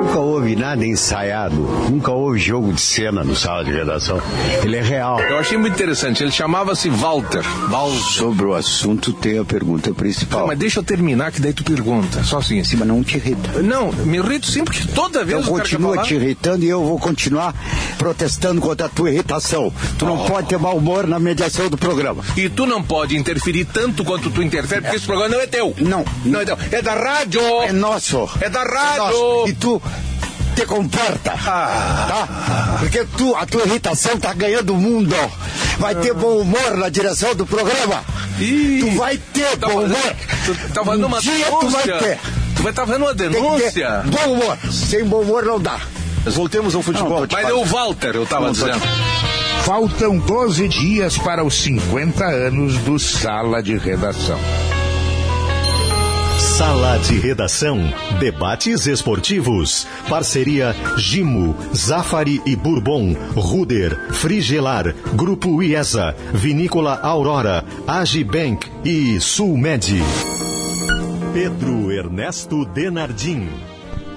[0.00, 1.56] Nunca houve nada ensaiado,
[1.90, 4.18] nunca houve jogo de cena no sala de redação.
[4.64, 5.20] Ele é real.
[5.20, 7.44] Eu achei muito interessante, ele chamava-se Walter.
[7.68, 7.98] Walter.
[7.98, 10.40] Sobre o assunto tem a pergunta principal.
[10.40, 12.24] Não, mas deixa eu terminar que daí tu pergunta.
[12.24, 12.76] Só assim, assim.
[12.76, 13.60] Mas não te irrita.
[13.62, 16.98] Não, me irrito sim, porque toda vez então o continua te irritando e eu vou
[16.98, 17.54] continuar
[17.98, 19.70] protestando contra a tua irritação.
[19.98, 20.26] Tu não oh.
[20.26, 22.24] pode ter mau humor na mediação do programa.
[22.38, 24.98] E tu não pode interferir tanto quanto tu interfere, porque é.
[24.98, 25.74] esse programa não é teu.
[25.78, 26.06] Não.
[26.24, 26.56] Não é teu.
[26.72, 27.42] É da rádio.
[27.64, 28.26] É nosso.
[28.40, 28.94] É da rádio.
[28.94, 29.48] É nosso.
[29.48, 29.82] E tu
[30.60, 32.76] te comporta, tá?
[32.78, 35.16] Porque tu, a tua irritação tá ganhando o mundo.
[35.78, 38.04] Vai ter bom humor na direção do programa.
[38.38, 40.16] Ih, tu vai ter tá bom humor.
[40.44, 41.60] Tu tá fazendo uma um dia denúncia.
[41.60, 42.18] tu vai ter.
[42.56, 44.02] Tu vai estar tá fazendo uma denúncia.
[44.04, 44.58] Bom humor.
[44.70, 45.80] Sem bom humor não dá.
[46.26, 47.20] Voltemos ao futebol.
[47.20, 48.80] Não, Mas é o Walter, eu tava não, dizendo.
[49.64, 54.38] Faltam 12 dias para os 50 anos do Sala de Redação.
[56.60, 57.78] Sala de Redação.
[58.18, 59.86] Debates esportivos.
[60.10, 70.02] Parceria Gimo, Zafari e Bourbon, Ruder, Frigelar, Grupo IESA, Vinícola Aurora, Agibank e Sulmed.
[71.32, 73.69] Pedro Ernesto Denardim.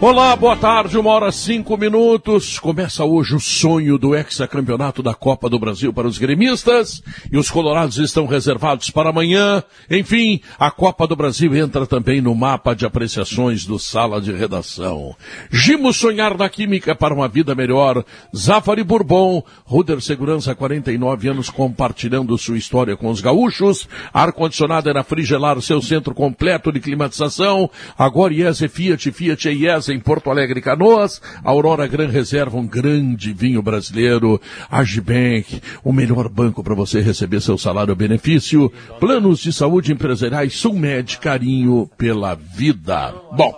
[0.05, 2.59] Olá, boa tarde, uma hora cinco minutos.
[2.59, 7.01] Começa hoje o sonho do hexacampeonato da Copa do Brasil para os gremistas
[7.31, 9.63] e os colorados estão reservados para amanhã.
[9.89, 15.15] Enfim, a Copa do Brasil entra também no mapa de apreciações do Sala de Redação.
[15.49, 18.03] Gimo Sonhar na Química para uma vida melhor.
[18.35, 23.87] Zafari Bourbon, Ruder Segurança 49 anos compartilhando sua história com os gaúchos.
[24.13, 27.71] Ar-condicionado era Frigelar, seu centro completo de climatização.
[27.97, 33.33] Agora IES Fiat, Fiat e IES em Porto Alegre Canoas, Aurora Gran Reserva, um grande
[33.33, 39.91] vinho brasileiro, Agibank, o melhor banco para você receber seu salário benefício, planos de saúde
[39.91, 43.13] empresariais, Sulmed, carinho pela vida.
[43.35, 43.53] Bom,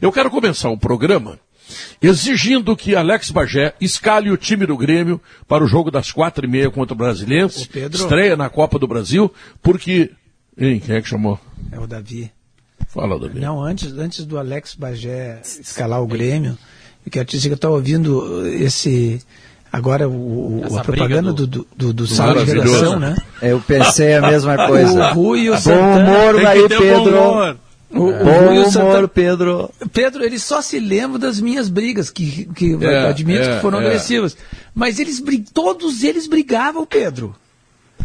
[0.00, 1.38] eu quero começar o programa
[2.00, 6.48] exigindo que Alex Bagé escale o time do Grêmio para o jogo das quatro e
[6.48, 10.10] meia contra o Brasilense, estreia na Copa do Brasil, porque...
[10.56, 11.38] Hein, quem é que chamou?
[11.72, 12.30] É o Davi.
[12.94, 13.40] Fala, Davi.
[13.40, 16.56] Não, antes, antes do Alex Bagé escalar o Grêmio,
[17.04, 19.20] eu quero te dizer que eu estou ouvindo esse.
[19.72, 23.16] Agora o, a propaganda do, do, do, do sala de redação, né?
[23.42, 25.10] Eu pensei a mesma coisa.
[25.10, 26.04] o Rui e o Santana.
[26.04, 27.12] Bom humor aí, Pedro.
[27.12, 27.56] Bom humor.
[27.90, 28.24] O, é.
[28.24, 29.08] bom humor, Santana...
[29.08, 29.70] Pedro.
[29.92, 33.80] Pedro, ele só se lembra das minhas brigas, que, que é, admito é, que foram
[33.80, 33.86] é.
[33.86, 34.36] agressivas.
[34.72, 35.20] Mas eles
[35.52, 37.34] todos eles brigavam, Pedro.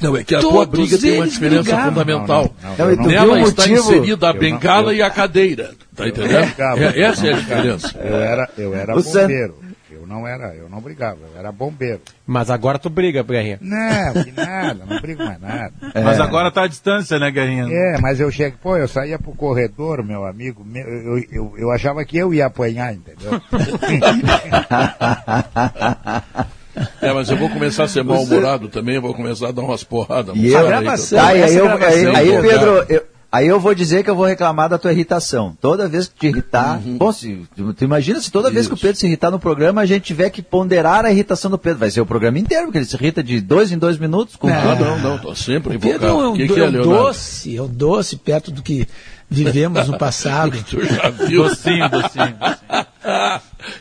[0.02, 1.90] Não, é que a Todos tua briga tem uma diferença brigavam.
[1.90, 2.56] fundamental.
[2.64, 3.80] Não, não, não, Nela está motivo...
[3.80, 5.72] inserida a bengala e a cadeira.
[5.96, 6.54] Tá entendendo?
[6.78, 8.00] É, essa é a diferença.
[8.00, 9.56] Eu era, eu era bombeiro.
[9.92, 12.00] Eu não era, eu não brigava, eu era bombeiro.
[12.26, 13.58] Mas agora tu briga, Guerrinha.
[13.60, 15.74] Não, que nada, não brigo mais nada.
[15.94, 16.02] É.
[16.02, 17.68] Mas agora tá à distância, né, Guerrinha?
[17.70, 21.72] É, mas eu chego, pô, eu saía pro corredor, meu amigo, eu, eu, eu, eu
[21.72, 23.42] achava que eu ia apanhar, entendeu?
[27.02, 30.36] É, mas eu vou começar a ser mal-humorado também, vou começar a dar umas porradas.
[30.36, 34.10] E eu, gravação, tá, aí, eu, aí, aí, Pedro, eu, aí eu vou dizer que
[34.10, 35.58] eu vou reclamar da tua irritação.
[35.62, 36.98] Toda vez que te irritar, uhum.
[36.98, 38.54] bom, se, tu, tu, imagina se toda Isso.
[38.54, 41.50] vez que o Pedro se irritar no programa, a gente tiver que ponderar a irritação
[41.50, 41.80] do Pedro.
[41.80, 44.36] Vai ser o programa inteiro, porque ele se irrita de dois em dois minutos.
[44.36, 46.00] Com não, não, não, tô sempre invocado.
[46.00, 48.88] Pedro é um, que que é, é um doce, é um doce perto do que
[49.30, 50.58] vivemos no passado.
[50.68, 51.44] tu já viu?
[51.44, 52.36] Docinho, docinho.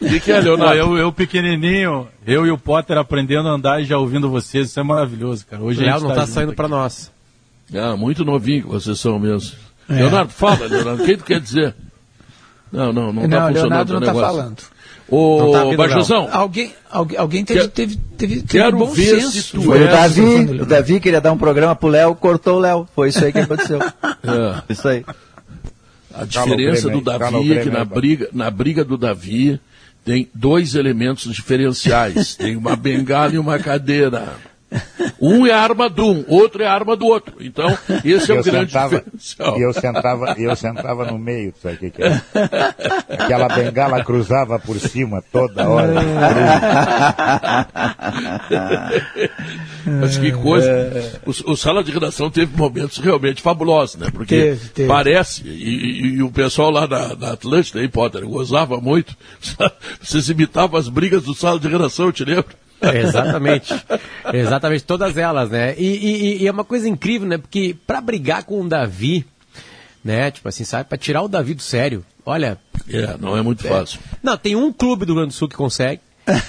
[0.00, 0.74] O que, que é, Leonardo?
[0.76, 4.78] eu, eu pequenininho, eu e o Potter aprendendo a andar e já ouvindo vocês, isso
[4.78, 5.62] é maravilhoso, cara.
[5.62, 7.10] Hoje o Léo não tá, tá saindo para nós.
[7.74, 9.56] Ah, muito novinho que vocês são mesmo.
[9.88, 9.94] É.
[9.94, 11.74] Leonardo, fala, Leonardo, o que tu quer dizer?
[12.70, 14.62] Não, não, não, não tá funcionando Leonardo não tá falando.
[15.10, 16.28] Ô, tá Bajuzão.
[16.30, 19.42] Alguém, alguém, alguém teve, quer, teve, teve, quero bom ver senso.
[19.42, 20.22] Se tu o, Davi,
[20.60, 22.86] o Davi queria dar um programa pro Léo, cortou o Léo.
[22.94, 23.80] Foi isso aí que aconteceu.
[23.80, 24.62] é.
[24.68, 25.04] Isso aí.
[26.18, 29.60] A diferença do Davi é que na briga, na briga do Davi
[30.04, 32.34] tem dois elementos diferenciais.
[32.36, 34.34] tem uma bengala e uma cadeira.
[35.20, 37.34] Um é arma de um, outro é arma do outro.
[37.40, 37.66] Então,
[38.04, 39.58] esse é o grande sentava, diferencial.
[39.58, 42.22] E eu sentava, eu sentava no meio, sabe o que, que é?
[43.08, 45.94] Aquela bengala cruzava por cima toda hora.
[50.00, 51.20] Mas que coisa.
[51.26, 54.08] O, o, Sala de Redação teve momentos realmente fabulosos, né?
[54.12, 54.88] Porque teve, teve.
[54.88, 59.16] parece, e, e, e, o pessoal lá da, da Atlântida, aí, Potter, gozava muito.
[60.00, 62.67] Vocês imitavam as brigas do Sala de Redação, eu te lembro.
[62.80, 63.74] Exatamente.
[64.32, 65.74] Exatamente, todas elas, né?
[65.76, 67.38] E, e, e, é uma coisa incrível, né?
[67.38, 69.26] Porque para brigar com o Davi,
[70.04, 70.30] né?
[70.30, 70.88] Tipo assim, sabe?
[70.88, 72.58] Para tirar o Davi do sério, olha.
[72.88, 73.70] É, não é muito é.
[73.70, 74.00] fácil.
[74.22, 76.00] Não, tem um clube do Rio Grande do Sul que consegue.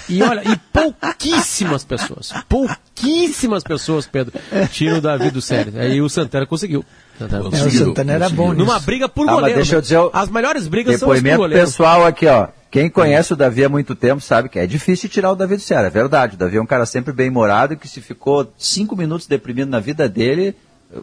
[0.08, 4.38] E olha, e pouquíssimas pessoas, pouquíssimas pessoas, Pedro,
[4.70, 5.72] tiram o Davi do sério.
[5.80, 6.84] Aí o Santana conseguiu.
[7.18, 7.80] Santana conseguiu.
[7.80, 8.58] É, o Santana era bom nisso.
[8.58, 9.56] Numa briga por ah, goleiro.
[9.56, 11.64] deixa eu dizer, As melhores brigas são as por goleiro.
[11.64, 12.48] pessoal aqui, ó.
[12.70, 15.62] Quem conhece o Davi há muito tempo sabe que é difícil tirar o Davi do
[15.62, 16.36] sério, é verdade.
[16.36, 19.80] O Davi é um cara sempre bem morado que se ficou cinco minutos deprimido na
[19.80, 20.54] vida dele,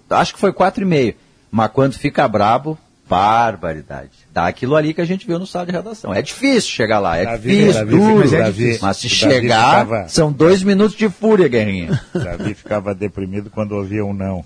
[0.10, 1.14] acho que foi quatro e meio.
[1.52, 2.78] Mas quando fica brabo,
[3.10, 4.12] barbaridade.
[4.32, 6.14] Dá aquilo ali que a gente viu no sala de redação.
[6.14, 8.16] É difícil chegar lá, é Davi, difícil, Davi, duro.
[8.20, 8.80] mas, é difícil.
[8.82, 12.00] mas se chegar, ficava- são dois minutos de fúria, Guerrinha.
[12.14, 14.44] Davi ficava deprimido quando ouvia um não.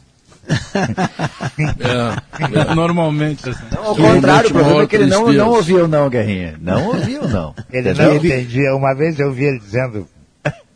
[0.47, 3.63] É, Normalmente, assim.
[3.71, 6.57] Não, ao contrário, o problema é que ele não, não ouviu não, Guerrinha.
[6.59, 7.55] Não ouviu não.
[7.71, 8.75] Ele não entendia.
[8.75, 10.07] Uma vez eu vi ele dizendo,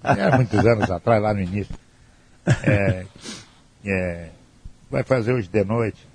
[0.03, 1.75] há muitos anos atrás, lá no início,
[2.63, 3.05] é,
[3.85, 4.27] é,
[4.89, 6.07] vai fazer hoje de noite.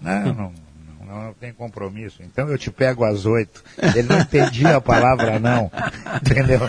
[0.00, 0.52] Não, não,
[1.00, 2.22] não, não tem compromisso.
[2.22, 3.62] Então eu te pego às oito.
[3.78, 5.70] Ele não entendia a palavra não.
[6.22, 6.60] Entendeu?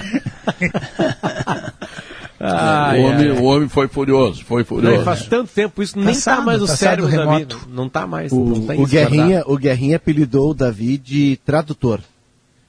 [2.40, 5.04] Ai, o, homem, o homem foi furioso, foi furioso.
[5.06, 7.38] Faz tanto tempo isso, nem tá Passado, mais no passado cérebro remoto.
[7.40, 7.56] vida.
[7.74, 8.32] Não tá mais.
[8.32, 12.02] O, não tem o Guerrinha, o Guerrinha apelidou o Davi de tradutor.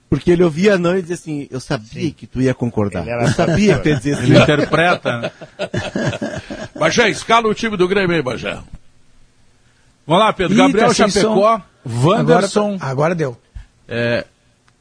[0.09, 3.05] Porque ele ouvia não e dizia assim, eu sabia que tu ia concordar.
[3.09, 4.23] Eu sabia que tu ia dizer assim.
[4.27, 5.31] Ele interpreta, né?
[6.79, 8.57] Bagé, escala o time do Grêmio aí, Bagé.
[10.07, 10.55] Vamos lá, Pedro.
[10.55, 12.75] Ih, Gabriel tá sem Chapecó, Wanderson.
[12.75, 13.37] Agora, agora deu.
[13.89, 14.25] é,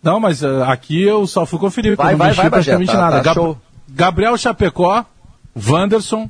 [0.04, 2.50] Não, mas eh, aqui eu só fui conferir, porque Vai, eu não vai, mexi vai,
[2.52, 3.18] praticamente tá- nada.
[3.18, 3.58] tá Gab- show.
[3.88, 5.06] Gabriel Chapecó,
[5.56, 6.30] Wanderson,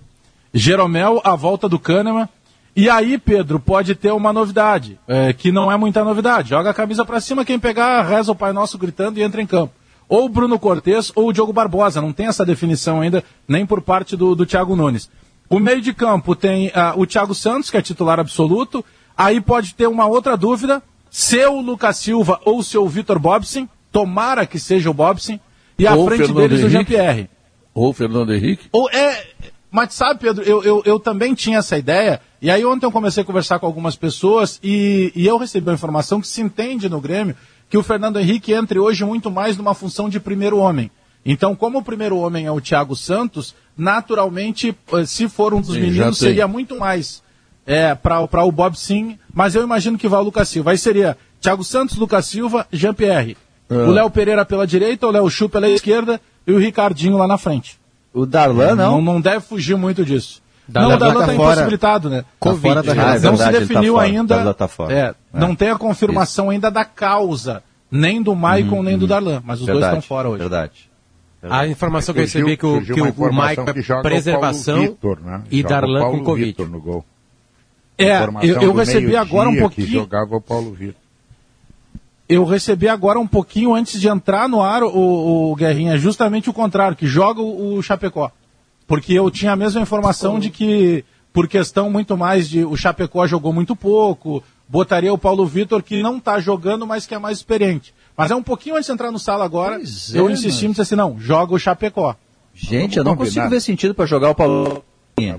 [0.53, 2.29] Jeromel, a volta do Kahneman.
[2.75, 6.49] E aí, Pedro, pode ter uma novidade, é, que não é muita novidade.
[6.49, 9.47] Joga a camisa pra cima, quem pegar, reza o Pai Nosso gritando e entra em
[9.47, 9.73] campo.
[10.09, 12.01] Ou o Bruno Cortes ou o Diogo Barbosa.
[12.01, 15.09] Não tem essa definição ainda, nem por parte do, do Thiago Nunes.
[15.49, 18.83] O meio de campo tem ah, o Thiago Santos, que é titular absoluto.
[19.17, 23.67] Aí pode ter uma outra dúvida, se o Lucas Silva ou se o Vitor Bobson.
[23.91, 25.39] Tomara que seja o Bobson.
[25.79, 26.93] E à Ou frente Fernando deles o Henrique.
[26.93, 27.29] Jean-Pierre.
[27.75, 28.67] Ou Fernando Henrique.
[28.71, 29.27] Ou é.
[29.69, 32.21] Mas sabe, Pedro, eu, eu, eu também tinha essa ideia.
[32.41, 35.73] E aí ontem eu comecei a conversar com algumas pessoas e, e eu recebi a
[35.73, 37.35] informação que se entende no Grêmio
[37.69, 40.89] que o Fernando Henrique entre hoje muito mais numa função de primeiro homem.
[41.25, 45.73] Então, como o primeiro homem é o Thiago Santos, naturalmente, eh, se for um dos
[45.73, 47.23] Sim, meninos, seria muito mais
[47.65, 50.71] é, para o Bob Sim, mas eu imagino que vai o Lucas Silva.
[50.71, 53.35] Aí seria Thiago Santos, Lucas Silva, Jean-Pierre.
[53.67, 57.37] O Léo Pereira pela direita, o Léo Chu pela esquerda e o Ricardinho lá na
[57.37, 57.79] frente.
[58.13, 59.01] O Darlan não.
[59.01, 60.41] Não, não deve fugir muito disso.
[60.67, 61.51] Darlan não, o Darlan tá está fora.
[61.51, 62.25] impossibilitado, né?
[62.39, 64.05] Tá fora da Ah, é não verdade, se tá definiu fora.
[64.07, 64.35] ainda.
[64.35, 64.93] Darlan tá fora.
[64.93, 67.61] é, Não tem a confirmação ainda da causa,
[67.91, 69.41] nem do Maicon, nem do Darlan.
[69.45, 70.39] Mas os dois Verdade, estão fora hoje.
[70.39, 70.89] Verdade.
[71.47, 75.19] A informação que eu recebi é que o, que o, Maicon que é preservação Vitor,
[75.21, 75.43] né?
[75.51, 76.45] e Joga o Darlan Paulo com Covid.
[76.47, 77.05] Vitor no gol.
[77.97, 79.87] É, eu, eu recebi agora um Que pouquinho.
[79.87, 80.95] jogava o Paulo Vitor.
[82.27, 86.53] Eu recebi agora um pouquinho antes de entrar no ar o, o Guerrinha, justamente o
[86.53, 88.31] contrário, que joga o, o Chapecó.
[88.87, 93.27] Porque eu tinha a mesma informação de que, por questão muito mais de o Chapecó
[93.27, 97.37] jogou muito pouco, botaria o Paulo Vitor, que não está jogando, mas que é mais
[97.37, 97.93] experiente.
[98.17, 100.67] Mas é um pouquinho antes de entrar no sala agora, Pois é, eu insisti e
[100.69, 102.15] mas- disse assim, não, joga o Chapecó.
[102.53, 103.25] Gente, Vamos eu não combinar.
[103.27, 104.83] consigo ver sentido para jogar o Paulo.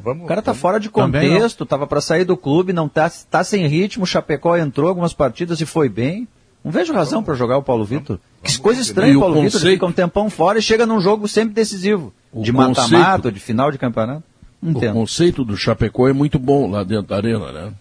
[0.03, 3.11] vamos- o cara tá vamos- fora de contexto, tava para sair do clube, não tá,
[3.31, 6.29] tá sem ritmo, o Chapecó entrou algumas partidas e foi bem.
[6.67, 8.19] Não vejo razão para jogar o Paulo Vitor.
[8.43, 11.01] Que coisa estranha, E o Paulo Vitor conceito- fica um tempão fora e chega num
[11.01, 12.13] jogo sempre decisivo.
[12.33, 14.25] O de conceito- mata-mata, de final de campeonato.
[14.61, 14.95] Não O entendo.
[14.95, 17.73] conceito do Chapecó é muito bom lá dentro da arena, né?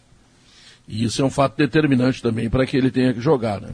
[0.87, 3.69] E isso é um fato determinante também para que ele tenha que jogar, né?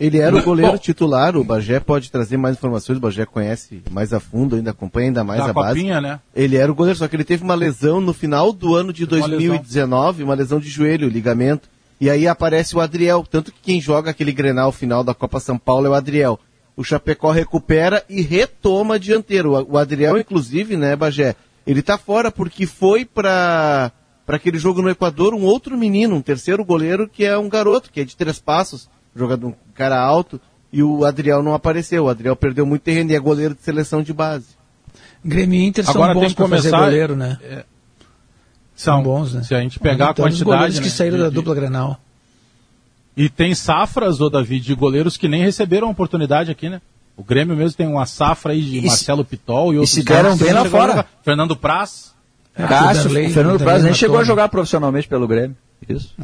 [0.00, 0.78] Ele era o goleiro Bom.
[0.78, 5.06] titular, o Bagé pode trazer mais informações, o Bagé conhece mais a fundo, ainda acompanha
[5.08, 5.76] ainda mais a base.
[5.78, 6.18] copinha, né?
[6.34, 9.06] Ele era o goleiro, só que ele teve uma lesão no final do ano de
[9.06, 11.68] Teve uma 2019, uma lesão de joelho, ligamento.
[12.00, 15.58] E aí aparece o Adriel, tanto que quem joga aquele Grenal final da Copa São
[15.58, 16.38] Paulo é o Adriel.
[16.76, 19.66] O Chapecó recupera e retoma a dianteiro.
[19.68, 21.34] O Adriel, inclusive, né, Bagé,
[21.66, 23.90] ele tá fora porque foi para
[24.24, 27.90] para aquele jogo no Equador um outro menino, um terceiro goleiro que é um garoto,
[27.90, 28.86] que é de três passos,
[29.16, 30.38] jogador um cara alto,
[30.70, 32.04] e o Adriel não apareceu.
[32.04, 34.48] O Adriel perdeu muito terreno e é goleiro de seleção de base.
[35.24, 37.38] Grêmio Inter são Agora tem bons que para fazer começar- goleiro, né?
[38.78, 39.42] São bons, né?
[39.42, 40.44] Se a gente pegar a Então, os quantidade.
[40.44, 42.00] goleiros que né, saíram de- da dupla Grenal.
[43.16, 46.80] E tem safras, ô Davi, de goleiros que nem receberam a oportunidade aqui, né?
[47.16, 50.04] O Grêmio mesmo tem uma safra aí de E se- Marcelo Pitol e outros se
[50.04, 50.92] deram que bem lá a fora.
[50.92, 51.06] jogar.
[51.24, 52.14] Fernando Praz.
[52.54, 55.56] É, Cássio, o Fernando Praz nem chegou a matou, jogar profissionalmente pelo Grêmio.
[55.88, 56.14] Isso.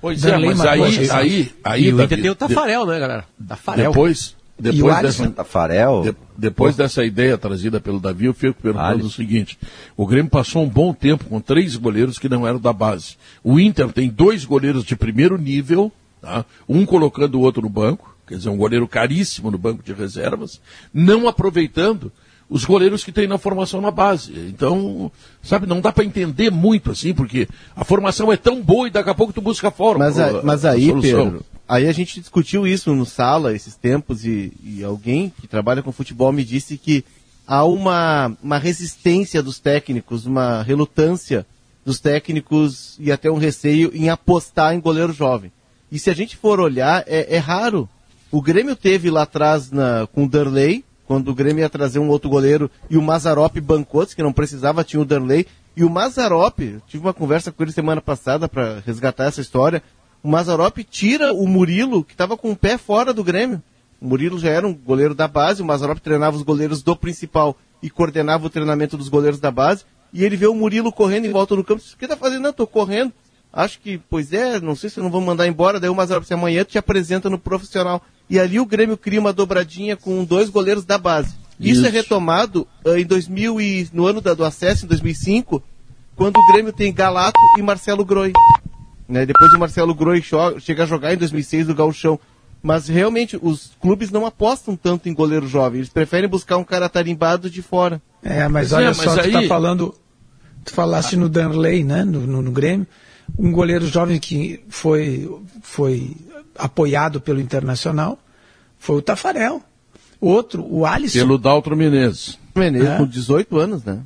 [0.00, 1.10] Pois Darley é, mas aí, gente.
[1.10, 3.24] aí, aí, E o Inter tem o de- Tafarel, né, galera?
[3.46, 3.90] Tafarel.
[3.90, 5.22] depois, E depois Alisson?
[5.24, 6.02] dessa, Tafarel.
[6.02, 9.58] de- depois dessa ideia trazida pelo Davi, eu fico perguntando o seguinte:
[9.96, 13.16] o Grêmio passou um bom tempo com três goleiros que não eram da base.
[13.44, 15.90] O Inter tem dois goleiros de primeiro nível,
[16.20, 16.44] tá?
[16.68, 20.60] um colocando o outro no banco, quer dizer, um goleiro caríssimo no banco de reservas,
[20.94, 22.10] não aproveitando
[22.48, 24.32] os goleiros que tem na formação na base.
[24.48, 25.12] Então,
[25.42, 29.08] sabe, não dá para entender muito assim, porque a formação é tão boa e daqui
[29.08, 29.98] a pouco tu busca fora.
[30.00, 34.52] Mas, a- mas aí, Pedro, Aí a gente discutiu isso no sala esses tempos e,
[34.60, 37.04] e alguém que trabalha com futebol me disse que
[37.46, 41.46] há uma, uma resistência dos técnicos, uma relutância
[41.84, 45.52] dos técnicos e até um receio em apostar em goleiro jovem.
[45.92, 47.88] E se a gente for olhar, é, é raro.
[48.32, 52.08] O Grêmio teve lá atrás na, com o Derlei, quando o Grêmio ia trazer um
[52.08, 55.46] outro goleiro e o Mazarop bancou, que não precisava, tinha o Derlei.
[55.76, 56.58] E o Mazarop,
[56.88, 59.80] tive uma conversa com ele semana passada para resgatar essa história.
[60.22, 63.62] O Mazarop tira o Murilo, que estava com o pé fora do Grêmio.
[64.00, 67.56] O Murilo já era um goleiro da base, o Mazarop treinava os goleiros do principal
[67.82, 69.84] e coordenava o treinamento dos goleiros da base.
[70.12, 71.82] E ele vê o Murilo correndo em volta do campo.
[71.82, 72.42] O que tá fazendo?
[72.42, 73.12] Não, tô correndo.
[73.52, 75.80] Acho que, pois é, não sei se não vão mandar embora.
[75.80, 78.02] Daí o Mazarop disse, amanhã te apresenta no profissional.
[78.28, 81.34] E ali o Grêmio cria uma dobradinha com dois goleiros da base.
[81.58, 85.62] Isso, Isso é retomado uh, em 2000 e, no ano da, do acesso, em 2005,
[86.16, 88.32] quando o Grêmio tem Galato e Marcelo Groi.
[89.10, 89.26] Né?
[89.26, 90.22] Depois o Marcelo Groi
[90.60, 92.18] chega a jogar em 2006 no Gauchão.
[92.62, 96.90] Mas realmente os clubes não apostam tanto em goleiro jovem, eles preferem buscar um cara
[96.90, 98.02] tarimbado de fora.
[98.22, 99.94] É, mas olha é, só, mas tu tá falando,
[100.62, 102.86] tu falaste no Danley, né, no, no, no, Grêmio,
[103.38, 105.26] um goleiro jovem que foi,
[105.62, 106.14] foi
[106.54, 108.18] apoiado pelo Internacional
[108.80, 109.62] foi o Tafarel.
[110.20, 111.18] Outro, o Alisson.
[111.18, 112.38] Pelo Daltro Menezes.
[112.54, 112.96] Menezes, é.
[112.96, 114.00] com 18 anos, né?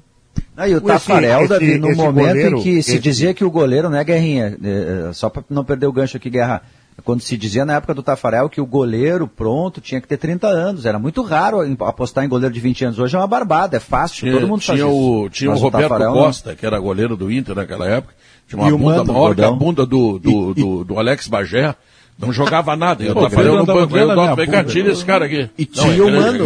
[0.57, 2.99] Ah, e o Tafarel, esse, Davi, no momento goleiro, em que se esse...
[2.99, 6.31] dizia que o goleiro, né, Guerrinha, é, é só para não perder o gancho aqui,
[6.31, 6.62] Guerra,
[7.03, 10.47] quando se dizia na época do Tafarel que o goleiro pronto tinha que ter 30
[10.47, 13.81] anos, era muito raro apostar em goleiro de 20 anos, hoje é uma barbada, é
[13.81, 16.57] fácil, tinha, todo mundo tinha faz o, Tinha o Roberto Tafarel, Costa, não...
[16.57, 18.14] que era goleiro do Inter naquela época,
[18.47, 21.26] tinha uma e bunda mando, maior que a bunda do, do, e, do, do Alex
[21.26, 21.75] Bagé,
[22.17, 23.03] não jogava nada.
[23.03, 25.50] Eu tava falando no banco, eu dou pegadinha esse cara aqui.
[25.59, 26.45] E tinha o Mano.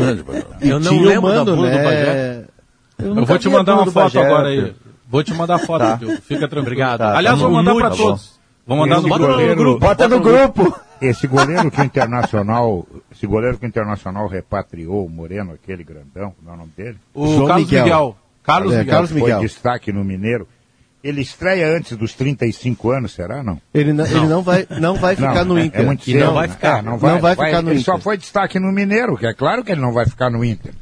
[0.62, 2.44] Eu não lembro da bunda do Bagé.
[2.98, 4.74] Eu, vou te mandar uma foto Bagé, agora aí.
[5.08, 5.98] Vou te mandar foto, tá.
[5.98, 6.62] Fica tranquilo.
[6.62, 6.98] Obrigado.
[6.98, 8.38] Tá, Aliás, vou mandar para todos.
[8.66, 9.80] Vou mandar no, goleiro, grupo.
[9.80, 10.78] Bota no grupo.
[11.00, 16.34] Esse goleiro que o Internacional, esse goleiro que o Internacional repatriou, o Moreno, aquele grandão,
[16.36, 16.98] como é o nome dele?
[17.14, 17.84] O João Carlos Miguel.
[17.84, 18.16] Miguel.
[18.42, 18.92] Carlos, é, Miguel.
[18.92, 19.38] Carlos Miguel.
[19.38, 20.46] Foi destaque no Mineiro.
[21.02, 23.60] Ele estreia antes dos 35 anos, será não?
[23.72, 25.80] Ele não, ele não vai, não vai ficar não, no Inter.
[25.80, 26.78] É, muito cedo, não vai ficar.
[26.78, 27.92] É, não vai, não vai, vai ficar no ele Inter.
[27.94, 30.44] Ele só foi destaque no Mineiro, que é claro que ele não vai ficar no
[30.44, 30.74] Inter.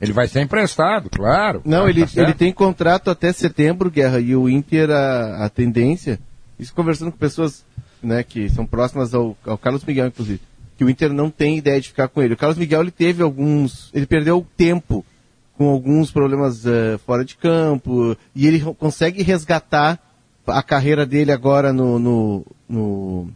[0.00, 1.62] Ele vai ser emprestado, claro.
[1.64, 6.18] Não, ele, tá ele tem contrato até setembro, Guerra, e o Inter, a, a tendência,
[6.58, 7.64] isso conversando com pessoas
[8.02, 10.40] né, que são próximas ao, ao Carlos Miguel, inclusive,
[10.76, 12.34] que o Inter não tem ideia de ficar com ele.
[12.34, 15.04] O Carlos Miguel, ele teve alguns, ele perdeu tempo
[15.56, 19.98] com alguns problemas uh, fora de campo, e ele consegue resgatar
[20.46, 23.28] a carreira dele agora no, no, no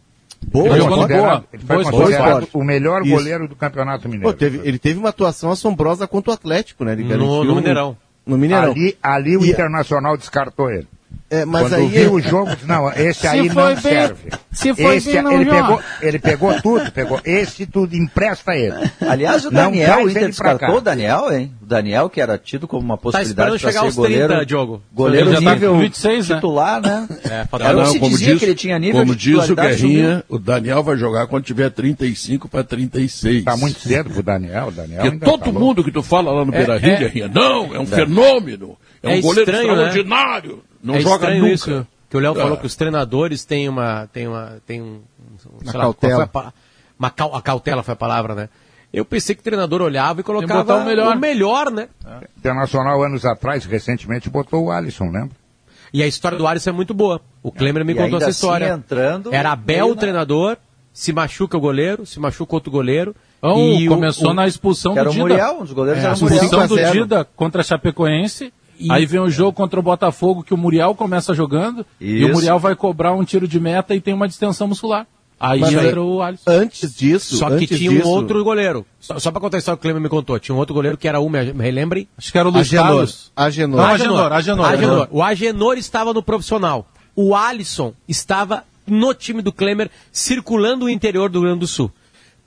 [0.46, 1.44] Boa, ele, boa, boa.
[1.52, 3.10] ele foi boa, considerado o melhor Isso.
[3.10, 4.32] goleiro do Campeonato Mineiro.
[4.32, 6.92] Pô, teve, ele teve uma atuação assombrosa contra o Atlético, né?
[6.92, 7.96] Ele no, no Mineirão.
[8.26, 8.72] No Mineirão.
[8.72, 9.50] Ali, ali o e...
[9.50, 10.88] Internacional descartou ele.
[11.30, 12.10] É, mas Quando aí viu é...
[12.10, 14.30] o jogo, não, esse aí não bem, serve.
[14.50, 18.90] Se foi esse, bem, não ele, pegou, ele pegou tudo, pegou esse tudo, empresta ele.
[19.00, 21.52] Aliás, o Daniel, o Inter descartou o Daniel, hein?
[21.62, 24.28] O Daniel, que era tido como uma tá possibilidade tá para ser goleiro.
[24.28, 24.82] 30, Diogo.
[24.92, 26.34] Goleiro já nível tá 26, né?
[26.34, 27.08] titular, né?
[27.24, 30.82] É, era não, como diz, que ele tinha nível Como diz o Guerrinha, o Daniel
[30.82, 33.44] vai jogar quando tiver 35 para 36.
[33.44, 35.02] Tá muito cedo pro Daniel, o Daniel.
[35.02, 37.78] Porque todo tá mundo que tu fala lá no Beira Rio, é, Guerrinha, não, é
[37.78, 38.76] um fenômeno.
[39.00, 39.86] É, um goleiro estranho, né?
[39.86, 40.69] extraordinário.
[40.82, 41.48] Não é joga nunca.
[41.48, 44.08] Isso, que o Léo falou que os treinadores têm uma.
[44.12, 45.00] Têm uma tem um.
[45.64, 46.30] Sei lá, cautela.
[46.32, 46.52] A,
[46.98, 48.48] uma, a cautela foi a palavra, né?
[48.92, 51.16] Eu pensei que o treinador olhava e colocava o melhor.
[51.16, 51.88] o melhor, né?
[52.04, 52.26] É.
[52.36, 55.30] Internacional, anos atrás, recentemente, botou o Alisson, lembra?
[55.92, 57.20] E a história do Alisson é muito boa.
[57.42, 58.66] O Klemer me e contou essa assim, história.
[58.66, 60.56] Assim, entrando, Era Abel o treinador,
[60.92, 63.14] se machuca o goleiro, se machuca outro goleiro.
[63.38, 65.20] Então, e começou o, na expulsão do Dida.
[65.20, 68.90] Muriel, um dos goleiros é, era a expulsão do Dida contra a Chapecoense e...
[68.90, 72.16] Aí vem o jogo contra o Botafogo que o Muriel começa jogando Isso.
[72.16, 75.06] e o Muriel vai cobrar um tiro de meta e tem uma distensão muscular.
[75.38, 76.50] Aí Mas entra o Alisson.
[76.50, 77.36] Antes disso.
[77.36, 78.06] Só que tinha disso...
[78.06, 78.84] um outro goleiro.
[79.00, 80.38] Só, só pra contar a história que o Cleber me contou.
[80.38, 82.06] Tinha um outro goleiro que era um, me relembrem?
[82.18, 82.86] Acho que era o Luiz Agenor.
[82.86, 83.32] Carlos.
[83.34, 83.76] Agenor.
[83.76, 84.32] Não, Agenor.
[84.32, 84.66] Agenor.
[84.66, 84.66] Agenor.
[84.66, 85.08] Agenor.
[85.10, 86.86] O Agenor estava no profissional.
[87.16, 91.90] O Alisson estava no time do Klemer, circulando o interior do Rio Grande do Sul.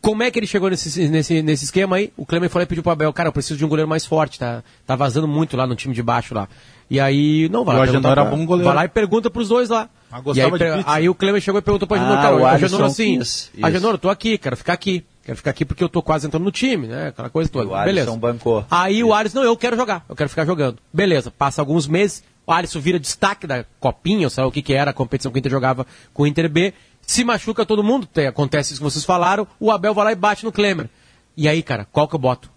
[0.03, 2.12] Como é que ele chegou nesse, nesse, nesse esquema aí?
[2.17, 4.38] O Klemer falou e pediu pro Abel, cara, eu preciso de um goleiro mais forte,
[4.38, 6.50] tá, tá vazando muito lá no time de baixo lá.
[6.89, 7.77] E aí, não vai.
[7.77, 8.67] O Agenor era bom goleiro.
[8.67, 9.89] Vai lá e pergunta pros dois lá.
[10.12, 10.51] Ah, e aí,
[10.86, 13.93] aí, o Cleber chegou e perguntou pro Agenor, ah, cara, o Agenor assim, quis, Agenor,
[13.93, 15.05] eu tô aqui, quero ficar aqui.
[15.24, 17.07] Quero ficar aqui porque eu tô quase entrando no time, né?
[17.07, 17.69] Aquela coisa toda.
[17.69, 18.13] O Beleza.
[18.17, 18.65] bancou.
[18.69, 19.07] Aí isso.
[19.07, 20.79] o Alisson, não, eu quero jogar, eu quero ficar jogando.
[20.91, 24.74] Beleza, passa alguns meses, o Alisson vira destaque da copinha, ou sabe o que que
[24.74, 26.74] era a competição que o Inter jogava com o Inter B.
[27.05, 30.15] Se machuca todo mundo, tem, acontece isso que vocês falaram, o Abel vai lá e
[30.15, 30.89] bate no Klemer.
[31.36, 32.50] E aí, cara, qual que eu boto?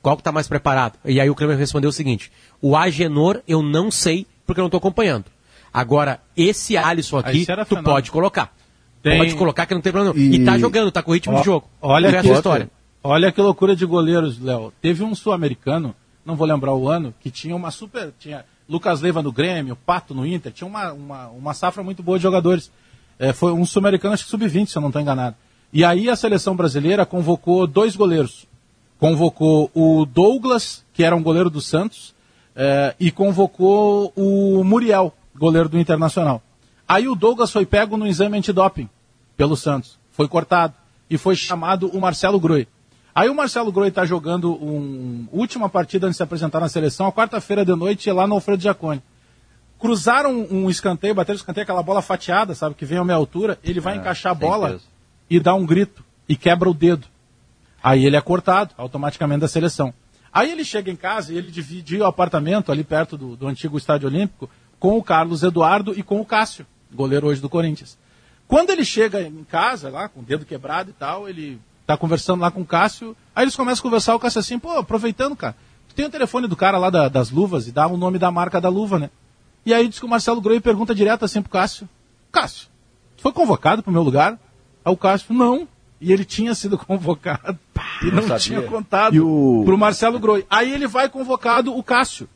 [0.00, 0.98] Qual que tá mais preparado?
[1.04, 4.68] E aí o Klemer respondeu o seguinte, o Agenor eu não sei porque eu não
[4.68, 5.26] estou acompanhando.
[5.72, 8.52] Agora, esse Alisson aqui, tu pode colocar.
[9.02, 9.18] Tem...
[9.18, 10.16] Pode colocar que não tem problema.
[10.16, 11.68] E, e tá jogando, tá com ritmo Ó, de jogo.
[11.80, 12.70] Olha que história.
[13.02, 14.72] Olha que loucura de goleiros, Léo.
[14.80, 15.94] Teve um sul-americano,
[16.24, 18.12] não vou lembrar o ano, que tinha uma super.
[18.18, 22.18] Tinha Lucas Leiva no Grêmio, Pato no Inter, tinha uma, uma, uma safra muito boa
[22.18, 22.70] de jogadores.
[23.18, 25.36] É, foi um sul-americano, acho que sub-20, se eu não estou enganado.
[25.72, 28.46] E aí a seleção brasileira convocou dois goleiros.
[28.98, 32.14] Convocou o Douglas, que era um goleiro do Santos,
[32.54, 36.42] é, e convocou o Muriel, goleiro do Internacional.
[36.86, 38.88] Aí o Douglas foi pego no exame antidoping
[39.36, 39.98] pelo Santos.
[40.10, 40.74] Foi cortado.
[41.08, 42.66] E foi chamado o Marcelo Groi.
[43.14, 47.06] Aí o Marcelo Groi está jogando uma última partida antes de se apresentar na seleção,
[47.06, 49.02] a quarta-feira de noite, lá no Alfredo Giacone.
[49.82, 53.58] Cruzaram um escanteio, bateram o escanteio, aquela bola fatiada, sabe, que vem a minha altura,
[53.64, 54.68] ele vai Ah, encaixar a bola
[55.28, 57.08] e dá um grito e quebra o dedo.
[57.82, 59.92] Aí ele é cortado automaticamente da seleção.
[60.32, 63.76] Aí ele chega em casa e ele dividiu o apartamento ali perto do, do antigo
[63.76, 64.48] Estádio Olímpico
[64.78, 67.98] com o Carlos Eduardo e com o Cássio, goleiro hoje do Corinthians.
[68.46, 72.40] Quando ele chega em casa, lá, com o dedo quebrado e tal, ele tá conversando
[72.40, 75.56] lá com o Cássio, aí eles começam a conversar, o Cássio assim, pô, aproveitando, cara,
[75.88, 78.30] tu tem o telefone do cara lá da- das luvas e dá o nome da
[78.30, 79.10] marca da luva, né?
[79.64, 81.88] E aí diz que o Marcelo Groi pergunta direto assim pro Cássio,
[82.30, 82.68] Cássio,
[83.16, 84.38] foi convocado pro meu lugar?
[84.84, 85.68] Aí o Cássio, não.
[86.00, 87.56] E ele tinha sido convocado
[88.02, 88.38] e não, sabia.
[88.38, 90.44] tinha contado E o- pro Marcelo Groi.
[90.50, 92.28] Aí ele vai convocado o Cássio.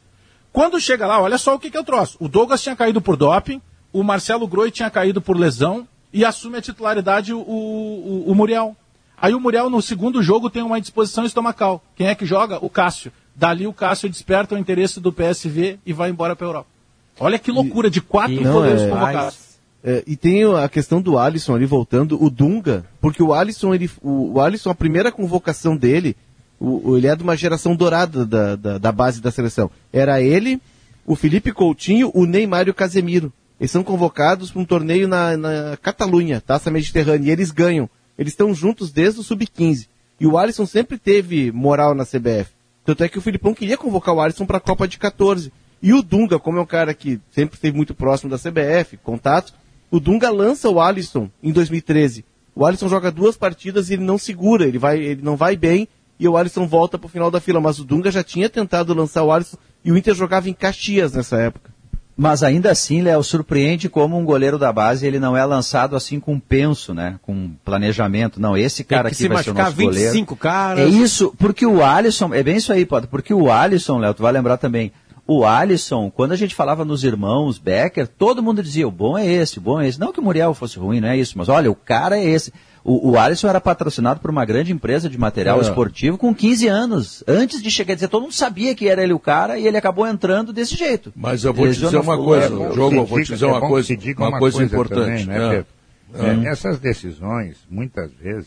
[0.52, 2.16] Quando chega lá, olha só o que, que eu trouxe.
[2.20, 3.60] O Douglas tinha caído por doping,
[3.92, 8.76] o Marcelo Groi tinha caído por lesão e assume a titularidade o, o, o Muriel.
[9.20, 11.82] Aí o Muriel, no segundo jogo, tem uma indisposição estomacal.
[11.96, 12.58] Quem é que joga?
[12.64, 13.12] O Cássio.
[13.34, 16.68] Dali o Cássio desperta o interesse do PSV e vai embora para Europa.
[17.18, 19.46] Olha que loucura, de quatro Não, goleiros é- convocados.
[19.84, 23.88] É, e tem a questão do Alisson ali voltando, o Dunga, porque o Alisson, ele,
[24.02, 26.16] o, o Alisson, a primeira convocação dele,
[26.58, 29.70] o- ele é de uma geração dourada da, da, da base da seleção.
[29.92, 30.60] Era ele,
[31.06, 33.32] o Felipe Coutinho, o Neymar e o Casemiro.
[33.60, 37.88] Eles são convocados para um torneio na, na Catalunha, Taça Mediterrânea, e eles ganham.
[38.18, 39.86] Eles estão juntos desde o Sub-15.
[40.18, 42.50] E o Alisson sempre teve moral na CBF.
[42.84, 45.52] Tanto é que o Filipão queria convocar o Alisson para a Copa de 14.
[45.82, 49.54] E o Dunga, como é um cara que sempre esteve muito próximo da CBF, contatos,
[49.90, 52.24] o Dunga lança o Alisson em 2013.
[52.54, 55.86] O Alisson joga duas partidas e ele não segura, ele, vai, ele não vai bem
[56.18, 57.60] e o Alisson volta pro final da fila.
[57.60, 61.12] Mas o Dunga já tinha tentado lançar o Alisson e o Inter jogava em Caxias
[61.12, 61.76] nessa época.
[62.16, 66.18] Mas ainda assim, Léo, surpreende como um goleiro da base ele não é lançado assim
[66.18, 67.18] com penso, né?
[67.20, 68.40] Com planejamento.
[68.40, 70.12] Não, esse cara que aqui se vai ser o nosso goleiro.
[70.12, 70.80] 25 caras.
[70.80, 74.22] É isso, porque o Alisson, é bem isso aí, Potter, porque o Alisson, Léo, tu
[74.22, 74.90] vai lembrar também,
[75.26, 79.26] o Alisson, quando a gente falava nos irmãos Becker, todo mundo dizia, o bom é
[79.26, 79.98] esse, o bom é esse.
[79.98, 82.52] Não que o Muriel fosse ruim, não é isso, mas olha, o cara é esse.
[82.84, 85.62] O, o Alisson era patrocinado por uma grande empresa de material É.
[85.62, 87.24] esportivo com 15 anos.
[87.26, 89.76] Antes de chegar, quer dizer, todo mundo sabia que era ele o cara e ele
[89.76, 91.12] acabou entrando desse jeito.
[91.16, 92.72] Mas eu vou te dizer uma coisa, goleiro.
[92.74, 94.62] Diogo, eu Se vou te dizer é uma bom coisa, que se diga uma coisa
[94.62, 95.24] importante.
[95.24, 95.50] também, né, É.
[95.50, 96.46] Pedro?
[96.46, 98.46] É, essas decisões, muitas vezes,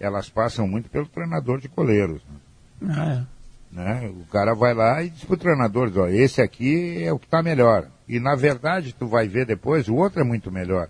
[0.00, 2.22] elas passam muito pelo treinador de goleiros.
[2.80, 2.94] né?
[2.96, 3.37] Ah, é.
[3.72, 4.10] Né?
[4.10, 7.42] O cara vai lá e diz pro treinador, ó, esse aqui é o que está
[7.42, 7.86] melhor.
[8.08, 10.88] E na verdade, tu vai ver depois, o outro é muito melhor.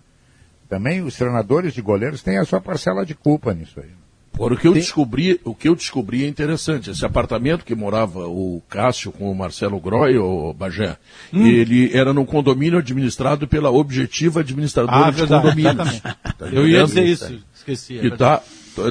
[0.69, 3.89] Também os treinadores de goleiros têm a sua parcela de culpa nisso aí.
[4.31, 6.91] Por o que eu descobri, o que eu descobri é interessante.
[6.91, 10.95] Esse apartamento que morava o Cássio com o Marcelo Groy, o Bagé,
[11.33, 11.45] Hum.
[11.45, 15.99] ele era num condomínio administrado pela Objetiva Administradora Ah, de verdade, Condomínios.
[16.01, 17.97] Tá Eu ia dizer isso, esqueci.
[17.97, 18.41] é Que tá,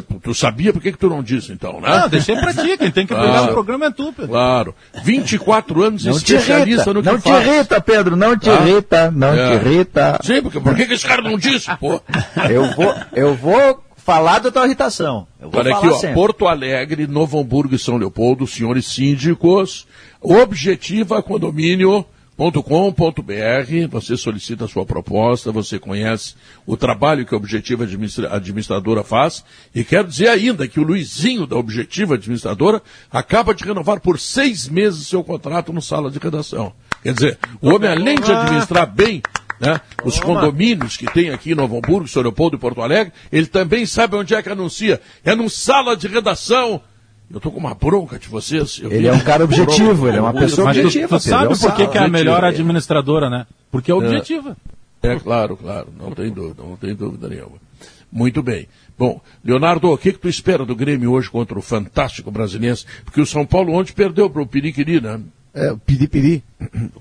[0.06, 1.88] tu, tu sabia por que, que tu não disse então, né?
[1.88, 3.44] Não, deixei pra ti, quem tem que pegar Claro.
[3.50, 4.28] o programa é tu, Pedro.
[4.30, 4.74] Claro.
[5.02, 7.46] 24 anos Não te especialista irrita, no que não te faz.
[7.46, 8.54] irrita, Pedro, não te Tá?
[8.66, 9.58] irrita, não É.
[9.58, 10.18] te irrita.
[10.22, 12.00] Sim, porque por que, que esse cara não disse, pô?
[12.50, 15.26] Eu vou, eu vou falar da tua irritação.
[15.40, 16.14] Eu vou Olha falar aqui, ó, sempre.
[16.14, 19.86] Porto Alegre, Novo Hamburgo e São Leopoldo, senhores síndicos,
[20.20, 21.22] objetiva
[22.38, 29.02] condomínio.com.br, você solicita a sua proposta, você conhece o trabalho que a Objetiva Administra- Administradora
[29.02, 34.18] faz, e quero dizer ainda que o Luizinho da Objetiva Administradora acaba de renovar por
[34.20, 36.72] seis meses seu contrato no sala de redação.
[37.02, 39.20] Quer dizer, o homem, além de administrar bem
[39.60, 43.46] né, os condomínios que tem aqui em Novo Hamburgo, São Leopoldo e Porto Alegre, ele
[43.46, 45.00] também sabe onde é que anuncia.
[45.24, 46.80] É num sala de redação.
[47.30, 48.80] Eu tô com uma bronca de vocês.
[48.82, 49.62] Eu Ele vi é um cara bronca.
[49.62, 51.18] objetivo, ele é uma pessoa Mas tu, objetiva.
[51.18, 53.46] tu sabe é um por que, é a melhor administradora, né?
[53.70, 54.56] Porque é objetiva.
[55.02, 57.56] É claro, claro, não tem dúvida, não tem dúvida nenhuma.
[58.10, 58.66] Muito bem.
[58.98, 62.78] Bom, Leonardo, o que, que tu espera do Grêmio hoje contra o fantástico brasileiro?
[63.04, 65.20] Porque o São Paulo ontem perdeu para o Piriquiri, né?
[65.54, 66.42] É, o Piripiri.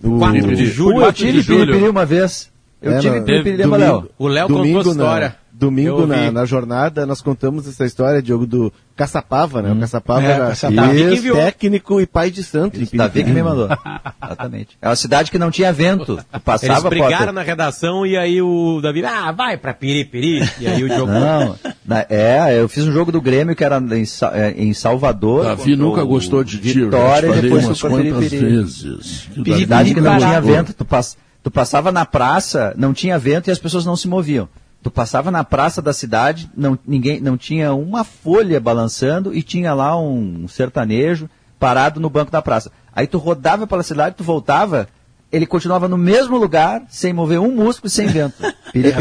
[0.04, 0.98] O, 4 de julho.
[0.98, 2.52] Eu 4 de tive piripiri uma vez.
[2.82, 4.10] Eu É, tive não, piripiri, Léo?
[4.18, 5.36] O Léo contou a história.
[5.60, 9.72] Domingo Eu na, na jornada nós contamos essa história, Diogo, do Caçapava, né?
[9.72, 10.94] O Caçapava É, era Caçapava.
[11.34, 12.80] técnico e pai de santo.
[12.80, 13.68] em Davi que me mandou.
[14.24, 14.78] Exatamente.
[14.82, 16.06] É uma cidade que não tinha vento.
[16.06, 17.34] Tu Eles passava brigaram Potter.
[17.34, 20.48] na redação e aí o Davi, ah, vai pra Piripiri.
[20.60, 21.12] E aí o Diogo.
[21.12, 25.44] Não, na- é, eu fiz um jogo do Grêmio que era em, é, em Salvador.
[25.44, 28.30] Davi nunca o gostou de ti, eu já te Vitória e falei depois umas quantas
[28.30, 29.28] vezes.
[29.58, 30.74] Cidade que não tinha vento.
[30.74, 34.48] Tu, pass- tu passava na praça, não tinha vento e as pessoas não se moviam.
[34.82, 39.74] Tu passava na praça da cidade, não, ninguém, não tinha uma folha balançando e tinha
[39.74, 42.72] lá um sertanejo parado no banco da praça.
[42.94, 44.88] Aí tu rodava pela cidade, tu voltava,
[45.32, 48.36] ele continuava no mesmo lugar, sem mover um músculo e sem vento.
[48.68, 48.92] É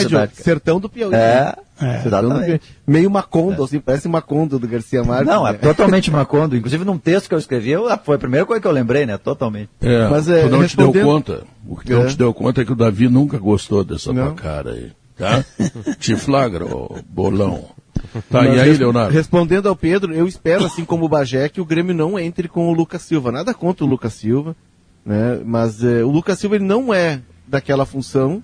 [0.00, 0.30] É cara.
[0.34, 1.14] Sertão do Piauí.
[1.14, 1.98] É, É.
[1.98, 2.06] Piauí.
[2.06, 2.62] exatamente.
[2.86, 5.26] Meio Macondo, assim, parece Macondo do Garcia Marques.
[5.26, 5.58] Não, é né?
[5.58, 6.56] totalmente Macondo.
[6.56, 9.18] Inclusive num texto que eu escrevi, eu- foi a primeira coisa que eu lembrei, né?
[9.18, 9.68] Totalmente.
[9.80, 11.42] É, Mas, é, tu não te deu respondendo- conta.
[11.66, 12.06] O que não É.
[12.06, 14.26] te deu conta é que o Davi nunca gostou dessa Não.
[14.26, 14.92] tua cara aí.
[15.16, 15.44] Tá?
[15.98, 17.66] te flagra, ô bolão.
[18.30, 19.12] Tá, Mas e aí, Leonardo?
[19.12, 22.68] Respondendo ao Pedro, eu espero, assim como o Bagé, que o Grêmio não entre com
[22.68, 23.30] o Lucas Silva.
[23.30, 24.56] Nada contra o Lucas Silva,
[25.04, 25.40] né?
[25.44, 28.42] Mas eh, o Lucas Silva ele não é daquela função,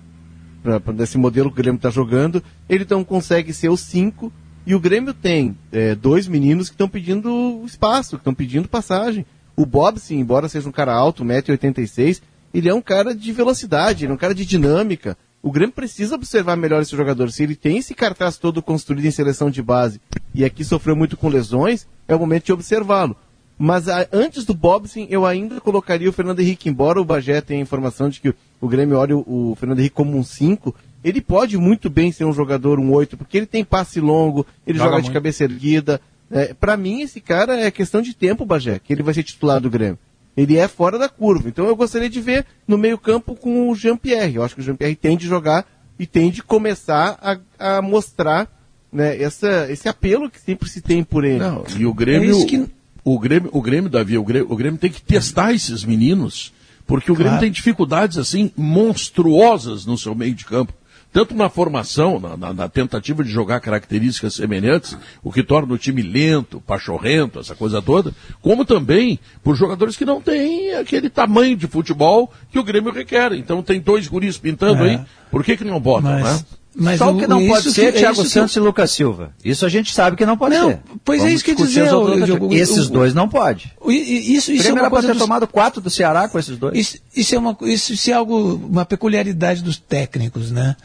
[0.79, 2.43] pra, pra- modelo que o Grêmio está jogando.
[2.67, 4.31] Ele não consegue ser o 5.
[4.65, 9.25] E o Grêmio tem eh, dois meninos que estão pedindo espaço, que estão pedindo passagem.
[9.55, 12.21] O Bob, sim, embora seja um cara alto, 1,86m,
[12.53, 15.17] ele é um cara de velocidade, ele é um cara de dinâmica.
[15.41, 17.31] O Grêmio precisa observar melhor esse jogador.
[17.31, 19.99] Se ele tem esse cartaz todo construído em seleção de base
[20.35, 23.15] e aqui sofreu muito com lesões, é o momento de observá-lo.
[23.61, 27.59] Mas a- antes do Bobson, eu ainda colocaria o Fernando Henrique, embora o Bagé tenha
[27.59, 30.73] a informação de que o, o Grêmio olha o, o Fernando Henrique como um 5,
[31.03, 34.77] ele pode muito bem ser um jogador, um 8, porque ele tem passe longo, ele
[34.77, 35.99] Joga joga, de cabeça erguida.
[36.31, 39.59] É, para mim, esse cara é questão de tempo, Bagé, que ele vai ser titular
[39.59, 39.99] do Grêmio.
[40.37, 41.49] Ele é fora da curva.
[41.49, 44.35] Então eu gostaria de ver no meio-campo com o Jean-Pierre.
[44.35, 45.65] Eu acho que o Jean-Pierre tem de jogar
[45.97, 47.17] e tem de começar
[47.59, 48.47] a, a mostrar
[48.93, 51.39] né, essa, esse apelo que sempre se tem por ele.
[51.39, 54.55] Não, e o Grêmio, É isso que- o Grêmio, o Grêmio, Davi, o Grêmio, o
[54.55, 56.51] Grêmio tem que testar esses meninos,
[56.87, 57.43] porque o Grêmio Claro.
[57.43, 60.73] tem dificuldades assim monstruosas no seu meio de campo.
[61.11, 65.77] Tanto na formação, na, na- na tentativa de jogar características semelhantes, o que torna o
[65.77, 71.57] time lento, pachorrento, essa coisa toda, como também por jogadores que não têm aquele tamanho
[71.57, 73.33] de futebol que o Grêmio requer.
[73.33, 74.89] Então tem dois guris pintando É.
[74.91, 74.99] aí,
[75.31, 76.45] por que que não botam, Mas, né?
[76.75, 78.91] Mas Só o que não pode ser é que- Thiago isso que- Santos e Lucas
[78.91, 79.33] Silva.
[79.43, 80.79] Isso a gente sabe que não pode Não, ser.
[81.03, 81.87] pois é Vamos isso que dizer,
[82.25, 83.73] Diogo, Esses o- dois não pode.
[83.81, 86.27] O- Isso, O isso é uma era para coisa ter dos- tomado quatro do Ceará
[86.29, 86.77] com esses dois.
[86.77, 90.75] Isso, isso é uma, isso, é algo, uma peculiaridade dos técnicos, né?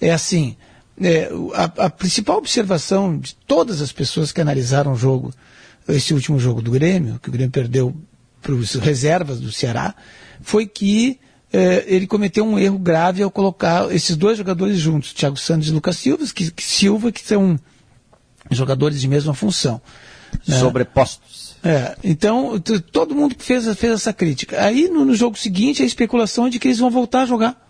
[0.00, 0.56] É assim,
[1.00, 5.32] é, o- a, a principal observação de todas as pessoas que analisaram o jogo,
[5.88, 7.94] esse último jogo do Grêmio, que o Grêmio perdeu
[8.42, 9.94] para os reservas do Ceará,
[10.40, 11.18] foi que
[11.56, 15.72] é, ele cometeu um erro grave ao colocar esses dois jogadores juntos, Thiago Santos e
[15.72, 17.58] Lucas Silva, que, que Silva, que são
[18.50, 19.80] jogadores de mesma função.
[20.46, 20.58] né?
[20.58, 21.56] Sobrepostos.
[21.64, 22.60] É, então,
[22.92, 24.62] todo mundo fez, fez essa crítica.
[24.62, 27.64] Aí, no, no jogo seguinte, a especulação é de que eles vão voltar a jogar.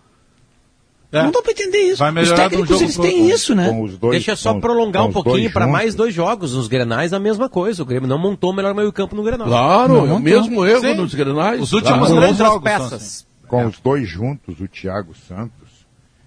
[1.12, 1.22] É.
[1.22, 1.98] Não dá para entender isso.
[1.98, 3.34] Vai Os técnicos, eles têm outro.
[3.34, 3.68] isso, né?
[3.70, 6.52] Com dois, Deixa só com- prolongar com um pouquinho para mais dois jogos.
[6.52, 7.82] Nos Grenais, a mesma coisa.
[7.82, 9.46] O Grêmio não montou o melhor meio-campo no Grenal.
[9.46, 10.94] Claro, Não, é o mesmo erro Sim.
[10.94, 11.62] nos Grenais.
[11.62, 12.12] Os últimos Claro.
[12.14, 13.26] Com três outras jogos peças.
[13.48, 15.86] Com os dois juntos, o Thiago Santos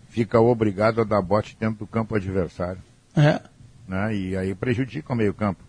[0.09, 2.81] fica obrigado a dar bote dentro do campo adversário.
[3.15, 3.41] É.
[3.87, 4.15] né?
[4.15, 5.63] E aí prejudica o meio campo.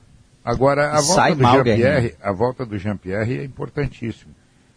[0.45, 4.35] Agora, a volta do mal, Jean-Pierre, a volta do Jean-Pierre é importantíssimo.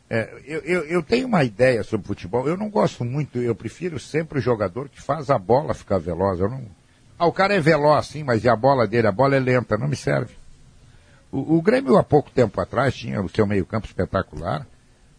[0.09, 3.99] É, eu, eu, eu tenho uma ideia sobre futebol, eu não gosto muito, eu prefiro
[3.99, 6.39] sempre o jogador que faz a bola ficar veloz.
[6.39, 6.63] Eu não...
[7.17, 9.07] Ah, o cara é veloz, sim, mas e a bola dele?
[9.07, 10.35] A bola é lenta, não me serve.
[11.31, 14.67] O, o Grêmio, há pouco tempo atrás, tinha o seu meio-campo espetacular.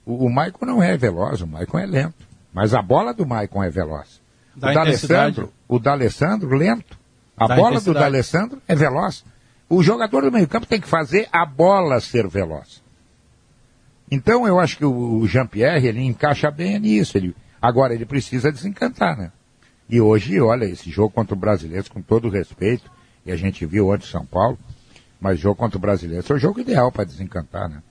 [0.04, 2.26] O, o Maicon não é veloz, o Maicon é lento.
[2.52, 4.20] Mas a bola do Maicon é veloz.
[4.54, 6.98] Dá o D'Alessandro, o D'Alessandro, lento.
[7.36, 7.92] A Dá bola do.
[7.92, 9.24] D'Alessandro é veloz.
[9.68, 12.82] O jogador do meio-campo tem que fazer a bola ser veloz.
[14.10, 17.18] Então eu acho que o, Jean-Pierre, ele encaixa bem nisso.
[17.18, 19.32] Ele, agora ele precisa desencantar, né?
[19.88, 22.90] E hoje, olha, esse jogo contra o Brasileiro, com todo o respeito,
[23.26, 24.58] e a gente viu ontem em São Paulo,
[25.20, 27.82] mas jogo contra o Brasileiro é o jogo ideal para desencantar, né?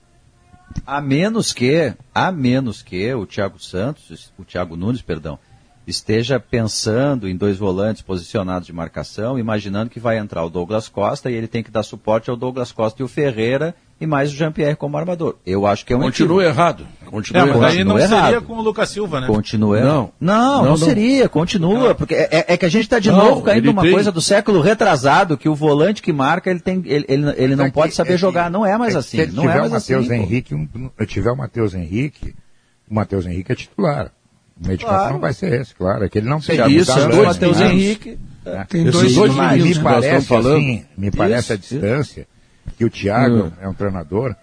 [0.86, 5.38] A menos que, a menos que o Thiago Santos, o Thiago Nunes, perdão,
[5.86, 11.30] esteja pensando em dois volantes posicionados de marcação, imaginando que vai entrar o Douglas Costa
[11.30, 14.34] e ele tem que dar suporte ao Douglas Costa e o Ferreira e mais o
[14.34, 15.36] Jean-Pierre como armador.
[15.46, 16.60] Eu acho que é um Continua equívoco.
[16.60, 16.86] errado.
[17.06, 17.70] Continua É, mas errado.
[17.70, 18.44] aí não Continua seria errado.
[18.46, 19.26] com o Lucas Silva, né?
[19.28, 19.80] Continua.
[19.80, 19.86] Não.
[19.86, 20.76] Não, não, Não, não.
[20.76, 23.82] seria, continua, porque é, é- é que a gente está de Não, novo caindo numa
[23.82, 27.56] tem- coisa do século retrasado, que o volante que marca, ele, tem, ele, ele, ele
[27.56, 29.26] não É que- pode saber é que- jogar, não é mais é que assim, Se
[29.32, 30.14] não tiver é o mais Matheus assim.
[30.14, 32.34] Henrique, um, um- tiver o Matheus Henrique,
[32.90, 34.10] o Matheus Henrique é titular.
[34.60, 36.04] O meio de campo não vai ser esse, claro.
[36.04, 38.18] É que ele não tem Isso, dois Matheus Henrique.
[38.44, 38.64] É.
[38.64, 40.56] Tem Esses dois dois meninos, me parece, falando.
[40.56, 42.26] assim, me parece a distância
[42.76, 44.34] que o Thiago é um treinador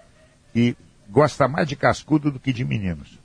[0.54, 0.76] que
[1.10, 3.20] gosta mais de cascudo do que de meninos.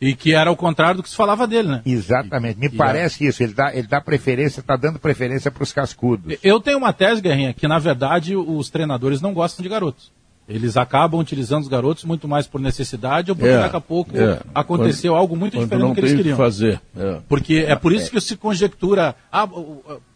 [0.00, 1.82] E que era o contrário do que se falava dele, né?
[1.84, 2.58] Exatamente.
[2.58, 3.42] Me E- parece isso.
[3.42, 6.38] Ele dá, ele dá preferência, está dando preferência para os cascudos.
[6.42, 10.10] Eu tenho uma tese, Guerrinha, que na verdade os treinadores não gostam de garotos.
[10.50, 14.16] Eles acabam utilizando os garotos muito mais por necessidade ou porque É, daqui a pouco
[14.18, 14.40] é.
[14.54, 16.36] aconteceu algo muito Quando diferente do que eles o que queriam.
[16.36, 16.80] fazer.
[16.96, 17.20] É.
[17.28, 19.14] Porque é por isso que se conjectura.
[19.30, 19.46] Ah,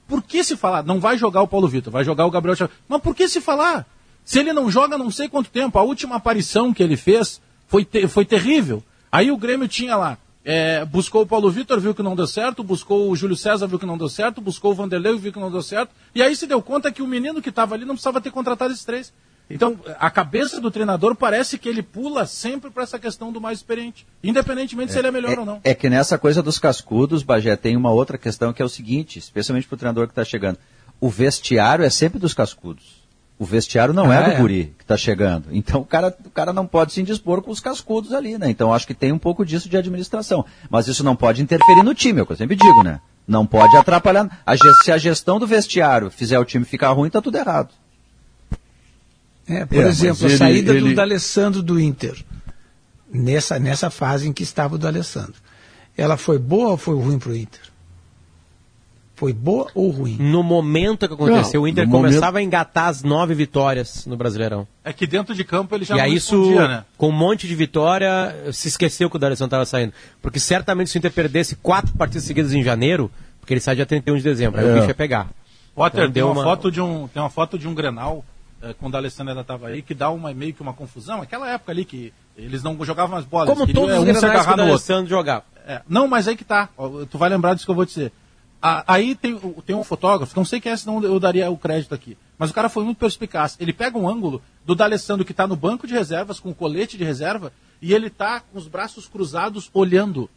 [0.09, 0.83] por que se falar?
[0.83, 2.77] Não vai jogar o Paulo Vitor, vai jogar o Gabriel Xavier.
[2.89, 3.87] Mas por que se falar?
[4.25, 7.85] Se ele não joga não sei quanto tempo, a última aparição que ele fez foi,
[7.85, 8.83] te- foi terrível.
[9.13, 10.19] Aí o Grêmio tinha lá.
[10.47, 13.79] é, buscou o Paulo Vitor, viu que não deu certo, buscou o Júlio César, viu
[13.79, 16.47] que não deu certo, buscou o Vanderlei, viu que não deu certo, e aí se
[16.47, 19.11] deu conta que o menino que estava ali não precisava ter contratado esses três.
[19.49, 23.59] Então, a cabeça do treinador parece que ele pula sempre para essa questão do mais
[23.59, 25.61] experiente, independentemente se ele é melhor ou não.
[25.63, 29.19] É que nessa coisa dos cascudos, Bagé, tem uma outra questão que é o seguinte,
[29.19, 30.59] especialmente para o treinador que está chegando.
[31.01, 33.05] O vestiário é sempre dos cascudos.
[33.39, 34.37] O vestiário não Ah, é do é.
[34.37, 35.49] guri que está chegando.
[35.51, 38.49] Então o cara, o cara não pode se indispor com os cascudos ali, né?
[38.49, 40.45] Então acho que tem um pouco disso de administração.
[40.71, 43.01] Mas isso não pode interferir no time, é o que eu sempre digo, né?
[43.27, 44.41] Não pode atrapalhar.
[44.47, 47.71] A se a gestão do vestiário fizer o time ficar ruim, tá tudo errado.
[49.49, 52.17] É, por É, exemplo, ele- a saída ele- do D'Alessandro do Inter,
[53.13, 55.35] nessa, nessa fase em que estava o D'Alessandro,
[55.97, 57.61] ela foi boa ou foi ruim para o Inter?
[59.17, 60.17] Foi boa ou ruim?
[60.19, 64.67] No momento que aconteceu, Não, o Inter começava a engatar as nove vitórias no Brasileirão.
[64.83, 66.85] É que dentro de campo ele já e não aí isso, né?
[66.99, 69.93] com um monte de vitória, se esqueceu que o D'Alessandro estava saindo.
[70.21, 73.09] Porque certamente se o Inter perdesse quatro partidas seguidas em janeiro,
[73.41, 74.71] porque ele sai dia 31 de dezembro, aí É.
[74.73, 75.29] o bicho ia pegar.
[75.77, 78.25] Potter, Então, tem, deu uma uma- Foto de um, tem uma foto de um Grenal,
[78.73, 81.21] quando a Alessandra ainda estava aí, que dá uma, meio que uma confusão.
[81.21, 83.49] Aquela época ali que eles não jogavam as bolas.
[83.49, 85.07] Como todos é, os um se grenais que agarrar no outro.
[85.07, 85.45] Jogava.
[85.67, 86.69] É, não, mas aí que tá.
[87.11, 88.13] Tu vai lembrar disso que eu vou te dizer.
[88.63, 91.95] A- aí tem, tem um fotógrafo, não sei quem é, senão eu daria o crédito
[91.95, 92.17] aqui.
[92.39, 93.57] Mas o cara foi muito perspicaz.
[93.61, 96.97] Ele pega um ângulo do D'Alessandro que está no banco de reservas, com o colete
[96.97, 100.31] de reserva, e ele tá com os braços cruzados olhando.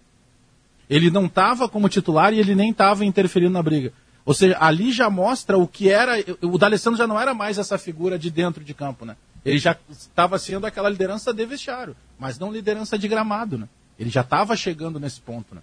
[0.89, 3.91] Ele não estava como titular e ele nem estava interferindo na briga.
[4.27, 6.15] Ou seja, ali já mostra o que era.
[6.41, 9.15] O D'Alessandro já não era mais essa figura de dentro de campo, né?
[9.45, 13.69] Ele já estava sendo aquela liderança de vestiário, mas não liderança de gramado, né?
[13.97, 15.61] Ele já estava chegando nesse ponto, né?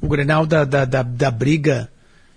[0.00, 1.90] O Grenal da, da, da, da briga,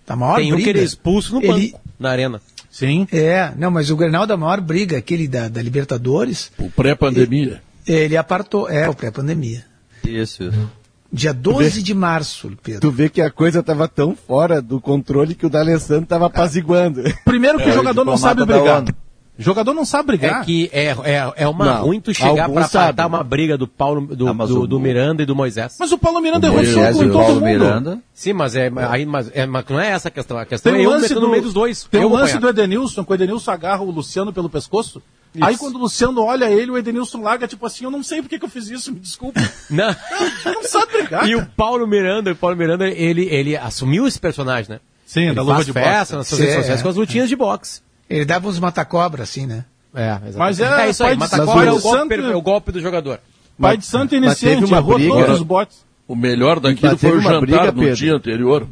[0.06, 0.64] da maior Tem um briga.
[0.66, 2.42] que ele é expulso no banco, ele- na arena.
[2.70, 3.08] Sim.
[3.12, 7.64] É, não, mas o Grenal da maior briga, aquele da, da Libertadores, O pré-pandemia.
[7.88, 9.66] ele apartou, é, o pré-pandemia.
[10.06, 10.70] Isso, isso.
[11.14, 12.82] Dia 12 de março, Pedro.
[12.82, 17.02] Tu vê que a coisa tava tão fora do controle que o D'Alessandro tava apaziguando.
[17.26, 18.84] Primeiro que o jogador não sabe brigar.
[19.38, 20.42] Jogador não sabe brigar.
[20.42, 23.06] É que é, é, é uma Não, ruim tu chegar pra sabem.
[23.08, 25.78] uma briga do Paulo, do, Ah, do, o- do Miranda e do Moisés.
[25.80, 27.44] Mas o Paulo Miranda errou soco em o todo Paulo mundo.
[27.46, 28.00] Miranda.
[28.14, 30.38] Sim, mas, é, aí, mas, é, mas não é essa a questão.
[30.38, 31.88] A questão Tem é um lance do, no meio dos dois.
[31.90, 35.02] Tem um lance do Edenilson, que o Edenilson agarra o Luciano pelo pescoço.
[35.40, 38.28] Aí quando o Luciano olha ele, o Edenilson larga, tipo assim, eu não sei por
[38.28, 39.40] que eu fiz isso, me desculpa.
[39.70, 39.90] Não.
[40.46, 41.26] Ele não sabe brigar.
[41.28, 41.46] E o.
[41.46, 44.80] Paulo Miranda, o Paulo Miranda, ele, ele assumiu esse personagem, né?
[45.06, 46.16] Sim, ele da luva faz de festa boxe.
[46.16, 46.84] nas suas redes sociais é.
[46.84, 47.82] com as lutinhas de boxe.
[48.10, 49.64] Ele dava uns mata-cobra, assim, né?
[49.96, 50.38] É, exatamente.
[50.38, 53.20] Mas é isso aí, mata-cobra mas é, o golpe, Santos- é o golpe do jogador.
[53.60, 55.86] Pai de santo iniciante, uma errou briga- todos os botes.
[56.08, 57.96] O melhor daquilo foi o jantar briga, no Pedro.
[57.96, 58.68] dia anterior,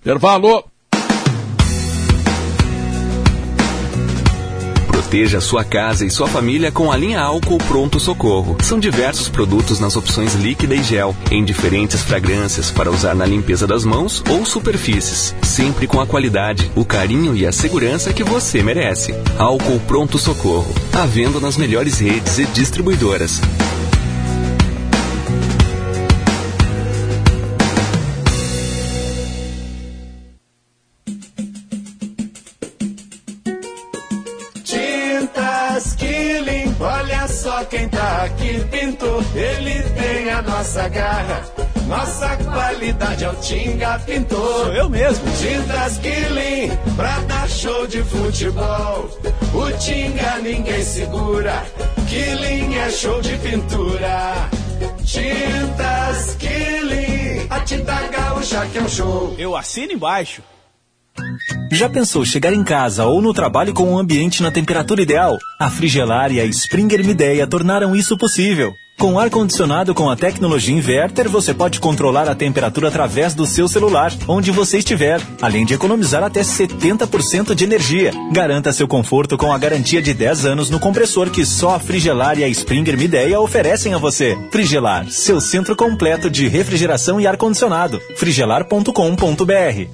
[0.00, 0.69] Intervalo.
[5.00, 8.58] Proteja sua casa e sua família com a linha álcool Pronto Socorro.
[8.62, 13.66] São diversos produtos nas opções líquida e gel, em diferentes fragrâncias para usar na limpeza
[13.66, 18.62] das mãos ou superfícies, sempre com a qualidade, o carinho e a segurança que você
[18.62, 19.14] merece.
[19.38, 20.74] Álcool Pronto Socorro.
[20.92, 23.40] À venda nas melhores redes e distribuidoras.
[40.70, 41.42] Nossa garra,
[41.88, 44.38] nossa qualidade é o Tinga Pintor.
[44.38, 45.24] Sou eu mesmo.
[45.32, 49.10] Tintas Killing, pra dar show de futebol.
[49.52, 51.66] O Tinga ninguém segura,
[52.08, 54.48] Killing é show de pintura.
[55.04, 59.34] Tintas Killing, a tinta gaúcha que é um show.
[59.36, 60.40] Eu assino embaixo.
[61.72, 65.36] Já pensou chegar em casa ou no trabalho com um ambiente na temperatura ideal?
[65.58, 68.72] A Frigelar e a Springer Mideia tornaram isso possível.
[69.00, 74.12] Com ar-condicionado com a tecnologia inverter, você pode controlar a temperatura através do seu celular,
[74.28, 78.12] onde você estiver, além de economizar até 70% de energia.
[78.30, 82.38] Garanta seu conforto com a garantia de 10 anos no compressor que só a Frigelar
[82.38, 84.36] e a Springer Mideia oferecem a você.
[84.52, 87.98] Frigelar, seu centro completo de refrigeração e ar-condicionado.
[88.16, 89.90] frigelar.com.br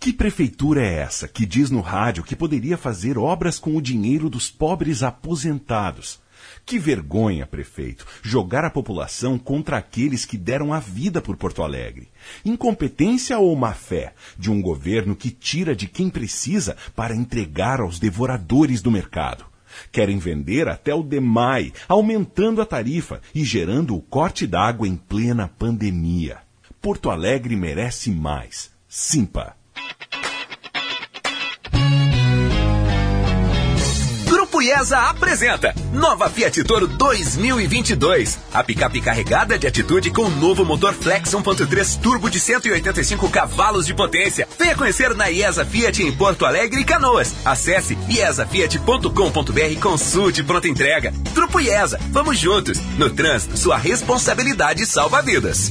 [0.00, 4.30] Que prefeitura é essa que diz no rádio que poderia fazer obras com o dinheiro
[4.30, 6.26] dos pobres aposentados?
[6.68, 12.08] Que vergonha, prefeito, jogar a população contra aqueles que deram a vida por Porto Alegre.
[12.44, 17.98] Incompetência ou má fé de um governo que tira de quem precisa para entregar aos
[17.98, 19.46] devoradores do mercado.
[19.90, 25.48] Querem vender até o DEMAI, aumentando a tarifa e gerando o corte d'água em plena
[25.48, 26.36] pandemia.
[26.82, 28.70] Porto Alegre merece mais.
[28.86, 29.57] Simpa.
[34.58, 38.38] Grupo IESA apresenta Nova Fiat Toro 2022.
[38.52, 43.86] A picape carregada de atitude com o novo motor Flex 1.3 turbo de 185 cavalos
[43.86, 44.48] de potência.
[44.58, 47.36] Venha conhecer na IESA Fiat em Porto Alegre e Canoas.
[47.44, 51.14] Acesse iesafiat.com.br e consulte pronta entrega.
[51.32, 52.78] Grupo IESA, vamos juntos.
[52.98, 55.70] No trânsito, sua responsabilidade salva vidas.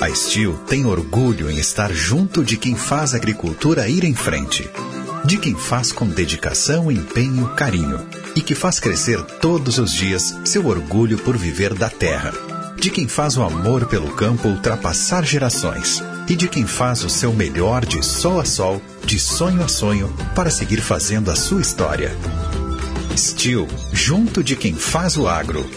[0.00, 4.66] A Steel tem orgulho em estar junto de quem faz a agricultura ir em frente.
[5.26, 8.00] De quem faz com dedicação, empenho, carinho.
[8.34, 12.32] E que faz crescer todos os dias seu orgulho por viver da terra.
[12.76, 16.02] De quem faz o amor pelo campo ultrapassar gerações.
[16.26, 20.10] E de quem faz o seu melhor de sol a sol, de sonho a sonho,
[20.34, 22.16] para seguir fazendo a sua história.
[23.14, 25.68] Steel, junto de quem faz o agro.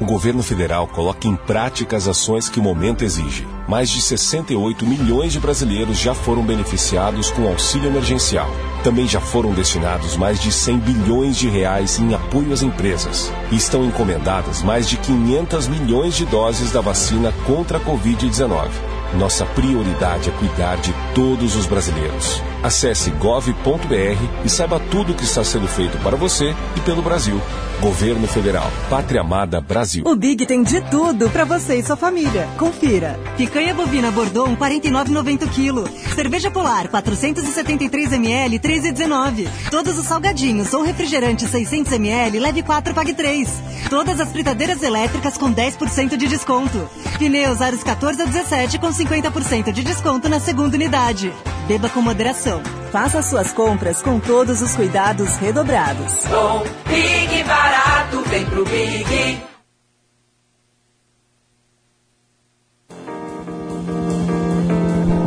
[0.00, 3.44] O governo federal coloca em prática as ações que o momento exige.
[3.66, 8.48] Mais de 68 milhões de brasileiros já foram beneficiados com auxílio emergencial.
[8.84, 13.32] Também já foram destinados mais de 100 bilhões de reais em apoio às empresas.
[13.50, 18.68] E estão encomendadas mais de 500 milhões de doses da vacina contra a Covid-19.
[19.14, 22.40] Nossa prioridade é cuidar de todos os brasileiros.
[22.62, 27.40] Acesse gov.br e saiba tudo o que está sendo feito para você e pelo Brasil.
[27.80, 28.68] Governo Federal.
[28.90, 30.02] Pátria Amada Brasil.
[30.04, 32.48] O Big tem de tudo para você e sua família.
[32.58, 33.18] Confira.
[33.36, 36.14] Picanha bovina Bordon 49,90 kg.
[36.16, 39.48] Cerveja Polar 473 ml 13,19.
[39.70, 43.48] Todos os salgadinhos ou refrigerantes 600 ml leve 4 pague 3.
[43.88, 46.88] Todas as fritadeiras elétricas com 10% de desconto.
[47.18, 51.32] Pneus aros 14 a 17 com 50% de desconto na segunda unidade.
[51.68, 52.47] Beba com moderação.
[52.90, 56.24] Faça suas compras com todos os cuidados redobrados.
[56.26, 59.38] Bom, Big barato, vem pro Big.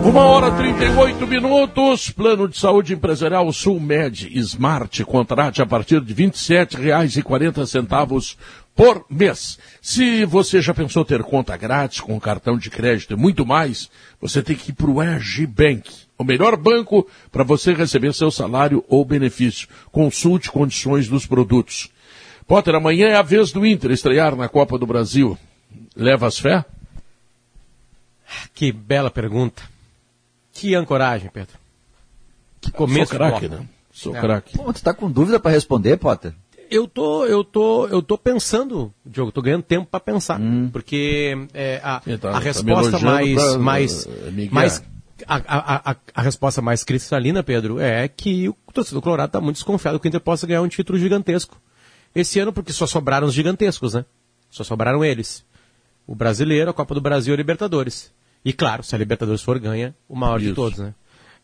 [0.04, 2.10] Uma hora e 38 minutos.
[2.10, 5.06] Plano de saúde empresarial Sulmed Smart.
[5.06, 8.36] Contrate a partir de R$ 27,40
[8.76, 9.58] por mês.
[9.82, 14.42] Se você já pensou ter conta grátis com cartão de crédito e muito mais, você
[14.42, 14.96] tem que ir para o
[15.48, 15.90] Bank,
[16.22, 19.68] o melhor banco para você receber seu salário ou benefício.
[19.92, 21.90] Consulte condições dos produtos.
[22.48, 25.38] Potter, amanhã é a vez do Inter estrear na Copa do Brasil.
[25.96, 26.66] Levas fé?
[28.54, 29.62] Que bela pergunta.
[30.54, 31.58] Que ancoragem, Pedro.
[32.60, 33.66] Que começo Sou craque, né?
[33.92, 34.20] Sou É.
[34.20, 34.58] craque.
[34.58, 36.34] Pô, tu tá com dúvida para responder, Potter?
[36.70, 40.40] Eu tô, eu tô, eu tô pensando, Diogo, tô ganhando tempo para pensar,
[40.72, 44.84] porque é, a, tá- a tá resposta mais, pra, mais, eh, mais
[45.28, 50.00] a, a, a, resposta mais cristalina, Pedro, é que o torcedor colorado está muito desconfiado
[50.00, 51.60] que o Inter possa ganhar um título gigantesco
[52.14, 54.06] esse ano, porque só sobraram os gigantescos, né?
[54.50, 55.46] Só sobraram eles:
[56.06, 58.12] o Brasileiro, a Copa do Brasil e a Libertadores.
[58.44, 60.56] E claro, se a Libertadores for ganha, o maior de Isso.
[60.56, 60.94] todos, né?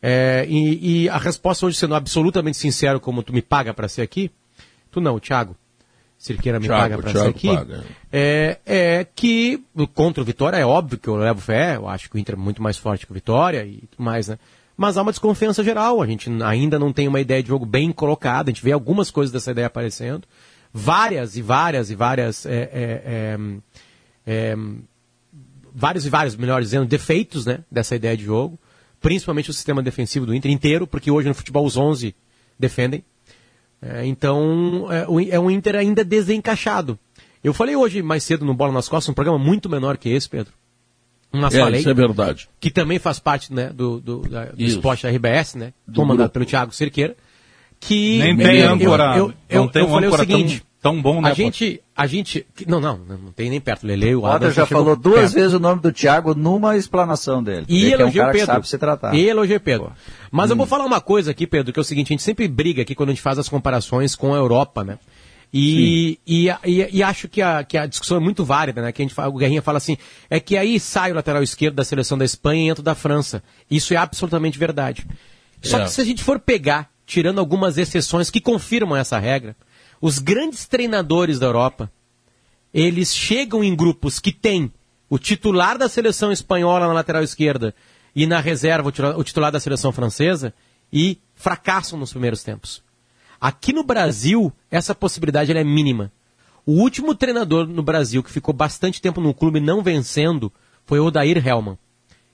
[0.01, 4.01] É, e, e a resposta hoje, sendo absolutamente sincero, como tu me paga para ser
[4.01, 4.32] aqui,
[4.91, 5.55] tu não, Thiago.
[6.18, 7.47] Cirqueira me Thiago, paga para ser aqui.
[7.47, 7.84] paga.
[8.11, 9.63] É, é que
[9.93, 12.38] contra o Vitória é óbvio que eu levo fé, eu acho que o Inter é
[12.38, 14.39] muito mais forte que o Vitória e tudo mais, né?
[14.76, 17.91] Mas há uma desconfiança geral, a gente ainda não tem uma ideia de jogo bem
[17.91, 20.28] colocada, a gente vê algumas coisas dessa ideia aparecendo,
[20.72, 23.39] várias e várias e várias, é, é, é,
[24.28, 24.57] é,
[25.74, 28.59] vários e vários, melhor dizendo, defeitos, né, dessa ideia de jogo,
[29.01, 32.15] principalmente o sistema defensivo do Inter inteiro, porque hoje no futebol os 11
[32.59, 33.03] defendem,
[33.82, 36.97] é, então, é, o- é um Inter ainda desencaixado.
[37.43, 40.28] Eu falei hoje mais cedo no Bola nas Costas, um programa muito menor que esse,
[40.28, 40.51] Pedro.
[41.32, 42.49] Mas É, falei, isso é verdade.
[42.59, 45.73] que também faz parte né, do, do, da- do esporte da RBS, né?
[45.88, 46.34] Do comandado grupo.
[46.34, 47.15] pelo Thiago Cerqueira.
[47.80, 50.63] Que Nem tem eu, âncora, eu, eu, não tem eu um falei o seguinte.
[50.82, 52.45] Tão bom, né, A gente, a gente.
[52.55, 53.86] que- Não, não, não tem nem perto.
[53.86, 55.34] Lele, o Adam já falou duas perto.
[55.34, 57.65] vezes o nome do Thiago numa explanação dele.
[57.67, 58.45] E Ele que é um Pedro.
[58.45, 59.13] sabe se tratar.
[59.15, 59.91] E elogiei o Pedro.
[60.32, 60.57] Mas eu Hum.
[60.59, 62.93] vou falar uma coisa aqui, Pedro, que é o seguinte, a gente sempre briga aqui
[62.95, 64.97] quando a gente faz as comparações com a Europa, né?
[65.53, 68.91] E, e, e, e acho que a, que a discussão é muito válida, né?
[68.91, 69.97] Que a gente fala, o Guerrinha fala assim,
[70.30, 72.93] é que aí sai o lateral esquerdo da seleção da Espanha e entra o da
[72.93, 73.41] França.
[73.71, 75.07] Isso é absolutamente verdade.
[75.61, 75.84] Só É.
[75.86, 79.55] que se a gente for pegar, tirando algumas exceções que confirmam essa regra,
[80.01, 81.91] os grandes treinadores da Europa,
[82.73, 84.71] eles chegam em grupos que tem
[85.09, 87.73] o titular da seleção espanhola na lateral esquerda
[88.15, 90.53] e na reserva o titular- da seleção francesa
[90.91, 92.83] e fracassam nos primeiros tempos.
[93.39, 96.11] Aqui no Brasil, essa possibilidade é mínima.
[96.65, 100.51] O último treinador no Brasil que ficou bastante tempo no clube não vencendo
[100.85, 101.77] foi o Odair Hellman.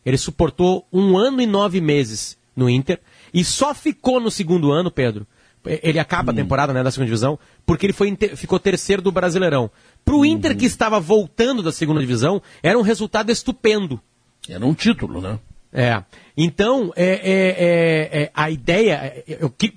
[0.05, 2.99] Ele suportou um ano e nove meses no Inter
[3.33, 5.27] e só ficou no segundo ano, Pedro.
[5.65, 9.71] Ele acaba a temporada né, da segunda divisão, porque ele foi, ficou terceiro do Brasileirão.
[10.03, 13.99] Para o Inter que estava voltando da segunda divisão, era um resultado estupendo.
[14.47, 15.39] Era um título, né?
[15.71, 16.03] É.
[16.37, 19.23] Então, é, é, é, é, a ideia,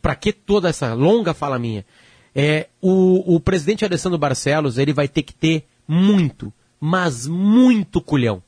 [0.03, 1.84] para que toda essa longa fala minha?
[2.34, 8.43] É, o, o presidente Alessandro Barcelos, ele vai ter que ter muito, mas muito culhão.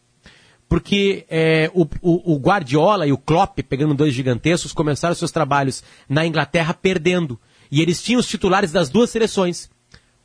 [0.68, 5.82] Porque é, o, o, o Guardiola e o Klopp, pegando dois gigantescos, começaram seus trabalhos
[6.08, 7.40] na Inglaterra perdendo.
[7.70, 9.70] E eles tinham os titulares das duas seleções.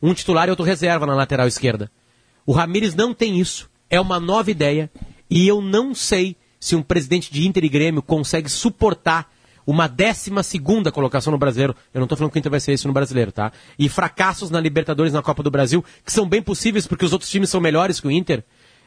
[0.02, 1.90] Um titular e outro reserva na lateral esquerda.
[2.46, 3.70] O Ramires não tem isso.
[3.90, 4.92] É uma nova ideia.
[5.30, 9.32] E eu não sei se um presidente de Inter e Grêmio consegue suportar
[9.66, 11.76] uma décima segunda colocação no brasileiro.
[11.94, 13.52] Eu não estou falando que o Inter vai ser isso no brasileiro, tá?
[13.80, 17.32] E fracassos na Libertadores na Copa do Brasil, que são bem possíveis porque os outros
[17.32, 18.44] times são melhores que o Inter.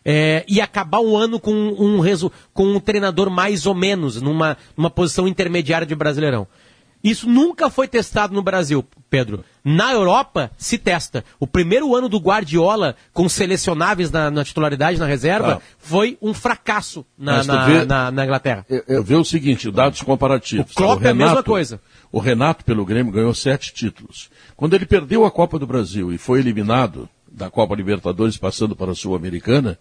[0.09, 4.57] É, e acabar o ano com um, resu- com um treinador mais ou menos, numa,
[4.77, 6.47] numa posição intermediária de brasileirão.
[7.03, 9.45] Isso nunca foi testado no Brasil, Pedro.
[9.65, 11.25] Na Europa, se testa.
[11.39, 15.75] O primeiro ano do Guardiola, com selecionáveis na, na titularidade, na reserva, Ah.
[15.79, 18.65] foi um fracasso na, na, vê- na- na Inglaterra.
[18.89, 20.71] Eu vejo o seguinte, dados comparativos.
[20.73, 21.81] O Klopp é a mesma coisa.
[22.13, 24.31] O Renato, pelo Grêmio, ganhou sete títulos.
[24.57, 28.93] Quando ele perdeu a Copa do Brasil e foi eliminado da Copa Libertadores, passando para
[28.93, 29.79] a Sul-Americana,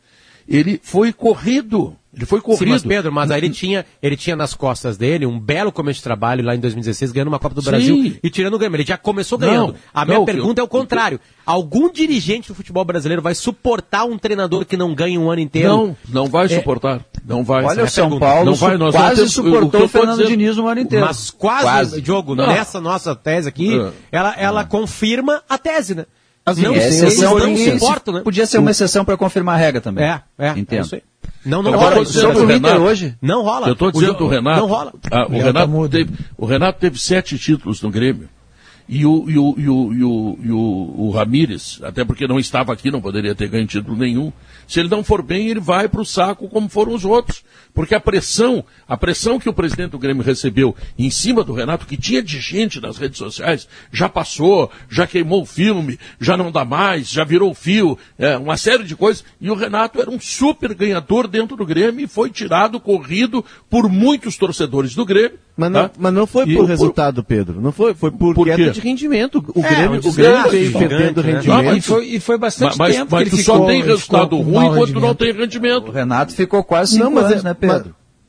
[0.48, 1.96] ele foi corrido.
[2.16, 2.60] Ele foi corrido.
[2.64, 5.98] Sim, mas Pedro, mas aí ele tinha, ele tinha nas costas dele um belo começo
[5.98, 7.70] de trabalho lá em 2016, ganhando uma Copa do Sim.
[7.70, 8.78] Brasil e tirando o Grêmio.
[8.78, 9.74] Ele já começou ganhando.
[9.74, 11.20] Não, a minha não, pergunta eu- é o contrário.
[11.46, 15.68] Algum dirigente do futebol brasileiro vai suportar um treinador que não ganha um ano inteiro?
[15.68, 17.06] Não, não vai É, suportar.
[17.28, 17.66] Não vai.
[17.66, 18.26] Olha, o é São pergunta.
[18.26, 20.80] Paulo não vai, nós quase suportou que eu o tô Fernando dizendo- Diniz um ano
[20.80, 21.06] inteiro.
[21.06, 22.02] Mas quase, Quase.
[22.02, 22.48] Diogo, Não.
[22.48, 23.92] nessa nossa tese aqui, É.
[24.10, 26.06] ela, ela confirma a tese, né?
[26.46, 28.22] Assim, não, é exceção não suportam, né?
[28.22, 30.06] Podia ser uma exceção para confirmar a regra também.
[30.06, 30.86] É, é, é Entendo.
[30.86, 31.02] isso aí.
[31.44, 32.02] Não, não Agora, rola.
[32.02, 32.84] eu tô dizendo Sobre o do Inter Renato.
[32.84, 33.68] hoje, Não rola.
[33.68, 34.60] Eu estou dizendo O- Renato.
[34.62, 34.94] Não rola.
[35.12, 35.92] Ah, o, tá Renato mudo.
[35.92, 38.30] teve, o Renato teve sete títulos no Grêmio.
[38.88, 42.38] E o, e o, e o, e o, e o, o Ramires, até porque não
[42.40, 44.32] estava aqui, não poderia ter ganho título nenhum.
[44.68, 47.44] Se ele não for bem, ele vai para o saco como foram os outros.
[47.76, 51.86] Porque a pressão, a pressão que o presidente do Grêmio recebeu em cima do Renato,
[51.86, 56.52] que tinha de gente nas redes sociais, já passou, já queimou o filme, já não
[56.52, 59.24] dá mais, já virou fio, é, uma série de coisas.
[59.42, 63.90] E o Renato era um super ganhador dentro do Grêmio e foi tirado, corrido por
[63.90, 65.38] muitos torcedores do Grêmio.
[65.58, 65.92] Mas não, tá?
[65.98, 67.62] mas não foi E por o- resultado, Pedro.
[67.62, 68.66] Não foi, foi porque Por é quê?
[68.66, 69.42] do de rendimento.
[69.56, 71.32] O É, Grêmio, um o Grêmio veio perdendo né?
[71.32, 71.64] rendimento.
[71.64, 74.36] Não, e foi- e foi bastante mas, tempo Mas que ele tu só tem resultado
[74.42, 75.88] ruim enquanto não tem rendimento.
[75.88, 77.65] O Renato ficou quase cinco Não, mas anos, é- né, Pedro?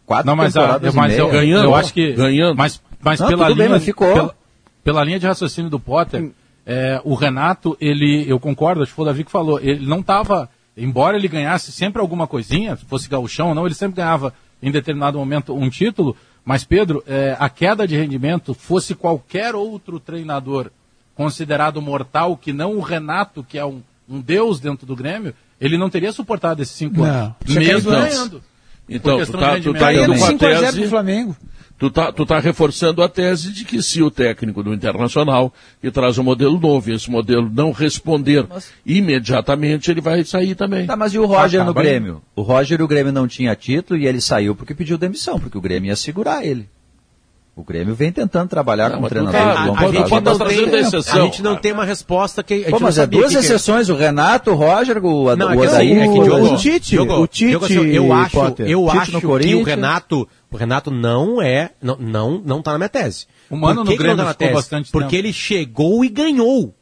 [0.07, 1.55] Quatro Não, mas, a, temporadas eu, mas e eu, meia.
[1.57, 2.13] eu acho que.
[2.13, 2.57] ganhando.
[2.57, 4.13] Mas, mas Não, pela, tudo bem, linha, mas ficou.
[4.13, 4.35] Pela,
[4.85, 6.31] pela linha de raciocínio do Potter,
[6.65, 10.01] é, o Renato, ele, eu concordo, acho que foi o Davi que falou, ele não
[10.01, 14.33] estava, embora ele ganhasse sempre alguma coisinha, fosse gauchão ou não, ele sempre ganhava
[14.63, 19.99] em determinado momento um título, mas Pedro, é, a queda de rendimento, fosse qualquer outro
[19.99, 20.71] treinador
[21.17, 25.79] considerado mortal, que não o Renato, que é um, um deus dentro do Grêmio, ele
[25.79, 27.05] não teria suportado esses cinco Não.
[27.05, 27.35] anos.
[27.49, 28.43] Mesmo ganhando.
[28.89, 30.81] Então, tu tá, tu tá indo com a 5 a 0 tese...
[30.81, 31.37] pro Flamengo.
[31.79, 35.91] Tu tá, tu tá reforçando a tese de que se o técnico do Internacional que
[35.91, 38.47] traz um modelo novo e esse modelo não responder
[38.85, 40.87] imediatamente, ele vai sair também.
[40.87, 41.87] Tá, mas e o Roger no Acaba aí.
[41.87, 42.23] Grêmio?
[42.35, 45.61] O Roger, o Grêmio não tinha título e ele saiu porque pediu demissão, porque o
[45.61, 46.67] Grêmio ia segurar ele.
[47.59, 50.11] O Grêmio vem tentando trabalhar com um mas tu treinador tá- de A, a gente
[50.11, 52.99] não tá tem, a gente não tem uma resposta que a gente Pô, não mas
[52.99, 55.75] é duas que que- exceções, o Renato, o Roger, o, Ad- Não, o é que
[55.75, 58.69] é que Diogo, o Tite, Diogo, o Tite, Diogo, assim, eu acho, Potter.
[58.69, 59.63] eu Tite acho no que o.
[59.63, 63.25] Renato, o Renato não é, não, não, não tá na minha tese.
[63.49, 64.55] O Mano no que que Grêmio não tá na ficou tese?
[64.55, 65.27] bastante Porque tempo.
[65.27, 66.75] ele chegou e ganhou.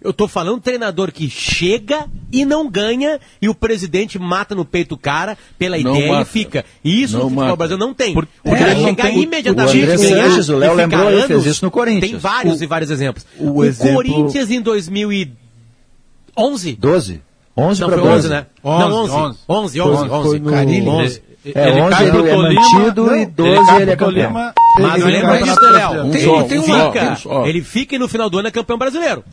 [0.00, 4.64] Eu tô falando um treinador que chega e não ganha e o presidente mata no
[4.64, 6.20] peito o cara pela Não ideia e mata.
[6.20, 6.64] ele fica.
[6.84, 7.56] E isso Não no futebol mata.
[7.56, 8.14] brasileiro não tem.
[8.14, 10.56] Por- o porque cara ele não chegar tem- imediatamente o André e ganhar Sanches, o
[10.56, 12.10] Léo e lembrou, ele fez anos, isso no Corinthians.
[12.12, 13.26] Tem vários O- e vários exemplos.
[13.38, 17.20] o O, exemplo- Corinthians em 2011 12.
[17.56, 18.18] 11 não, para foi 12.
[18.18, 18.46] 11, né?
[18.64, 19.12] 11, não, 11.
[19.48, 20.08] 11, 11, 11.
[20.08, 20.88] Foi- foi no- Carilli.
[20.88, 21.22] 11.
[21.54, 23.90] É, Ele 11 cai pro ele é Tolima, mantido não, e ele 12 cai ele
[23.90, 24.32] é pro campeão.
[24.32, 26.10] Tolima, Mas ele lembra cai disso, Léo?
[26.10, 27.18] Tem- Ele tem um fica,
[27.48, 29.24] ele fica e no final do ano é campeão brasileiro.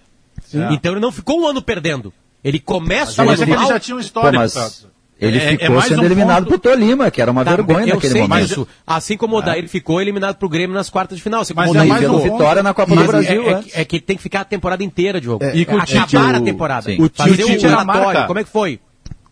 [0.72, 2.14] Então ele não ficou um ano perdendo.
[2.44, 3.70] Ele começa Tá, o mas é ano que ele mal.
[3.70, 4.36] já tinha um Pô, histórico.
[4.36, 4.86] mas
[5.20, 7.56] ele É- é ficou mais sendo um eliminado ponto- pro Tolima, que era uma Tá,
[7.56, 8.48] vergonha eu naquele sei momento.
[8.48, 8.68] disso.
[8.86, 11.42] Assim como o Odair ficou eliminado pro Grêmio nas quartas de final.
[11.42, 12.32] Assim Mas como o é Odair mais Pelo um.
[12.38, 14.46] Vitória na Copa Mas do Brasil é, é, que- é que tem que ficar a
[14.46, 15.44] temporada inteira, Diogo.
[15.44, 16.82] É, E com o Acabar Tite, a o- temporada.
[16.84, 17.02] sim.
[17.02, 18.04] o Fazer Tite o tira a relatório.
[18.06, 18.28] marca.
[18.28, 18.80] Como é que foi?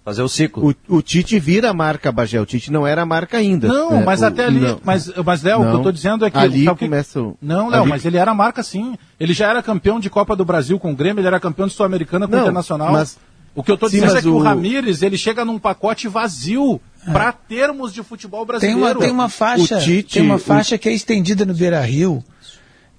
[0.03, 0.75] Fazer o ciclo.
[0.89, 2.39] O, o Tite vira a marca, Bagé.
[2.41, 3.67] O Tite não era a marca ainda.
[3.69, 4.59] Não, É, mas o- até ali.
[4.59, 4.81] não.
[4.83, 5.81] Mas, mas Léo, o que eu Não.
[5.83, 6.37] tô dizendo é que.
[6.37, 8.97] Ali sabe começa o- Não, Léo, ali- mas ele era a marca sim.
[9.17, 11.73] Ele já era campeão de Copa do Brasil com o Grêmio, ele era campeão de
[11.73, 12.91] Sul-Americana com o Não, Internacional.
[12.91, 13.17] mas-
[13.55, 16.81] O que eu Sim, dizendo é que o o- Ramires, ele chega num pacote vazio
[17.05, 18.81] para termos de futebol Tem brasileiro.
[18.81, 22.23] uma, tem uma faixa, Tite- tem uma o- faixa que é estendida no Beira Rio,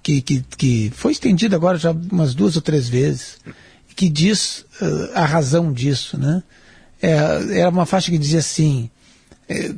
[0.01, 3.37] que, que, que foi estendida agora já umas duas ou três vezes,
[3.97, 6.41] que diz eh, a razão disso, né?
[7.05, 8.89] É, era uma faixa que dizia assim,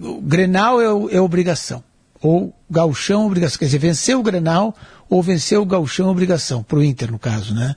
[0.01, 1.83] o Grenal é, é obrigação,
[2.21, 4.73] ou Gauchão é obrigação, quer dizer, vencer o Grenal
[5.09, 7.75] ou vencer o Gauchão é obrigação, para o Inter no caso, né?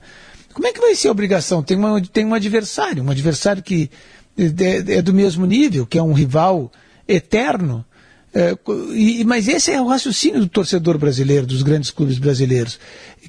[0.53, 1.61] Como é que vai ser obrigação?
[1.61, 3.89] Tem, uma, tem um adversário, um adversário que
[4.37, 6.71] é, é do mesmo nível, que é um rival
[7.05, 7.83] eterno,
[8.33, 8.57] é,
[8.93, 12.79] e- mas esse é o raciocínio do torcedor brasileiro, dos grandes clubes brasileiros,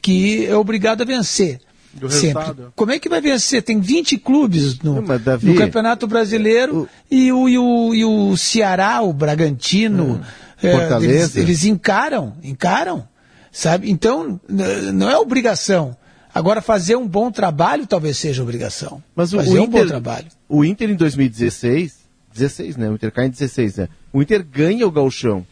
[0.00, 1.60] que é obrigado a vencer.
[1.94, 2.40] Do Sempre.
[2.42, 2.72] resultado.
[2.74, 3.62] Como é que vai vencer?
[3.62, 8.36] Tem 20 clubes no, Não, Davi, no Campeonato Brasileiro e, o, e, o, e o
[8.36, 10.20] Ceará, o Bragantino,
[10.62, 11.12] é, Fortaleza.
[11.12, 13.06] eles, eles encaram, encaram,
[13.50, 13.90] sabe?
[13.90, 15.96] Então, não é obrigação.
[16.34, 19.02] Agora, fazer um bom trabalho talvez seja obrigação.
[19.14, 20.26] Mas o, fazer o um Inter, bom trabalho.
[20.48, 21.94] o Inter em 2016,
[22.32, 22.88] 16, né?
[22.88, 23.88] O Inter cai em 16, né?
[24.12, 25.46] O Inter ganha o Gauchão.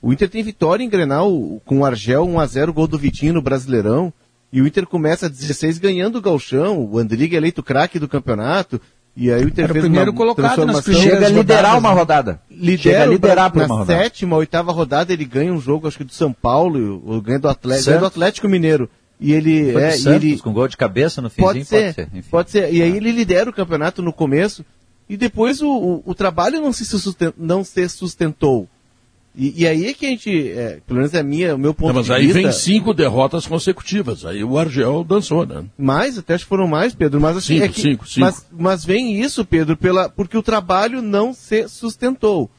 [0.00, 1.30] O Inter tem vitória em Grenal
[1.64, 4.12] com o Argel 1x0, gol do Vitinho no Brasileirão.
[4.52, 6.78] E o Inter começa a 16 ganhando o Gauchão.
[6.84, 8.80] O Andriga é eleito craque do campeonato.
[9.16, 11.90] E aí o Inter Era o primeiro uma colocado nas Chega a liderar rodadas, uma
[11.92, 12.40] rodada.
[12.50, 13.98] Chega Lidera a liderar uma na rodada.
[14.02, 17.48] sétima, oitava rodada, ele ganha um jogo, acho que do São Paulo, ou ganha do
[17.48, 18.88] Atlético, ganha do Atlético Mineiro.
[19.20, 22.08] E ele Foi é, e Santos, ele com gol de cabeça no finzinho, pode ser,
[22.12, 22.28] enfim.
[22.30, 22.72] pode ser.
[22.74, 24.64] E aí ele lidera o campeonato no começo
[25.08, 28.68] e depois o, o, o trabalho não se, susten- não se sustentou.
[29.34, 31.72] E, e aí é que a gente, é, pelo menos é a minha, o meu
[31.72, 32.42] ponto Não, mas de aí vista.
[32.42, 34.26] vem cinco derrotas consecutivas.
[34.26, 35.64] Aí o Argel dançou, né?
[35.78, 38.20] Mais, até acho que foram mais, Pedro, mas assim, Cinco, é que, cinco, cinco.
[38.26, 42.50] Mas, mas vem isso, Pedro, pela, porque o trabalho não se sustentou.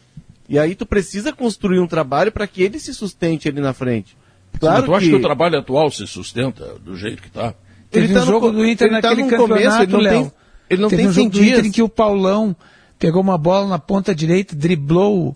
[0.50, 4.18] E aí tu precisa construir um trabalho para que ele se sustente ali na frente.
[4.60, 7.54] Claro mas tu acha que que o trabalho atual se sustenta do jeito que está?
[7.92, 9.92] Teve Ele tá um no jogo co- do Inter ele tá naquele campeonato, começo, ele
[9.92, 10.22] não Léo.
[10.24, 10.32] tem-
[10.72, 12.56] ele não Teve tem um jogo 100 do Inter em que o Paulão
[12.98, 15.36] pegou uma bola na ponta direita, driblou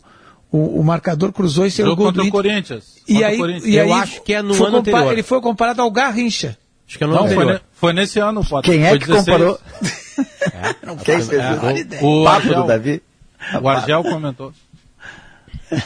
[0.51, 2.31] o, o, o marcador, cruzou e saiu o gol contra do o.
[2.31, 2.95] Corinthians.
[3.07, 3.65] E o aí, Corinthians.
[3.65, 5.11] e Eu aí acho que é no ano anterior.
[5.13, 6.57] Ele foi comparado ao Garrincha.
[6.87, 7.53] Acho que é no Não, ano foi, anterior.
[7.55, 8.71] ne- foi nesse ano, Potter.
[8.73, 9.25] Quem é Foi que 16.
[9.25, 9.59] comparou?
[10.85, 12.01] Não Quem menor ideia.
[12.05, 13.01] O Papo Argel, do Davi.
[13.61, 14.53] o Argel comentou.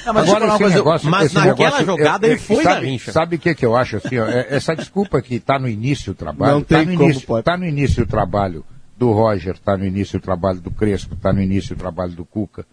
[0.05, 3.12] Não, mas Agora, eu coisa, negócio- mas esse naquela negócio, jogada ele foi sabe, Garrincha.
[3.12, 4.20] Sabe o que, que eu acho assim?
[4.20, 6.53] ó, é- essa desculpa que está no início do trabalho.
[6.53, 7.43] Não tá tem no como, início, pode.
[7.43, 8.64] Tá no início do trabalho
[8.95, 12.24] do Roger, está no início do trabalho do Crespo, está no início do trabalho do
[12.24, 12.64] Cuca.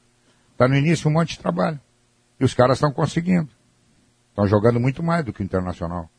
[0.58, 1.78] Está no início um monte de trabalho.
[2.40, 3.48] E os caras estão conseguindo.
[4.30, 6.10] Estão jogando muito mais do que o Internacional.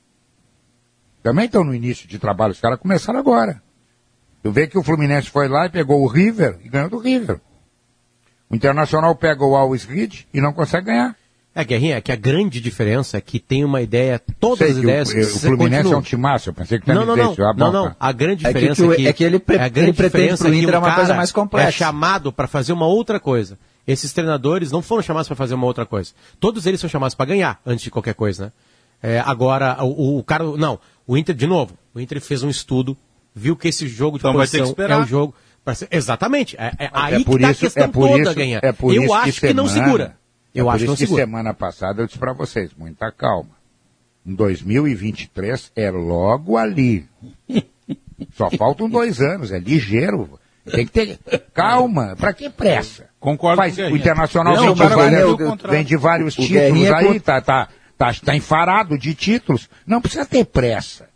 [1.21, 3.61] Também estão no início de trabalho, os caras começaram agora.
[4.41, 7.41] Tu vê que o Fluminense foi lá e pegou o River e ganhou do River.
[8.49, 11.15] O Internacional pega o Always Reed e não consegue ganhar.
[11.53, 14.73] É, Guerrinha, é que a grande diferença é que tem uma ideia, todas Sei as
[14.75, 15.09] que ideias...
[15.09, 15.95] o, que o você Fluminense continua.
[15.95, 17.31] é um timaço, eu pensei que ia Não, não, não.
[17.33, 17.89] Ah, bom, não, não.
[17.89, 17.95] tá.
[17.99, 19.93] A grande É que diferença o- é que, é que ele pre- a grande ele
[19.93, 21.67] pretende diferença pro é que Inter um uma coisa mais complexa.
[21.67, 23.57] É chamado para fazer uma outra coisa.
[23.91, 26.11] Esses treinadores não foram chamados para fazer uma outra coisa.
[26.39, 28.51] Todos eles são chamados para ganhar antes de qualquer coisa, né?
[29.01, 31.77] É, agora o, o cara, não, o Inter de novo.
[31.93, 32.95] O Inter fez um estudo,
[33.33, 35.01] viu que esse jogo de Então que posição é esperar.
[35.01, 35.33] o jogo.
[35.73, 36.55] ser- exatamente.
[36.57, 38.59] É, é aí É por que tá isso- a questão é por toda isso- ganhar.
[38.63, 40.17] é por Eu isso acho que, não semana- segura.
[40.53, 41.23] Eu é acho por que não isso que segura.
[41.25, 43.51] semana passada eu disse pra vocês, muita calma.
[44.25, 47.07] Em 2023 é logo ali.
[48.35, 50.39] Só faltam dois anos, é ligeiro.
[50.69, 51.19] Tem que ter
[51.53, 52.15] calma.
[52.17, 53.08] Pra que pressa?
[53.19, 53.97] Concordo Faz, com o o.
[53.97, 55.71] Internacional Não, vem, o de cara vários, ganhou o contrato.
[55.71, 57.67] vem de vários O títulos aí, tá, tá,
[57.97, 59.69] tá, tá enfarado de títulos.
[59.85, 61.07] Não precisa ter pressa.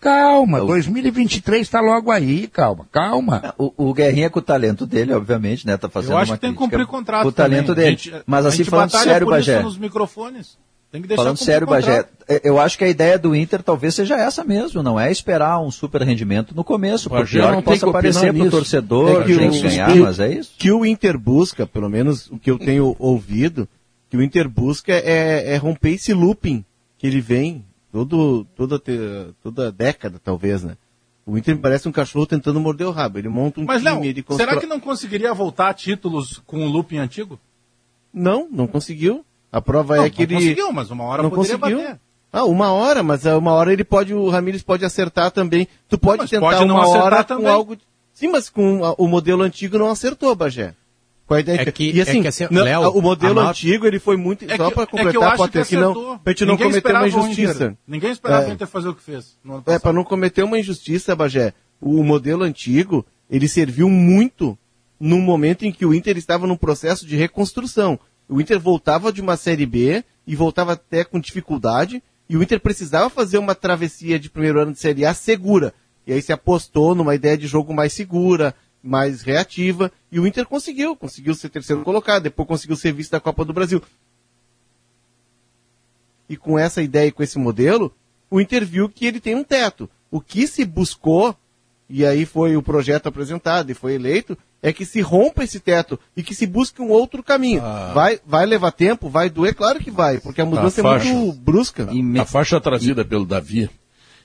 [0.00, 3.54] Calma, 2023 está logo aí, calma, calma.
[3.56, 5.76] O, o Guerrinha com o talento dele, obviamente, né?
[5.76, 7.84] Tá fazendo Eu acho uma que tem que cumprir contrato Com o talento também.
[7.84, 7.96] dele.
[7.96, 9.62] Gente- Mas a assim, gente falando batalha sério, por isso Bagé.
[9.62, 10.58] nos microfones.
[10.92, 11.66] Tem que deixar Falando sério.
[11.66, 15.10] Bagé, é, eu acho que a ideia do Inter talvez seja essa mesmo, não é
[15.10, 18.02] esperar um super rendimento no começo, por Bagé pior não que tem possa que opinar
[18.12, 18.50] parecer pro nisso.
[18.50, 20.52] torcedor, É que tem o- que ganhar, mas é isso.
[20.58, 23.66] que o Inter busca, pelo menos o que eu tenho ouvido,
[24.10, 26.62] que o Inter busca é, é romper esse looping
[26.98, 28.78] que ele vem todo, toda,
[29.42, 30.76] toda década, talvez, né?
[31.24, 33.18] O Inter me parece um cachorro tentando morder o rabo.
[33.18, 36.66] Ele monta um Mas, time, Léo, ele será que não conseguiria voltar a títulos com
[36.66, 37.38] o looping antigo?
[38.12, 39.24] Não, não conseguiu.
[39.52, 40.34] A prova Não, é que não ele...
[40.34, 41.82] conseguiu, mas uma hora não poderia conseguiu.
[41.82, 42.00] bater.
[42.32, 45.68] Ah, uma hora, mas ah, uma hora ele pode, o Ramires pode acertar também.
[45.88, 47.44] Tu pode mas tentar pode não uma hora também.
[47.44, 47.76] com algo...
[48.14, 50.74] Sim, mas com a- o modelo antigo não acertou, Bagé.
[51.26, 53.38] Com a ideia É de- que- e assim, é que assim, não, Léo, o modelo
[53.40, 55.68] antigo ele foi muito É só que- para é que eu completar acho Potter, que
[55.68, 56.18] que não, acertou.
[56.18, 57.44] pra gente não Ninguém cometer uma esperava o Inter.
[57.44, 57.76] injustiça.
[57.86, 58.48] Ninguém esperava É.
[58.48, 59.36] o Inter fazer o que fez.
[59.44, 61.52] no ano É, para não cometer uma injustiça, Bagé.
[61.80, 64.58] O modelo antigo, ele serviu muito
[64.98, 67.98] num momento em que o Inter estava num processo de reconstrução.
[68.32, 72.58] O Inter voltava de uma Série B e voltava até com dificuldade, e o Inter
[72.58, 75.74] precisava fazer uma travessia de primeiro ano de Série A segura.
[76.06, 80.46] E aí se apostou numa ideia de jogo mais segura, mais reativa, e o Inter
[80.46, 83.82] conseguiu, conseguiu ser terceiro colocado, depois conseguiu ser vice da Copa do Brasil.
[86.26, 87.94] E com essa ideia e com esse modelo,
[88.30, 89.90] o Inter viu que ele tem um teto.
[90.10, 91.36] O que se buscou,
[91.92, 96.00] e aí foi o projeto apresentado e foi eleito, é que se rompa esse teto
[96.16, 97.60] e que se busque um outro caminho.
[97.92, 99.10] Vai, vai levar tempo?
[99.10, 99.54] Vai doer?
[99.54, 101.12] Claro que vai, porque a mudança é faixa.
[101.12, 101.86] muito brusca.
[102.18, 103.68] A faixa trazida pelo Davi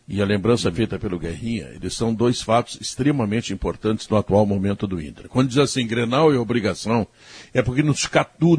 [0.07, 4.87] e a lembrança feita pelo Guerrinha, eles são dois fatos extremamente importantes no atual momento
[4.87, 5.27] do Inter.
[5.27, 7.05] Quando diz assim, Grenal é obrigação,
[7.53, 8.09] é porque nos,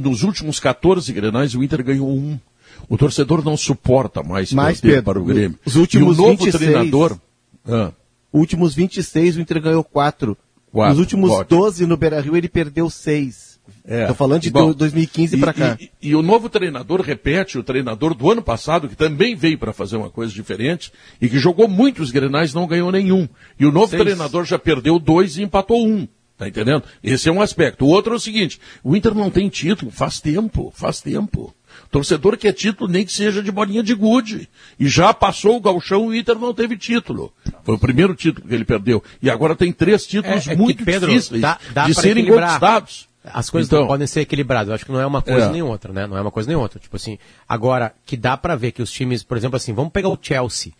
[0.00, 2.38] nos últimos 14 Grenais o Inter ganhou um.
[2.86, 5.58] O torcedor não suporta mais Mas, perder Pedro, para o Grêmio.
[5.64, 7.18] os últimos e o novo 26 treinador...
[7.66, 7.92] Ah,
[8.32, 10.36] Últimos 26, o Inter ganhou 4.
[10.70, 11.60] Quatro, Nos últimos ótimo.
[11.62, 13.58] 12 no Beira-Rio, ele perdeu 6.
[13.86, 14.06] É.
[14.06, 15.76] Tô falando de Bom, do- 2015 e- para cá.
[15.80, 19.72] E, e o novo treinador repete o treinador do ano passado, que também veio para
[19.72, 23.26] fazer uma coisa diferente e que jogou muitos grenais não ganhou nenhum.
[23.58, 24.02] E o novo Seis.
[24.02, 26.06] treinador já perdeu dois e empatou um.
[26.38, 26.84] Tá entendendo?
[27.02, 27.84] Esse é um aspecto.
[27.84, 31.52] O outro é o seguinte: o Inter não tem título, faz tempo, faz tempo.
[31.90, 34.48] Torcedor quer título, nem que seja de bolinha de gude.
[34.78, 37.32] E já passou o galchão e o Inter não teve título.
[37.64, 39.02] Foi o primeiro título que ele perdeu.
[39.20, 42.22] E agora tem três títulos É- é que, muito Pedro, difíceis dá- dá de serem
[42.22, 42.48] equilibrar.
[42.60, 43.08] conquistados.
[43.24, 44.68] As coisas Então- não podem ser equilibradas.
[44.68, 45.50] Eu acho que não é uma coisa É.
[45.50, 46.06] nem outra, né?
[46.06, 46.78] Não é uma coisa nem outra.
[46.78, 47.18] Tipo assim,
[47.48, 50.72] agora, que dá pra ver que os times, por exemplo, assim, vamos pegar o Chelsea.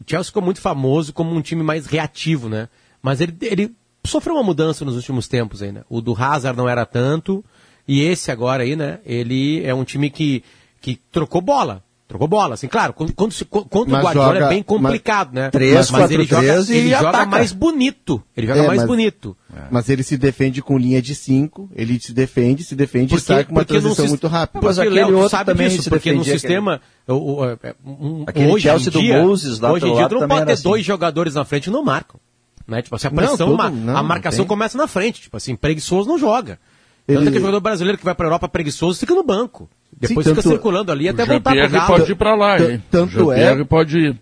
[0.00, 2.68] O Chelsea ficou muito famoso como um time mais reativo, né?
[3.00, 3.72] Mas ele, ele
[4.06, 5.82] sofreu uma mudança nos últimos tempos aí, né?
[5.88, 7.44] O do Hazard não era tanto,
[7.86, 8.98] e esse agora aí, né?
[9.04, 10.42] Ele é um time que,
[10.80, 11.82] que trocou bola.
[12.08, 15.28] Trocou bola, assim, claro, quando, quando, se- quando o Mas Guardiola joga- é bem complicado,
[15.32, 15.50] mas- né?
[15.50, 18.22] Três, mas quatro, ele joga, três e ele joga mais bonito.
[18.36, 19.34] Ele joga É, mais mas- bonito.
[19.70, 23.26] Mas ele se defende com linha de 5, ele se defende, se defende Porque- e
[23.26, 24.60] sai com uma transição muito rápida.
[24.60, 28.88] Porque, Léo, tu sabe disso, porque no sistema, o- o- é, um- Aquele hoje Chelsea
[28.90, 30.62] em do dia, Moses lá hoje em dia tu não também pode ter assim.
[30.64, 32.20] dois jogadores na frente e não marcam.
[32.66, 32.82] Né?
[32.82, 35.22] Tipo assim, a Não, pressão, tudo- ma- não, a não marcação começa na frente.
[35.22, 36.58] Tipo assim, preguiçoso não joga.
[37.06, 39.68] Tanto Ele- é que o jogador brasileiro que vai pra Europa preguiçoso fica no banco.
[39.92, 41.98] Depois Sim, fica tanto- circulando ali até O voltar pro Jean-Pierre Galo.
[41.98, 42.82] pode ir pra lá, hein?
[42.90, 44.20] tanto o é- pode ir.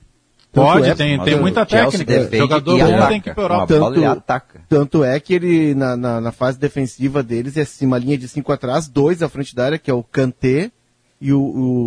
[0.53, 2.05] Pode, é- tem, tem o muita técnica.
[2.13, 3.07] defende Jogador bom ataca.
[3.09, 4.11] tem que ir pra Uma Europa.
[4.13, 4.61] ataca.
[4.69, 8.27] Tanto é que ele, na, na, na fase defensiva deles, é assim, uma linha de
[8.27, 10.73] cinco atrás, dois à frente da área, que é o Kanté
[11.21, 11.41] e o,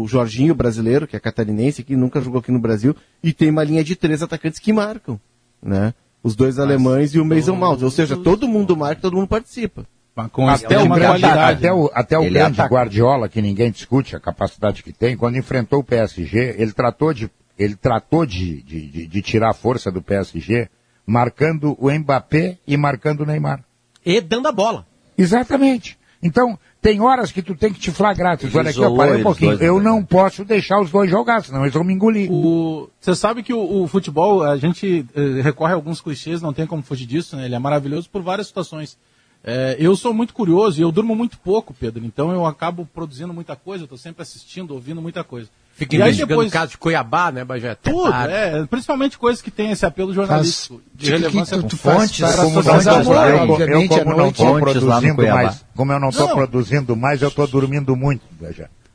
[0.04, 3.64] o Jorginho brasileiro, que é catarinense, que nunca jogou aqui no Brasil, e tem uma
[3.66, 5.20] linha de três atacantes que marcam,
[5.62, 5.94] né?
[6.24, 7.82] Os dois alemães e o Mason Mount.
[7.82, 9.86] Ou seja, todo mundo marca, todo mundo participa.
[10.16, 11.58] Mas com Até o, grande, qualidade.
[11.58, 12.74] até o, até o Ele grande ataca.
[12.74, 17.30] Guardiola, que ninguém discute a capacidade que tem, quando enfrentou o PSG, ele tratou de
[17.58, 20.70] ele tratou de, de, de, de tirar a força do PSG,
[21.06, 23.64] marcando o Mbappé e marcando o Neymar.
[24.04, 24.88] E dando a bola.
[25.18, 25.98] Exatamente.
[26.22, 28.38] Então, tem horas que tu tem que te flagrar.
[28.38, 29.52] Tu olha aqui, isolou parei um pouquinho.
[29.58, 29.84] dois, Eu né?
[29.86, 32.30] não posso deixar os dois jogar, senão eles vão me engolir.
[32.32, 36.54] O- Você sabe que o, o futebol, a gente eh, recorre a alguns clichês, não
[36.54, 37.46] tem como fugir disso, né?
[37.46, 38.98] Ele é maravilhoso por várias situações.
[39.46, 43.34] Eh, eu sou muito curioso e eu durmo muito pouco, Pedro, então eu acabo produzindo
[43.34, 45.50] muita coisa, eu tô sempre assistindo, ouvindo muita coisa.
[45.76, 47.76] Fica E investigando depois- caso de Cuiabá, né, Bagé?
[47.76, 48.34] Tudo, Tarde.
[48.34, 52.36] é, principalmente coisas que têm esse apelo jornalístico, de relevância tu- tu faz- fontes, faz-
[52.36, 55.92] para Como não eu, eu, obviamente, como não estou Fontes lá no produzindo mais, como
[55.92, 58.22] eu não estou produzindo mais, eu estou dormindo muito,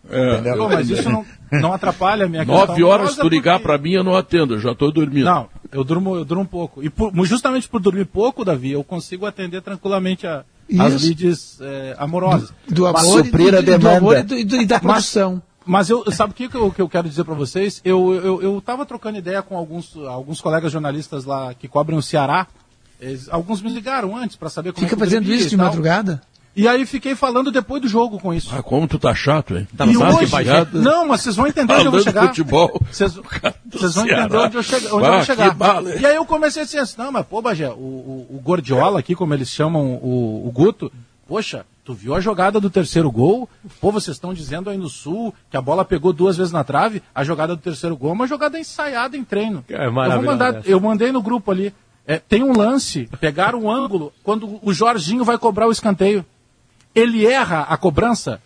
[0.09, 0.57] Entendeu?
[0.57, 2.89] Pô, mas isso não, não atrapalha a minha Nove questão.
[2.89, 4.91] horas, Mas se tu é ligar porque- pra mim, eu não atendo, eu já tô
[4.91, 5.25] dormindo.
[5.27, 6.83] Não, eu durmo, eu durmo pouco.
[6.83, 10.45] E por- justamente por dormir pouco, Davi, eu consigo atender tranquilamente a,
[10.81, 12.53] as leads eh, amorosas.
[12.69, 15.43] Do amor, Mas- e do, do, do amor e, do, e do- e da produção.
[15.67, 17.83] Mas eu, sabe o que, que, eu, que eu quero dizer para vocês?
[17.85, 22.03] Eu, eu, eu tava trocando ideia com alguns, alguns colegas jornalistas lá que cobrem o
[22.03, 22.47] Ceará.
[22.99, 26.23] Eles- alguns me ligaram antes para saber como Fica é que fazendo isso de madrugada?
[26.59, 28.51] E aí fiquei falando depois do jogo com isso.
[28.53, 29.69] Ah, como tu tá chato, hein?
[29.73, 30.37] e Sabe hoje,
[30.73, 32.27] não, mas vocês vão entender onde eu vou chegar.
[32.27, 32.83] futebol.
[32.91, 33.25] Vocês, vão
[34.05, 34.25] Ceará.
[34.25, 35.55] entender onde eu, chega, onde eu Ah, vou chegar.
[35.55, 38.41] bala, e aí eu comecei a dizer assim, não, mas pô, Bagé, o, o, o
[38.43, 40.91] Gordiola aqui, como eles chamam o, o Guto,
[41.29, 43.49] poxa, tu viu a jogada do terceiro gol?
[43.81, 47.03] Pô, vocês estão dizendo aí no Sul que a bola pegou duas vezes na trave,
[47.15, 49.65] a jogada do terceiro gol é uma jogada ensaiada em treino.
[49.69, 51.73] É eu, vou maravilhoso mandar, eu mandei no grupo ali.
[52.05, 56.25] É, tem um lance, pegaram um ângulo, quando o Jorginho vai cobrar o escanteio.
[56.95, 58.41] Ele erra a cobrança,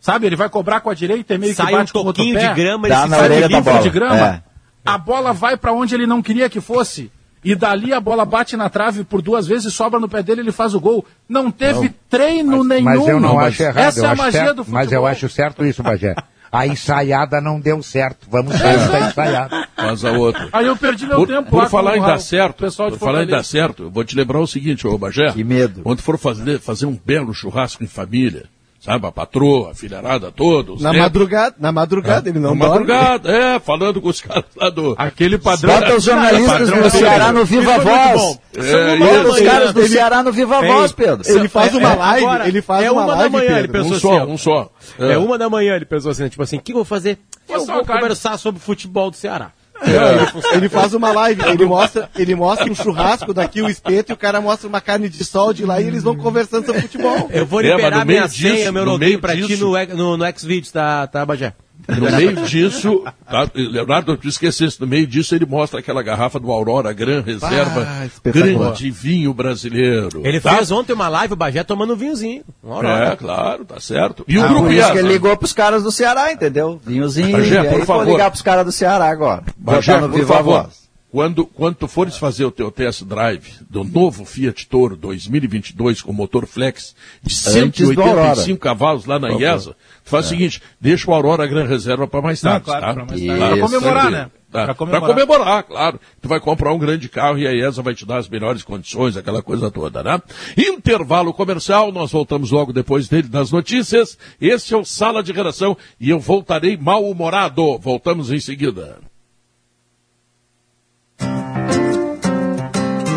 [0.00, 0.26] sabe?
[0.26, 2.22] Ele vai cobrar com a direita e meio Sai que bate um com o outro
[2.24, 2.48] pé.
[2.48, 3.82] de grama, ele se na sai orelha da bola.
[3.82, 4.26] de grama.
[4.26, 4.42] É.
[4.84, 7.10] A bola vai para onde ele não queria que fosse.
[7.44, 10.52] E dali a bola bate na trave por duas vezes, sobra no pé dele, ele
[10.52, 11.04] faz o gol.
[11.28, 12.84] Não teve treino nenhum.
[12.84, 13.78] Mas eu não acho errado.
[13.78, 14.80] Essa eu é a magia certo, do futebol.
[14.82, 16.14] Mas eu acho certo isso, Bagé.
[16.50, 18.26] A ensaiada não deu certo.
[18.30, 19.68] Vamos sair da ensaiada.
[19.76, 20.48] Faz a outra.
[20.52, 23.24] Aí eu perdi meu Por, tempo por falar em dar certo, pessoal de por falar
[23.24, 25.32] em dar certo, eu vou te lembrar o seguinte, ô Bagé.
[25.32, 25.82] Que medo.
[25.82, 28.44] Quando for fazer, fazer um belo churrasco em família,
[28.86, 32.86] sabe, a patroa, a filharada toda, Na netos, madrugada, na madrugada, ele não na dorme.
[32.86, 34.94] madrugada, é, falando com os caras lá do...
[34.96, 35.74] Aquele padrão.
[35.78, 38.38] Bota os jornalistas do Ceará no Viva é Voz.
[38.56, 41.22] É, Bota os caras do Ele- Ceará no Viva Voz, Pedro.
[41.28, 43.90] Ele faz uma live, agora, ele faz é uma, uma da live, manhã, ele pensou
[43.90, 44.70] Um assim, só, um só.
[44.98, 45.18] É.
[45.18, 47.18] uma da manhã, ele pensou assim, tipo assim, o que eu vou fazer?
[47.48, 49.50] Eu vou conversar sobre o futebol do Ceará.
[49.84, 54.14] Não, ele, faz uma live, ele mostra, ele mostra um churrasco daqui, o espeto, e
[54.14, 57.28] o cara mostra uma carne de sol de lá e eles vão conversando sobre futebol.
[57.32, 59.64] Eu vou É, liberar no minha meio senha, disso- meu login meio pra ti disso-
[59.94, 61.52] no, no, no Xvideos, tá, tá, Bagé?
[61.88, 66.50] No meio disso, tá, Leonardo, tu esquecesse, no meio disso ele mostra aquela garrafa do
[66.50, 70.22] Aurora Gran Reserva, Ah, grande vinho brasileiro.
[70.24, 70.56] Ele tá?
[70.56, 72.42] fez ontem uma live, o Bagé, tomando um vinhozinho.
[72.62, 73.12] Uma hora.
[73.12, 74.24] É, claro, tá certo.
[74.26, 74.92] E o Ah, grupo por isso IASA?
[74.92, 76.80] que ele ligou pros caras do Ceará, entendeu?
[76.84, 77.32] Vinhozinho.
[77.32, 78.06] Bagé, e aí por vou favor.
[78.10, 79.42] ligar pros caras do Ceará agora.
[79.56, 80.85] Bagé, por favor, Voz.
[81.10, 86.12] Quando, quando tu fores fazer o teu test drive do novo Fiat Toro 2022 com
[86.12, 88.34] motor flex de Antes do Aurora.
[88.34, 92.20] 185 cavalos lá na IESA, tu faz o seguinte, deixa o Aurora Gran Reserva para
[92.22, 92.94] mais Não, tarde, claro, tá?
[92.94, 93.58] pra mais tarde.
[93.58, 94.30] Pra comemorar, né?
[94.50, 94.64] Tá.
[94.64, 95.14] Pra Pra comemorar.
[95.14, 95.62] comemorar.
[95.64, 96.00] claro.
[96.22, 99.16] Tu vai comprar um grande carro e a IESA vai te dar as melhores condições,
[99.16, 100.20] aquela coisa toda, né?
[100.56, 104.16] Intervalo comercial, nós voltamos logo depois dele das notícias.
[104.40, 107.76] Esse é o Sala de Redação e eu voltarei mal-humorado.
[107.78, 108.98] Voltamos em seguida.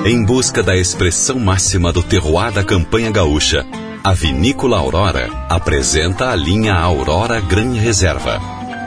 [0.05, 3.65] Em busca da expressão máxima do terroir da campanha gaúcha,
[4.01, 8.39] a Vinícola Aurora apresenta a linha Aurora Gran Reserva.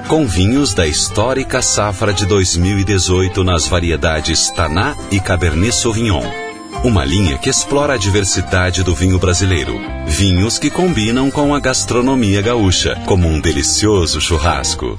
[0.09, 6.25] Com vinhos da histórica safra de 2018 nas variedades Taná e Cabernet Sauvignon.
[6.83, 9.79] Uma linha que explora a diversidade do vinho brasileiro.
[10.07, 14.99] Vinhos que combinam com a gastronomia gaúcha, como um delicioso churrasco.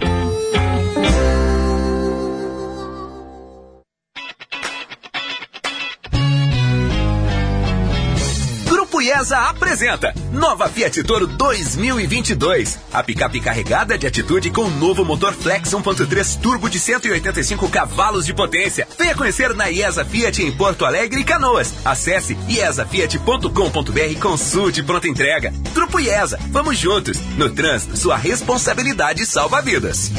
[9.24, 12.78] IESA apresenta Nova Fiat Toro 2022.
[12.92, 18.26] A picape carregada de atitude com o novo motor Flex 1.3 turbo de 185 cavalos
[18.26, 18.86] de potência.
[18.98, 21.74] Venha conhecer na IESA Fiat em Porto Alegre e Canoas.
[21.86, 25.54] Acesse iesafiat.com.br e consulte pronta entrega.
[25.74, 27.18] Grupo IESA, vamos juntos.
[27.38, 30.12] No trânsito, sua responsabilidade salva vidas.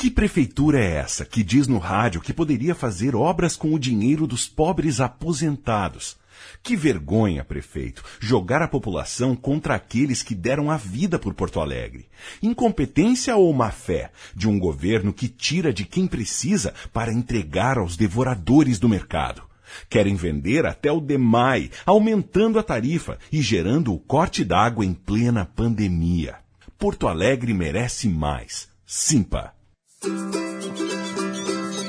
[0.00, 4.26] Que prefeitura é essa que diz no rádio que poderia fazer obras com o dinheiro
[4.26, 6.16] dos pobres aposentados?
[6.62, 12.08] Que vergonha, prefeito, jogar a população contra aqueles que deram a vida por Porto Alegre.
[12.42, 17.94] Incompetência ou má fé de um governo que tira de quem precisa para entregar aos
[17.94, 19.42] devoradores do mercado.
[19.90, 25.44] Querem vender até o DEMAI, aumentando a tarifa e gerando o corte d'água em plena
[25.44, 26.36] pandemia.
[26.78, 28.66] Porto Alegre merece mais.
[28.86, 29.59] Simpa.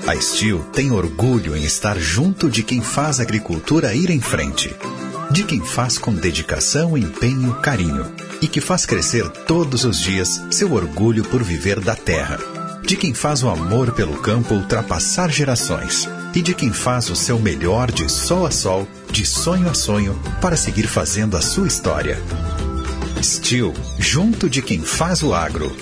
[0.06, 4.76] A Steel tem orgulho em estar junto de quem faz a agricultura ir em frente.
[5.32, 8.12] De quem faz com dedicação, empenho, carinho.
[8.42, 12.38] E que faz crescer todos os dias seu orgulho por viver da terra.
[12.84, 16.10] De quem faz o amor pelo campo ultrapassar gerações.
[16.36, 20.20] E de quem faz o seu melhor de sol a sol, de sonho a sonho,
[20.42, 22.22] para seguir fazendo a sua história.
[23.24, 25.74] Steel, junto de quem faz o agro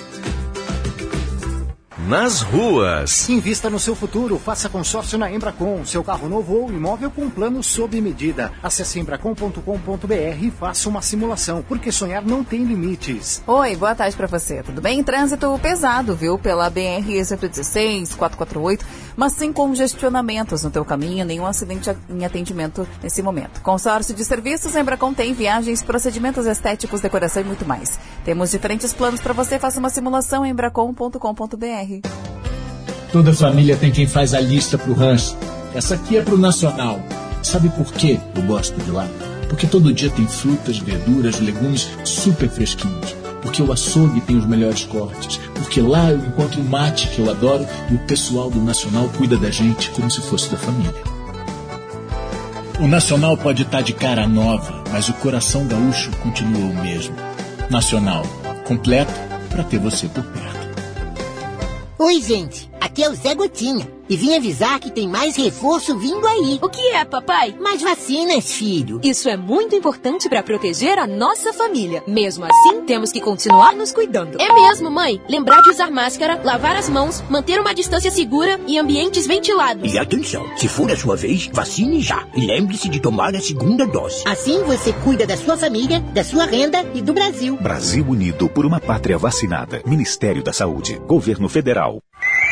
[2.10, 3.30] nas ruas.
[3.30, 7.62] Invista no seu futuro, faça consórcio na Embracon, seu carro novo ou imóvel com plano
[7.62, 8.52] sob medida.
[8.64, 13.44] Acesse embracon.com.br e faça uma simulação, porque sonhar não tem limites.
[13.46, 14.64] Oi, boa tarde para você.
[14.64, 15.04] Tudo bem?
[15.04, 16.40] Trânsito pesado, viu?
[16.40, 18.84] Pela BR 116, 448,
[19.16, 23.62] mas sem congestionamentos no teu caminho, nenhum acidente em atendimento nesse momento.
[23.62, 28.00] Consórcio de serviços, Embracon tem viagens, procedimentos estéticos, decoração e muito mais.
[28.26, 31.99] Temos diferentes planos para você, faça uma simulação em embracon.com.br.
[33.12, 35.36] Toda família tem quem faz a lista pro rancho.
[35.74, 37.00] Essa aqui é pro Nacional.
[37.42, 39.08] Sabe por quê eu gosto de lá?
[39.48, 43.16] Porque todo dia tem frutas, verduras, legumes super fresquinhos.
[43.42, 45.40] Porque o açougue tem os melhores cortes.
[45.56, 49.38] Porque lá eu encontro o mate que eu adoro e o pessoal do Nacional cuida
[49.38, 50.94] da gente como se fosse da família.
[52.80, 57.16] O Nacional pode estar de cara nova, mas o coração gaúcho continua o mesmo.
[57.70, 58.24] Nacional,
[58.66, 59.12] completo
[59.50, 60.59] para ter você por perto.
[62.02, 62.69] Oi, gente.
[62.82, 64.00] Aqui é o Zé Gotinha.
[64.10, 66.58] E vim avisar que tem mais reforço vindo aí.
[66.64, 67.56] O que é, papai?
[67.60, 69.00] Mais vacinas, filho.
[69.04, 72.04] Isso é muito importante para proteger a nossa família.
[72.08, 74.42] Mesmo assim, temos que continuar nos cuidando.
[74.42, 75.22] É mesmo, mãe.
[75.30, 79.94] Lembrar de usar máscara, lavar as mãos, manter uma distância segura e ambientes ventilados.
[79.94, 82.28] E atenção, se for a sua vez, vacine já.
[82.36, 84.24] E lembre-se de tomar a segunda dose.
[84.26, 87.58] Assim você cuida da sua família, da sua renda e do Brasil.
[87.58, 89.84] Brasil Unido por uma pátria vacinada.
[89.86, 91.00] Ministério da Saúde.
[91.06, 92.02] Governo Federal.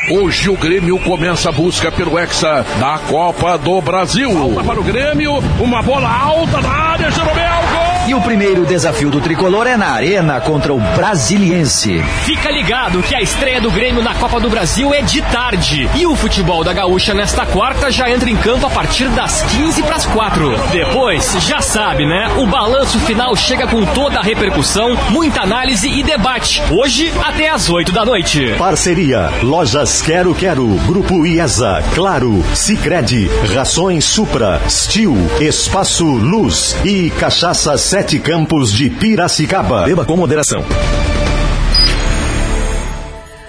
[0.06, 4.30] Hoje o Grêmio começa a busca pelo Hexa da Copa do Brasil.
[4.32, 7.87] Falta para o Grêmio, uma bola alta na área, Jeromel, gol!
[8.08, 12.02] E o primeiro desafio do tricolor é na Arena contra o Brasiliense.
[12.24, 15.86] Fica ligado que a estreia do Grêmio na Copa do Brasil é de tarde.
[15.94, 19.82] E o futebol da Gaúcha nesta quarta já entra em campo a partir das 15
[19.82, 20.56] para as 4.
[20.72, 22.30] Depois, já sabe, né?
[22.38, 26.62] O balanço final chega com toda a repercussão, muita análise e debate.
[26.70, 28.54] Hoje até às 8 da noite.
[28.56, 37.76] Parceria: Lojas Quero Quero, Grupo IESA, Claro, Sicredi, Rações Supra, Stil, Espaço Luz e Cachaça
[37.98, 39.84] Sete Campos de Piracicaba.
[39.84, 40.64] Beba com moderação.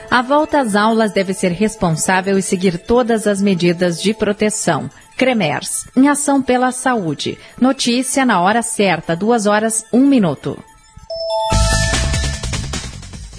[0.10, 4.89] A volta às aulas deve ser responsável e seguir todas as medidas de proteção.
[5.16, 7.38] Cremers, em ação pela saúde.
[7.62, 10.58] Notícia na hora certa, duas horas, um minuto.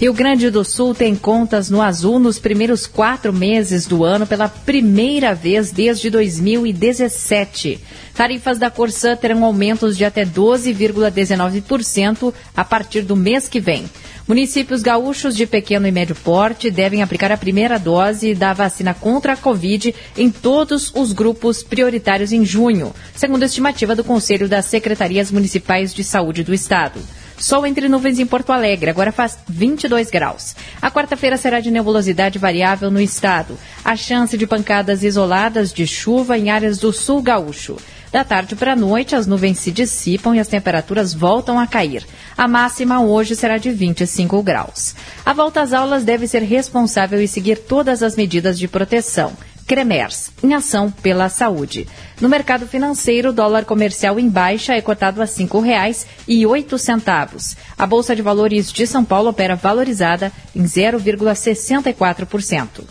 [0.01, 4.49] Rio Grande do Sul tem contas no azul nos primeiros quatro meses do ano pela
[4.49, 7.79] primeira vez desde 2017.
[8.15, 13.85] Tarifas da Corsã terão aumentos de até 12,19% a partir do mês que vem.
[14.27, 19.33] Municípios gaúchos de pequeno e médio porte devem aplicar a primeira dose da vacina contra
[19.33, 24.65] a Covid em todos os grupos prioritários em junho, segundo a estimativa do Conselho das
[24.65, 26.99] Secretarias Municipais de Saúde do Estado.
[27.41, 30.55] Sol entre nuvens em Porto Alegre, agora faz 22 graus.
[30.79, 33.57] A quarta-feira será de nebulosidade variável no estado.
[33.83, 37.77] A chance de pancadas isoladas de chuva em áreas do sul gaúcho.
[38.11, 42.05] Da tarde para a noite, as nuvens se dissipam e as temperaturas voltam a cair.
[42.37, 44.93] A máxima hoje será de 25 graus.
[45.25, 49.33] A volta às aulas deve ser responsável e seguir todas as medidas de proteção.
[49.71, 51.87] Cremers, em ação pela saúde.
[52.19, 57.57] No mercado financeiro, o dólar comercial em baixa é cotado a R$ 5,08.
[57.77, 62.83] A Bolsa de Valores de São Paulo opera valorizada em 0,64%.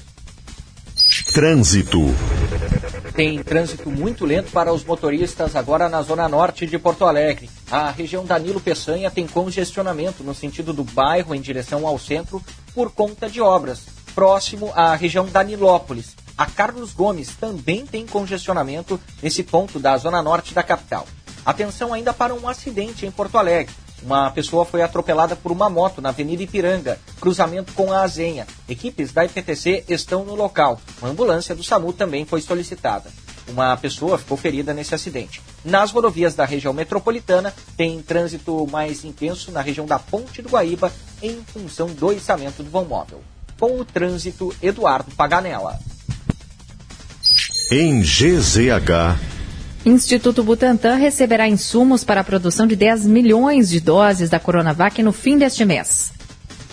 [1.35, 2.01] Trânsito.
[3.15, 7.51] Tem trânsito muito lento para os motoristas agora na zona norte de Porto Alegre.
[7.71, 12.43] A região Danilo Peçanha tem congestionamento no sentido do bairro em direção ao centro
[12.75, 13.81] por conta de obras.
[14.15, 16.19] Próximo à região Danilópolis.
[16.41, 21.07] A Carlos Gomes também tem congestionamento nesse ponto da zona norte da capital.
[21.45, 23.75] Atenção ainda para um acidente em Porto Alegre.
[24.03, 28.47] Uma pessoa foi atropelada por uma moto na Avenida Ipiranga, cruzamento com a Azenha.
[28.67, 30.81] Equipes da IPTC estão no local.
[31.03, 33.11] Uma ambulância do SAMU também foi solicitada.
[33.47, 35.43] Uma pessoa ficou ferida nesse acidente.
[35.63, 40.91] Nas rodovias da região metropolitana, tem trânsito mais intenso na região da Ponte do Guaíba,
[41.23, 43.21] em função do içamento do vão móvel.
[43.59, 45.79] Com o trânsito, Eduardo Paganella.
[47.73, 49.17] Em GZH.
[49.87, 55.13] Instituto Butantan receberá insumos para a produção de 10 milhões de doses da Coronavac no
[55.13, 56.13] fim deste mês.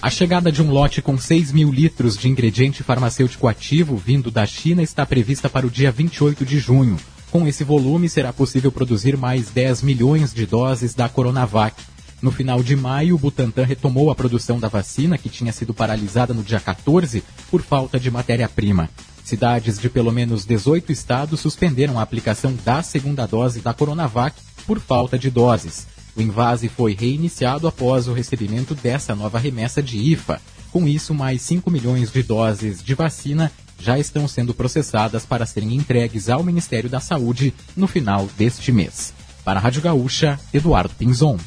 [0.02, 4.44] A chegada de um lote com 6 mil litros de ingrediente farmacêutico ativo vindo da
[4.48, 6.98] China está prevista para o dia 28 de junho.
[7.30, 11.80] Com esse volume, será possível produzir mais 10 milhões de doses da Coronavac.
[12.24, 16.34] No final de maio, o Butantan retomou a produção da vacina, que tinha sido paralisada
[16.34, 18.90] no dia 14 por falta de matéria-prima.
[19.28, 24.80] Cidades de pelo menos 18 estados suspenderam a aplicação da segunda dose da Coronavac por
[24.80, 25.86] falta de doses.
[26.16, 30.40] O invase foi reiniciado após o recebimento dessa nova remessa de IFA.
[30.72, 35.76] Com isso, mais 5 milhões de doses de vacina já estão sendo processadas para serem
[35.76, 39.14] entregues ao Ministério da Saúde no final deste mês.
[39.44, 41.38] Para a Rádio Gaúcha, Eduardo Pinzon.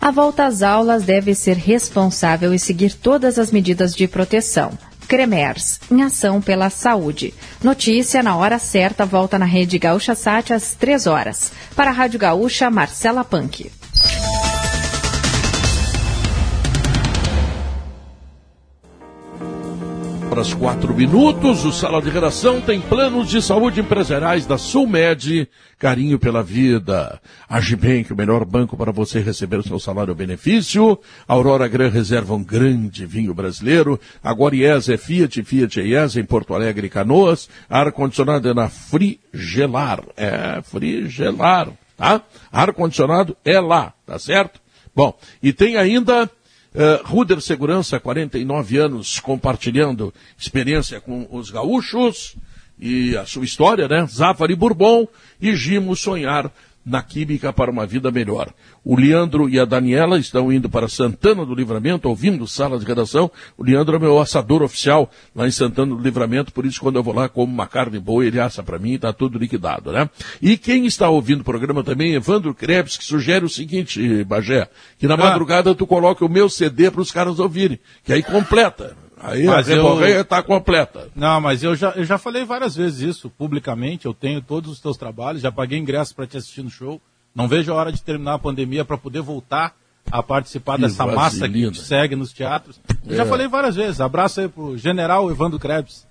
[0.00, 4.76] A volta às aulas deve ser responsável e seguir todas as medidas de proteção.
[5.10, 7.34] Cremers, em ação pela saúde.
[7.64, 11.50] Notícia na hora certa, volta na Rede Gaúcha Sat às 3 horas.
[11.74, 13.72] Para a Rádio Gaúcha, Marcela Punk.
[20.30, 21.64] Horas quatro minutos.
[21.64, 25.48] O Sala de Redação tem planos de saúde empresariais da Sulmed.
[25.76, 27.20] Carinho pela vida.
[27.48, 30.98] Agibank, o melhor banco para você receber o seu salário benefício.
[31.26, 33.98] Aurora Gran reserva um grande vinho brasileiro.
[34.22, 37.48] Agora IES é Fiat, Fiat é IES em Porto Alegre e Canoas.
[37.68, 40.00] Ar-condicionado é na Frigelar.
[40.16, 42.22] É, Frigelar, tá?
[42.52, 44.60] Ar-condicionado é lá, tá certo?
[44.94, 46.30] Bom, e tem ainda
[46.72, 52.36] Uh, Ruder Segurança, 49 anos, compartilhando experiência com os gaúchos
[52.78, 54.06] e a sua história, né?
[54.06, 55.08] Zafari Bourbon
[55.40, 56.50] e Gimo Sonhar
[56.90, 58.52] na Química para uma Vida Melhor.
[58.84, 63.30] O Leandro e a Daniela estão indo para Santana do Livramento, ouvindo sala de redação.
[63.56, 67.02] O Leandro é meu assador oficial lá em Santana do Livramento, por isso quando eu
[67.02, 70.10] vou lá como uma carne boa, ele assa para mim e está tudo liquidado, né?
[70.42, 74.68] E quem está ouvindo o programa também, Evandro Krebs, que sugere o seguinte, Bagé,
[74.98, 75.18] que na ah.
[75.18, 78.96] madrugada tu coloca o meu CD para os caras ouvirem, que aí completa.
[79.22, 81.08] Aí mas a reborreia está completa.
[81.14, 84.06] Não, mas eu já, eu já falei várias vezes isso publicamente.
[84.06, 87.00] Eu tenho todos os teus trabalhos, já paguei ingresso para te assistir no show.
[87.34, 89.74] Não vejo a hora de terminar a pandemia para poder voltar
[90.10, 92.80] a participar que dessa massa que te segue nos teatros.
[93.06, 93.16] Eu é.
[93.16, 94.00] já falei várias vezes.
[94.00, 96.06] Abraço aí pro general Evandro Krebs.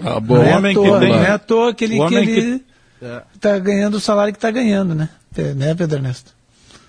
[0.00, 0.36] Ah, bom.
[0.36, 1.12] O homem que tem.
[1.12, 2.64] Não é à toa que ele, que ele
[3.00, 3.22] é.
[3.40, 5.08] tá ganhando o salário que está ganhando, né?
[5.56, 6.32] Né, Pedro Ernesto?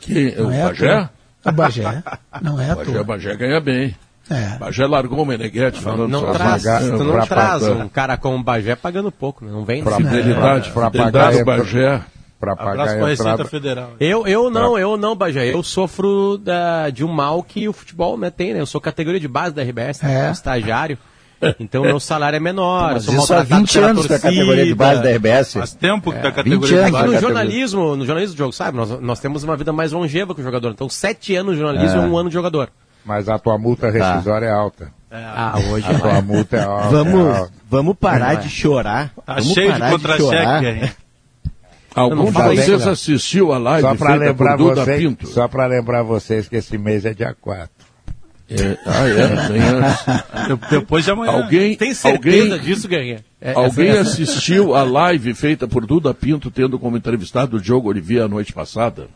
[0.01, 1.09] Que, não o é Bagé?
[1.45, 2.03] O Bagé.
[2.41, 3.01] Não é à toa.
[3.01, 3.95] O Bagé ganha bem.
[4.29, 4.57] É.
[4.57, 8.43] Bagé largou o Meneghetti falando não, não traz, Tu não traz um cara como o
[8.43, 9.51] Bagé pagando pouco, né?
[9.51, 12.01] não vem Pra fidelidade, pra, fidelidade do Bagé.
[12.39, 13.93] Pra pagar a Receita Federal.
[13.99, 14.81] Eu, eu não, pra...
[14.81, 15.51] eu não, Bagé.
[15.51, 18.59] Eu sofro da, de um mal que o futebol né, tem, né?
[18.61, 20.07] Eu sou categoria de base da RBS, é.
[20.07, 20.31] né?
[20.31, 20.99] estagiário.
[21.59, 22.93] Então meu salário é menor.
[22.93, 25.53] Mas isso há 20 anos que é a categoria de base da RBS.
[25.53, 27.07] Faz tempo que é, tá a categoria de base.
[27.07, 28.77] no jornalismo, no jornalismo do jogo, sabe?
[28.77, 30.71] Nós, nós temos uma vida mais longeva que o jogador.
[30.71, 32.05] Então, sete anos de jornalismo é.
[32.05, 32.69] e um ano de jogador.
[33.07, 33.93] Mas a tua multa tá.
[33.93, 34.53] rescisória tá.
[34.53, 34.91] é alta.
[35.09, 36.89] É, ah, hoje a tua multa é alta.
[36.89, 37.53] Vamos, é alta.
[37.69, 39.13] vamos parar de chorar.
[39.25, 40.93] Tá vamos cheio de contra-cheque.
[41.95, 46.57] Algum de vocês assistiu a live só para lembrar vocês, Só para lembrar vocês que
[46.57, 47.69] esse mês é dia 4.
[48.49, 51.31] É, ah, é, Depois de amanhã.
[51.31, 53.23] Alguém, Tem certeza alguém, disso, Ganha?
[53.41, 57.89] É, alguém é assistiu a live feita por Duda Pinto, tendo como entrevistado o Diogo
[57.89, 59.07] Oliveira a noite passada?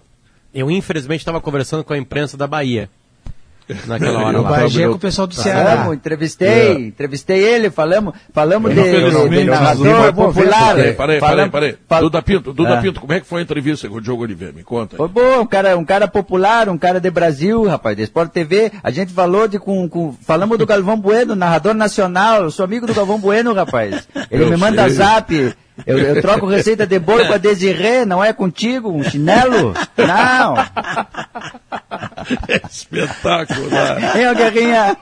[0.54, 2.90] Eu, infelizmente, estava conversando com a imprensa da Bahia
[3.86, 4.50] naquela hora eu lá.
[4.50, 5.72] Bagé com o pessoal do Ceará.
[5.72, 6.74] Falamos, entrevistei, é.
[6.74, 10.76] entrevistei ele, falamos, falamos de, de narrador popular.
[10.76, 11.78] Peraí, peraí, peraí, peraí.
[11.88, 12.02] Fal...
[12.02, 12.82] Duda Pinto, Duda é.
[12.82, 14.54] Pinto, como é que foi a entrevista com o Diogo Oliveira?
[14.54, 14.98] Me conta.
[14.98, 18.72] Foi bom, um cara, um cara popular, um cara de Brasil, rapaz, de Sport TV.
[18.84, 22.44] A gente falou de com, com falamos do Galvão Bueno, narrador nacional.
[22.44, 24.08] Eu sou amigo do Galvão Bueno, rapaz.
[24.30, 24.96] Ele eu me manda sei.
[24.96, 25.56] zap.
[25.86, 28.90] Eu, eu, troco receita de bolo com a Desirê, não é contigo?
[28.92, 29.74] Um chinelo?
[29.98, 30.56] Não.
[32.48, 34.22] É espetáculo, né?
[34.22, 34.98] Hein, Guerrinha?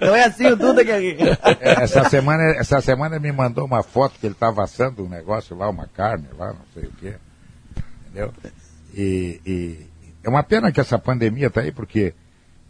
[0.00, 1.38] Não é assim o Duda, Guerrinha?
[1.60, 5.56] É, essa semana, essa semana me mandou uma foto que ele estava assando um negócio
[5.56, 7.14] lá, uma carne lá, não sei o quê.
[8.06, 8.32] Entendeu?
[8.94, 9.86] E, e
[10.24, 12.14] é uma pena que essa pandemia está aí, porque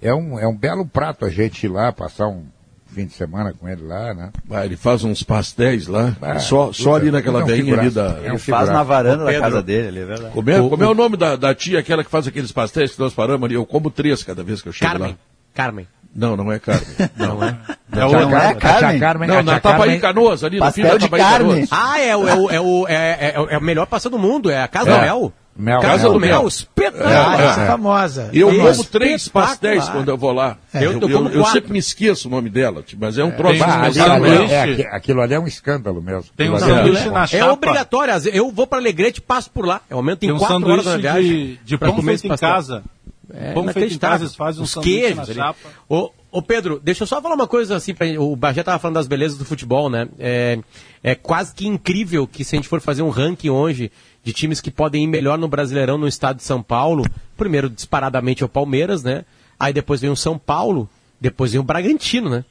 [0.01, 2.45] é um, é um belo prato a gente ir lá, passar um,
[2.89, 4.31] fim de semana com ele lá, né?
[4.51, 8.19] Ah, ele faz uns pastéis lá, ah, só, só ali naquela veinha ali da...
[8.23, 10.33] Ele faz na varanda da casa dele ali, é verdade.
[10.33, 13.01] Como é, como é o nome da, da tia, aquela que faz aqueles pastéis que
[13.01, 13.55] nós paramos ali?
[13.55, 15.11] Eu como três cada vez que eu chego Carmen.
[15.11, 15.17] lá.
[15.55, 15.87] Carmen.
[16.15, 16.85] Não, não é Carmen.
[17.17, 17.57] Não, é?
[17.91, 18.99] Não, não, não é Carmen?
[18.99, 19.29] Carmen.
[19.29, 21.69] Não, na Tapaí Canoas, ali no fim da Tapaí Canoas.
[21.71, 24.51] Ah, é, o, é, o, é, o, é, é, é o melhor pastel do mundo,
[24.51, 24.95] é a Casa é.
[24.95, 25.33] do Mel.
[25.59, 27.41] Mel, Casa mel, do Mel, espetacular.
[27.41, 27.67] É, é.
[27.67, 28.31] famosa.
[28.33, 28.57] Eu é.
[28.57, 30.57] como três pastéis quando eu vou lá.
[30.73, 30.87] É.
[30.87, 34.25] Eu, eu, eu, eu, sempre me esqueço o nome dela, mas é um troço especial.
[34.25, 36.31] É, aquilo ali é um escândalo mesmo.
[36.37, 37.45] Tem um sanduíche na chapa.
[37.45, 38.15] É obrigatório.
[38.33, 39.81] Eu vou para Alegrete, passo por lá.
[39.91, 41.47] É aumento em quatro horas na viagem.
[41.47, 42.85] De, de pão feito em casa.
[43.33, 45.17] É Pão feito em casa, fazem um Os sanduíche queijos.
[45.17, 45.35] na ali.
[45.35, 45.69] chapa.
[45.89, 47.95] Ô, ô, Pedro, deixa eu só falar uma coisa assim.
[47.95, 50.09] Pra, o Bagé tava falando das belezas do futebol, né?
[50.19, 50.59] É,
[51.03, 53.93] é quase que incrível que se a gente for fazer um ranking hoje
[54.29, 57.03] de times que podem ir melhor no Brasileirão no estado de São Paulo,
[57.35, 59.25] primeiro disparadamente é o Palmeiras, né?
[59.59, 60.87] Aí depois vem o São Paulo,
[61.19, 62.45] depois vem o Bragantino, né?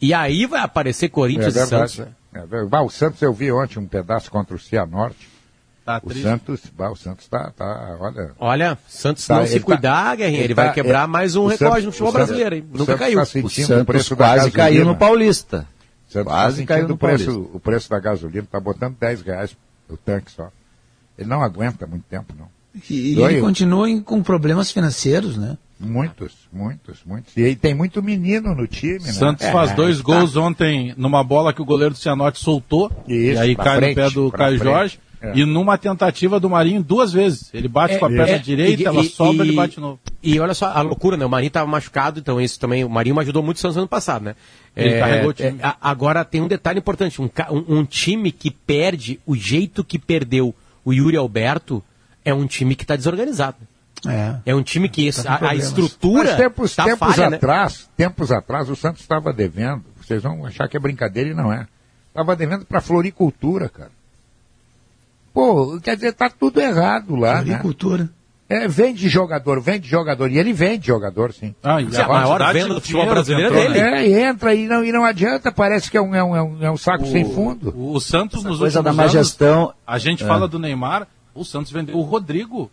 [0.00, 2.16] E aí vai aparecer Corinthians É e Santos, verdade.
[2.32, 2.40] né?
[2.42, 2.68] É verdade.
[2.70, 5.28] Bah, o Santos eu vi ontem um pedaço contra o Cianorte.
[5.84, 6.24] Tá o triste.
[6.24, 8.30] Santos, bah, o Santos tá, tá, olha.
[8.40, 11.36] Olha, Santos Tá, não se tá- cuidar, Guerrinha, ele, ele vai tá- quebrar é- mais
[11.36, 12.62] um o recorde Santos- no futebol o Santos- brasileiro, hein?
[12.62, 13.18] o Nunca Santos caiu.
[13.20, 14.84] tá sentindo O Santos preço da quase caiu gasolina.
[14.84, 15.66] no Paulista.
[16.08, 17.56] O Santos Quase tá caiu no o preço, Paulista.
[17.56, 19.56] o preço da gasolina, tá botando 10 reais
[19.88, 20.50] o tanque só.
[21.18, 22.46] Ele não aguenta muito tempo, não.
[22.88, 25.58] E, e ele continua em- com problemas financeiros, né?
[25.80, 27.36] Muitos, muitos, muitos.
[27.36, 29.12] E aí tem muito menino no time, né?
[29.12, 30.02] Santos É, faz dois tá.
[30.04, 32.90] gols ontem numa bola que o goleiro do Cianorte soltou.
[33.06, 34.72] e Isso, aí pra cai frente, no pé do Caio frente.
[34.72, 34.98] Jorge.
[35.20, 35.32] É.
[35.36, 37.50] E numa tentativa do Marinho duas vezes.
[37.52, 39.74] Ele bate É, com a perna é, direita, e- ela e- sobra e- ele bate
[39.74, 39.98] de novo.
[40.22, 41.26] E olha só a loucura, né?
[41.26, 42.84] O Marinho estava machucado, então isso também.
[42.84, 44.36] O Marinho ajudou muito o Santos ano passado, né?
[44.76, 45.58] Ele carregou o time.
[45.60, 49.98] a- agora tem um detalhe importante: um, um- um time que perde o jeito que
[49.98, 50.54] perdeu
[50.88, 51.82] o Yuri Alberto
[52.24, 53.56] é um time que está desorganizado.
[54.06, 54.36] É.
[54.46, 57.36] É um time que Tá a- a, estrutura Mas tempos, tá tempos falha, né?
[57.36, 59.84] atrás, tempos atrás, o Santos estava devendo.
[60.00, 61.66] Vocês vão achar que é brincadeira e não é.
[62.08, 63.90] Estava devendo para floricultura, cara.
[65.34, 67.58] Pô, quer dizer, tá tudo errado lá, né?
[68.50, 70.30] É, vende jogador, vende jogador.
[70.30, 71.54] E ele vende jogador, sim.
[71.62, 73.78] Ah, Sim, a maior venda do futebol brasileiro é dele.
[73.78, 76.42] É, e entra e não, e não adianta, parece que é um, é um, é
[76.70, 77.74] um, é saco sem fundo.
[77.76, 80.26] O, o Santos nos coisa últimos da má anos, gestão- a gente É.
[80.26, 82.70] fala do Neymar, o Santos vendeu o Rodrigo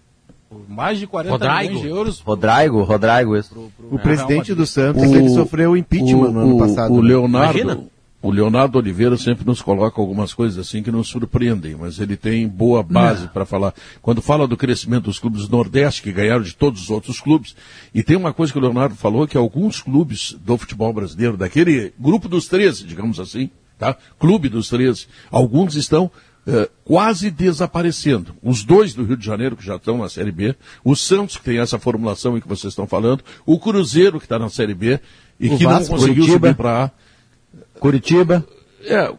[0.69, 1.57] mais de 40 Rodrigo.
[1.59, 2.19] milhões de euros.
[2.21, 3.71] Rodrigo, Rodrigo, isso.
[3.91, 6.93] O presidente do Santos, O- ele sofreu impeachment no ano o- passado.
[6.93, 7.09] O né?
[7.09, 7.87] Leonardo, Imagina.
[8.25, 12.47] O Leonardo Oliveira sempre nos coloca algumas coisas assim que nos surpreendem, mas ele tem
[12.47, 13.71] boa base para falar.
[14.01, 17.55] Quando fala do crescimento dos clubes do Nordeste, que ganharam de todos os outros clubes,
[17.93, 21.93] e tem uma coisa que o Leonardo falou, que alguns clubes do futebol brasileiro, daquele
[21.99, 23.95] grupo dos 13, digamos assim, tá?
[24.17, 26.09] Clube dos 13, alguns estão
[26.47, 28.35] eh, quase desaparecendo.
[28.41, 31.43] Os dois do Rio de Janeiro, que já estão na Série B, o Santos, que
[31.43, 34.99] tem essa formulação em que vocês estão falando, o Cruzeiro, que está na Série B,
[35.39, 36.47] e O que Vasco, não conseguiu Curitiba.
[36.47, 36.91] subir para A.
[37.79, 38.45] Curitiba.
[38.83, 39.11] É,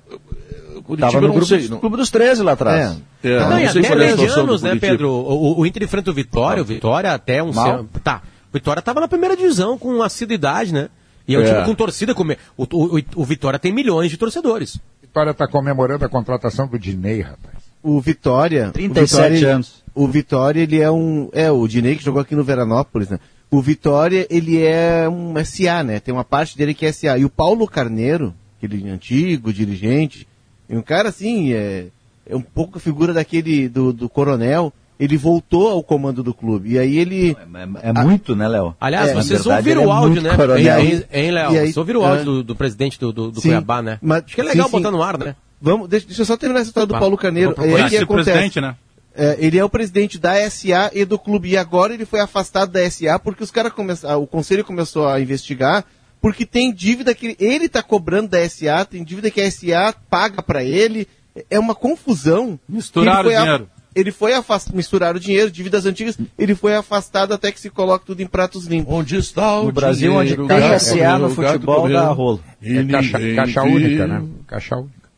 [0.84, 1.58] Curitiba Tava no não grupo, sei.
[1.60, 1.78] dos- não.
[1.80, 2.98] clube dos 13 lá atrás.
[3.22, 4.76] É, é, Não, não e sei até é a situação do medianos, né.
[4.76, 5.10] Pedro?
[5.10, 7.52] O, o Inter enfrenta o Vitória, o Vitória até um...
[7.52, 7.84] Mal.
[8.04, 10.88] Tá, o Vitória estava na primeira divisão com assiduidade, né?
[11.26, 11.52] E é um É.
[11.52, 12.14] time com torcida.
[12.14, 12.22] Com...
[12.56, 14.78] O, o, o Vitória tem milhões de torcedores.
[15.02, 17.56] Vitória está comemorando a contratação do Dinei, rapaz.
[17.82, 18.70] O Vitória.
[18.70, 19.84] 37 o Vitória, anos.
[19.94, 21.28] O Vitória, ele é um.
[21.32, 23.18] É, o Dinei que jogou aqui no Veranópolis, né?
[23.50, 25.98] O Vitória, ele é um SA, né?
[26.00, 27.18] Tem uma parte dele que é SA.
[27.18, 30.26] E o Paulo Carneiro, aquele antigo dirigente,
[30.68, 31.86] é um cara assim, é,
[32.28, 34.72] é um pouco a figura daquele do, do coronel.
[34.98, 36.70] Ele voltou ao comando do clube.
[36.72, 37.36] E aí ele.
[37.82, 38.74] É muito, né, Léo?
[38.80, 40.34] Aliás, É, vocês verdade, ouviram ele o é áudio, né?
[40.36, 40.80] coronel.
[40.80, 41.50] Hein, hein, Léo?
[41.50, 42.24] E Vocês ouviram o áudio é.
[42.24, 43.98] do, do presidente do, do, do Sim, Cuiabá, né?
[44.00, 44.82] mas- Acho que é legal sim, sim.
[44.82, 45.36] botar no ar, né?
[45.60, 46.98] Vamos, deixa, deixa eu só terminar essa história do.
[46.98, 47.50] Paulo Carneiro.
[47.58, 48.06] É, que acontece.
[48.30, 48.74] presidente, né?
[49.14, 51.50] É, ele é o presidente da SA e do clube.
[51.50, 54.22] E agora ele foi afastado da SA porque os caras começaram.
[54.22, 55.84] O conselho começou a investigar
[56.26, 60.42] porque tem dívida que ele está cobrando da SA, tem dívida que a SA paga
[60.42, 61.06] para ele.
[61.48, 62.58] É uma confusão.
[62.68, 63.70] Misturaram Ele foi o dinheiro.
[63.94, 68.04] Ele foi afastado, misturaram o dinheiro, dívidas antigas, ele foi afastado até que se coloque
[68.04, 68.92] tudo em pratos limpos.
[68.92, 72.42] Onde está o No Brasil, onde dinheiro, tem gato SA no futebol, dá rolo.
[72.60, 74.24] e É caixa, caixa única, né?
[74.48, 75.08] Caixa única.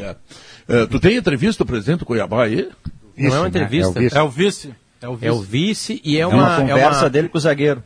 [0.00, 0.16] É.
[0.68, 2.68] É, tu tem entrevista do presidente do Cuiabá aí?
[3.16, 3.48] Não é uma né?
[3.50, 4.00] entrevista.
[4.18, 4.74] É o vice.
[5.00, 5.08] É o vice.
[5.08, 5.26] É o vice.
[5.28, 6.58] É o vice e é É uma...
[6.58, 7.84] uma conversa uma- dele com o zagueiro.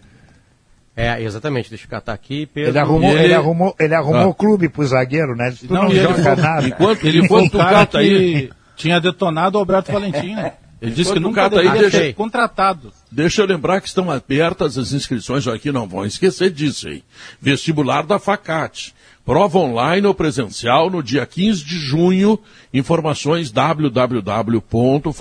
[1.00, 1.68] É, exatamente.
[1.70, 2.70] Deixa eu catar aqui, Pedro.
[2.70, 3.24] Ele arrumou, E ele...
[3.24, 4.26] ele- arrumou, ele arrumou Ah.
[4.28, 5.50] o clube pro zagueiro, né?
[5.58, 6.68] Tu não, Não, ele foi- nada.
[6.68, 10.52] Enquanto, Ele foi o cara cata aí, que tinha detonado o Alberto Valentim, né?
[10.82, 12.90] Ele disse que nunca aí deveria deixa- ser contratado.
[13.12, 17.02] Deixa eu lembrar que estão abertas as inscrições aqui, não vão esquecer disso, hein?
[17.40, 18.94] Vestibular da Facate.
[19.22, 22.38] Prova online ou presencial no dia 15 de junho.
[22.72, 23.50] Informações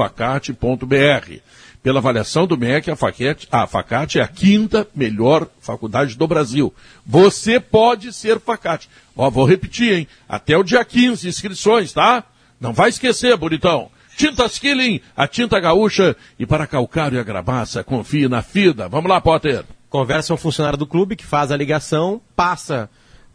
[0.10, 1.40] www.facate.br.
[1.82, 6.74] Pela avaliação do MEC, a Facate, a Facate é a quinta melhor faculdade do Brasil.
[7.06, 8.90] Você pode ser Facate.
[9.16, 10.08] Ó, vou repetir, hein?
[10.28, 12.26] Até o dia 15, inscrições, tá?
[12.60, 13.90] Não vai esquecer, bonitão.
[14.18, 16.18] Tintas Killing, a tinta gaúcha.
[16.38, 18.90] E para calcário e a gramaça, confie na FIDA.
[18.90, 19.64] Vamos lá, Potter.
[19.90, 22.90] Conversa um funcionário do clube que faz a ligação, passa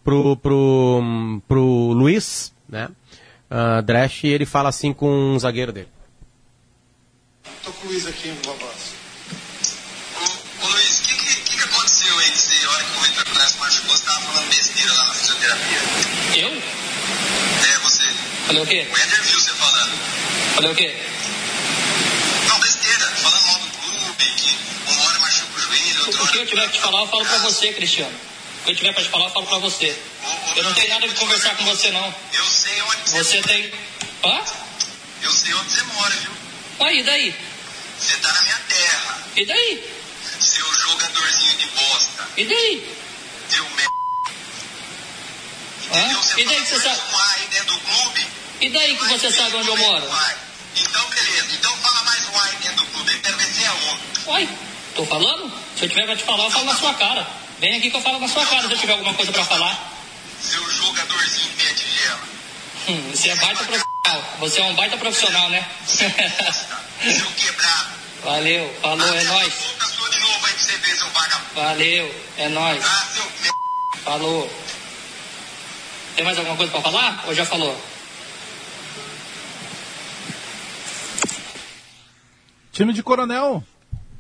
[0.05, 2.91] pro, pro, pro Luiz, né?
[3.51, 5.94] Uh, Dresch, e ele fala assim com um zagueiro dele.
[7.63, 8.95] Tô com o Luiz aqui, um abraço.
[10.63, 12.31] Ô Luiz, o que, que, que, que aconteceu aí?
[12.31, 15.79] Você, a hora que o Vitor Class machucou, você tava falando besteira lá na fisioterapia.
[16.37, 16.49] Eu?
[16.51, 18.03] É, você.
[18.47, 18.89] Falei o quê?
[18.91, 19.93] O Eder viu você falando.
[20.55, 20.97] Falei o quê?
[22.49, 23.07] Não, besteira.
[23.17, 26.73] Falando mal do clube, que uma hora machuca o joelho, o que eu tiver que
[26.73, 28.15] te falar, eu falo pra você, Cristiano.
[28.61, 29.99] O que eu tiver pra te falar, eu falo pra você.
[30.57, 32.15] Eu não tenho nada de conversar com você, não.
[32.33, 33.73] Eu sei onde Você tem.
[34.25, 34.41] Hã?
[35.23, 36.44] Eu sei onde você mora, viu?
[36.81, 37.35] Aí, e daí?
[37.99, 39.23] Você tá na minha terra.
[39.37, 39.91] E daí?
[40.41, 42.29] Seu jogadorzinho de bosta.
[42.37, 42.97] E daí?
[43.49, 43.95] Seu merda.
[45.93, 46.39] Hã?
[46.39, 47.01] E daí que você sabe?
[47.13, 48.27] Um aí dentro do clube.
[48.61, 50.11] E daí que você sabe onde eu moro?
[50.77, 51.55] Então, beleza.
[51.55, 53.13] Então fala mais um aí dentro do clube.
[53.13, 53.99] Eu quero ver se é um.
[54.27, 54.49] Uai,
[54.95, 55.53] tô falando?
[55.77, 57.27] Se eu tiver pra te falar, eu falo na sua cara.
[57.61, 59.93] Vem aqui que eu falo na sua cara se eu tiver alguma coisa pra falar.
[60.43, 62.21] Seu jogadorzinho de meia tigela.
[62.89, 64.23] Hum, você é baita profissional.
[64.41, 65.67] Você é um baita profissional, né?
[65.87, 67.95] Seu quebrado.
[68.25, 69.55] Valeu, falou, é nóis.
[69.55, 71.55] Boca sua de novo aí pra você ver, seu vagabundo.
[71.55, 72.85] Valeu, é nóis.
[72.85, 73.25] Ah, seu.
[74.03, 74.51] Falou.
[76.17, 77.25] Tem mais alguma coisa pra falar?
[77.27, 77.77] Ou já falou?
[82.73, 83.63] Time de Coronel.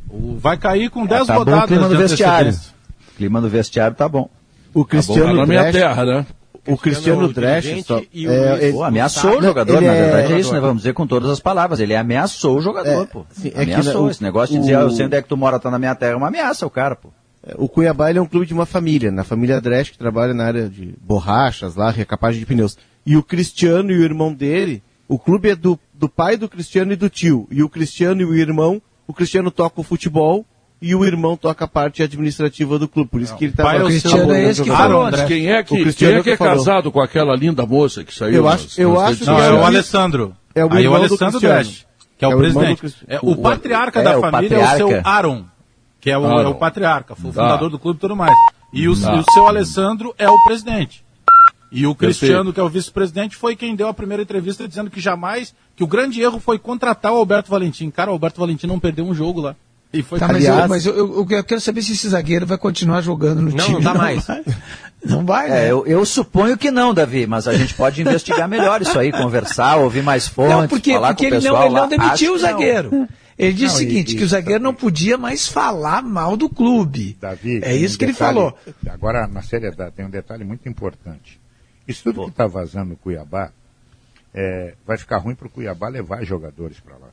[0.09, 1.66] O- Vai cair com 10 tá bom o rodadas.
[1.69, 2.49] clima no de vestiário.
[2.49, 2.74] antecedência.
[3.16, 4.28] clima no vestiário tá bom.
[4.73, 6.27] O Cristiano Tá na minha terra, né?
[6.66, 10.03] O Cristiano Dresch só, E o é, Luiz- ele- Pô, ameaçou o jogador, na é-
[10.03, 10.61] verdade é isso, né?
[10.61, 11.78] Vamos dizer com todas as palavras.
[11.81, 13.24] Ele ameaçou o jogador, É, pô.
[13.31, 14.07] sim, é que ameaçou.
[14.07, 15.70] o- Esse negócio de o- dizer, ah, eu sei onde é que tu mora, tá
[15.70, 17.11] na minha terra, é uma ameaça, o cara, pô.
[17.57, 20.45] O Cuiabá ele é um clube de uma família, na família Dresch, que trabalha na
[20.47, 22.78] área de borrachas, lá, recapagem de pneus.
[23.05, 26.93] E o Cristiano e o irmão dele, o clube é do, do pai do Cristiano
[26.95, 27.47] e do tio.
[27.51, 30.47] E o Cristiano e o irmão, o Cristiano toca o futebol
[30.83, 33.11] e o irmão toca a parte administrativa do clube.
[33.11, 35.23] Por isso que ele tá pai é o Cristiano é esse que falou antes.
[35.25, 38.15] Quem é que, O quem Cristiano é, que é casado com aquela linda moça que
[38.15, 38.35] saiu?
[38.37, 39.61] Eu nas- acho- eu nas acho Não, é sociais?
[39.63, 40.37] o Alessandro.
[40.55, 42.95] É o Aí o Alessandro que é o É o do presidente.
[43.09, 45.09] É, o O- patriarca é, da família é o seu patriarca.
[45.11, 45.45] Aaron,
[46.01, 46.41] que é o, Aaron.
[46.41, 48.33] é o patriarca, foi o fundador do clube e tudo mais.
[48.73, 51.03] E o, e o seu Alessandro é o presidente.
[51.73, 55.01] E o Cristiano, que é o vice-presidente, foi quem deu a primeira entrevista dizendo que
[55.01, 57.91] jamais, que o grande erro foi contratar o Alberto Valentim.
[57.91, 59.57] Cara, o Alberto Valentim não perdeu um jogo lá.
[59.95, 62.59] E foi Tá, mas, eu, mas eu, eu- eu quero saber se esse zagueiro vai
[62.59, 63.75] continuar jogando no Não, time.
[63.75, 64.27] não dá mais.
[64.27, 64.45] vai.
[65.05, 65.66] Não vai, né?
[65.66, 69.12] É, eu, eu suponho que não, Davi, mas a gente pode investigar melhor isso aí,
[69.12, 71.89] conversar, ouvir mais fontes, Não, porque, falar porque com o ele, pessoal não, ele não
[71.89, 72.39] demitiu Acho o não.
[72.39, 73.09] zagueiro.
[73.37, 76.49] Ele disse Não, o seguinte, e- que o zagueiro não podia mais falar mal do
[76.49, 77.16] clube.
[77.21, 78.59] Davi, é isso um que ele detalhe- falou.
[78.89, 81.39] Agora, na seriedade, tem um detalhe muito importante.
[81.87, 83.51] Isso tudo que está vazando no Cuiabá,
[84.33, 87.09] é, vai ficar ruim para o Cuiabá levar jogadores para lá.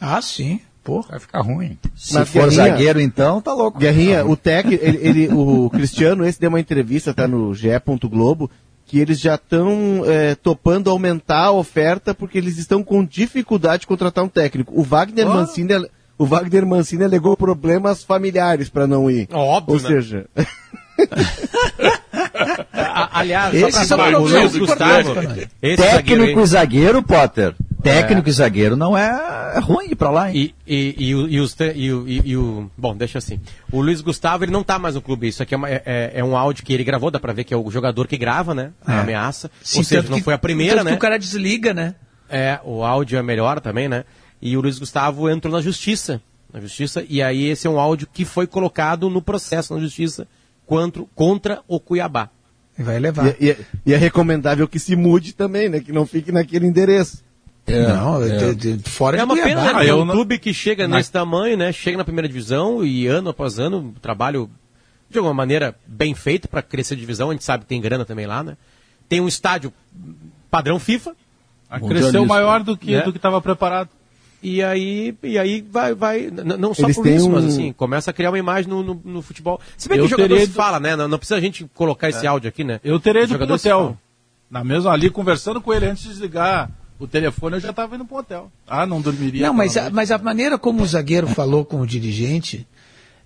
[0.00, 0.60] Ah, sim.
[0.86, 1.08] Porra.
[1.10, 1.76] Vai ficar ruim.
[1.96, 3.78] Se for zagueiro, então, tá louco.
[3.78, 7.68] Guerrinha, o Tec, ele, ele- o Cristiano, esse deu uma entrevista, tá no GE.
[8.08, 8.48] Globo,
[8.86, 10.02] que eles já estão
[10.42, 14.72] topando aumentar a oferta porque eles estão com dificuldade de contratar um técnico.
[14.78, 15.34] O Wagner Oh.
[15.34, 15.72] Mancini,
[16.16, 19.28] o Wagner Mancini alegou problemas familiares para não ir.
[19.32, 19.88] Óbvio, Ou né?
[19.88, 20.26] seja,
[22.72, 24.22] A- Aliás, Esses só são pra falar, o
[24.58, 27.54] Gustavo, importantes, esse Técnico e zagueiro, Potter.
[27.86, 30.54] Técnico e zagueiro não é, é ruim ir pra lá, hein?
[30.66, 33.40] E, e, e, o- e os e o- e- e o- Bom, deixa assim.
[33.72, 35.28] O Luiz Gustavo, ele não tá mais no clube.
[35.28, 37.44] Isso aqui é, uma- é- é- é um áudio que ele gravou, dá pra ver
[37.44, 38.72] que é o jogador que grava, né?
[38.86, 39.00] A É.
[39.00, 39.50] ameaça.
[39.62, 40.90] Sim, Ou seja, não que- foi a primeira, né?
[40.90, 41.94] que o cara desliga, né?
[42.28, 44.04] É, o áudio é melhor também, né?
[44.42, 46.20] E o Luiz Gustavo entrou na justiça.
[46.52, 50.26] Na justiça, e aí esse é um áudio que foi colocado no processo na justiça
[50.66, 52.30] contra, contra o Cuiabá.
[52.78, 53.34] Vai levar.
[53.40, 53.56] e, e-
[53.86, 55.80] e é recomendável que se mude também, né?
[55.80, 57.24] Que não fique naquele endereço.
[57.66, 58.20] Não,
[58.54, 59.48] de- de- fora é de uma Cuiabá.
[59.48, 59.90] pena, né?
[59.90, 61.72] Ah, um clube que chega Na- nesse tamanho, né?
[61.72, 64.48] Chega na primeira divisão e ano após ano, trabalho
[65.10, 67.30] de alguma maneira bem feito para crescer a divisão.
[67.30, 68.56] A gente sabe que tem grana também lá, né?
[69.08, 69.72] Tem um estádio
[70.50, 71.14] padrão FIFA.
[71.68, 73.02] Ah, cresceu maior do que né?
[73.02, 73.88] do que estava preparado.
[74.42, 78.10] E aí, e aí vai, vai não só Eles por isso, mas um- assim, começa
[78.10, 79.60] a criar uma imagem no, no, no futebol.
[79.76, 80.94] Se bem que Eu o jogador se fala, né?
[80.94, 82.28] Não, não precisa a gente colocar esse É.
[82.28, 82.78] áudio aqui, né?
[82.84, 83.98] Eu jogadores se hotel.
[84.48, 88.04] Na mesma ali, conversando com ele antes de desligar o telefone, eu já estava indo
[88.04, 88.50] pro hotel.
[88.66, 89.46] Ah, não dormiria.
[89.46, 92.66] Não, mas a, mas a maneira como o zagueiro falou com o dirigente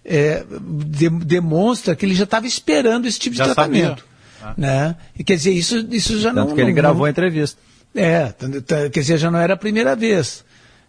[0.05, 4.05] é, de- demonstra que ele já estava esperando esse tipo de Já tratamento.
[4.41, 4.55] sabia.
[4.57, 4.97] Né?
[5.19, 6.45] E quer dizer, isso, isso já não.
[6.45, 7.59] Tanto que ele não- gravou não- a entrevista.
[7.95, 10.45] É, t- t- quer dizer, já não era a primeira vez.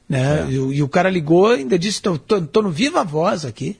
[0.07, 0.45] Né?
[0.47, 0.51] É.
[0.51, 3.77] E, o- e o cara ligou e ainda disse: tô no viva voz aqui.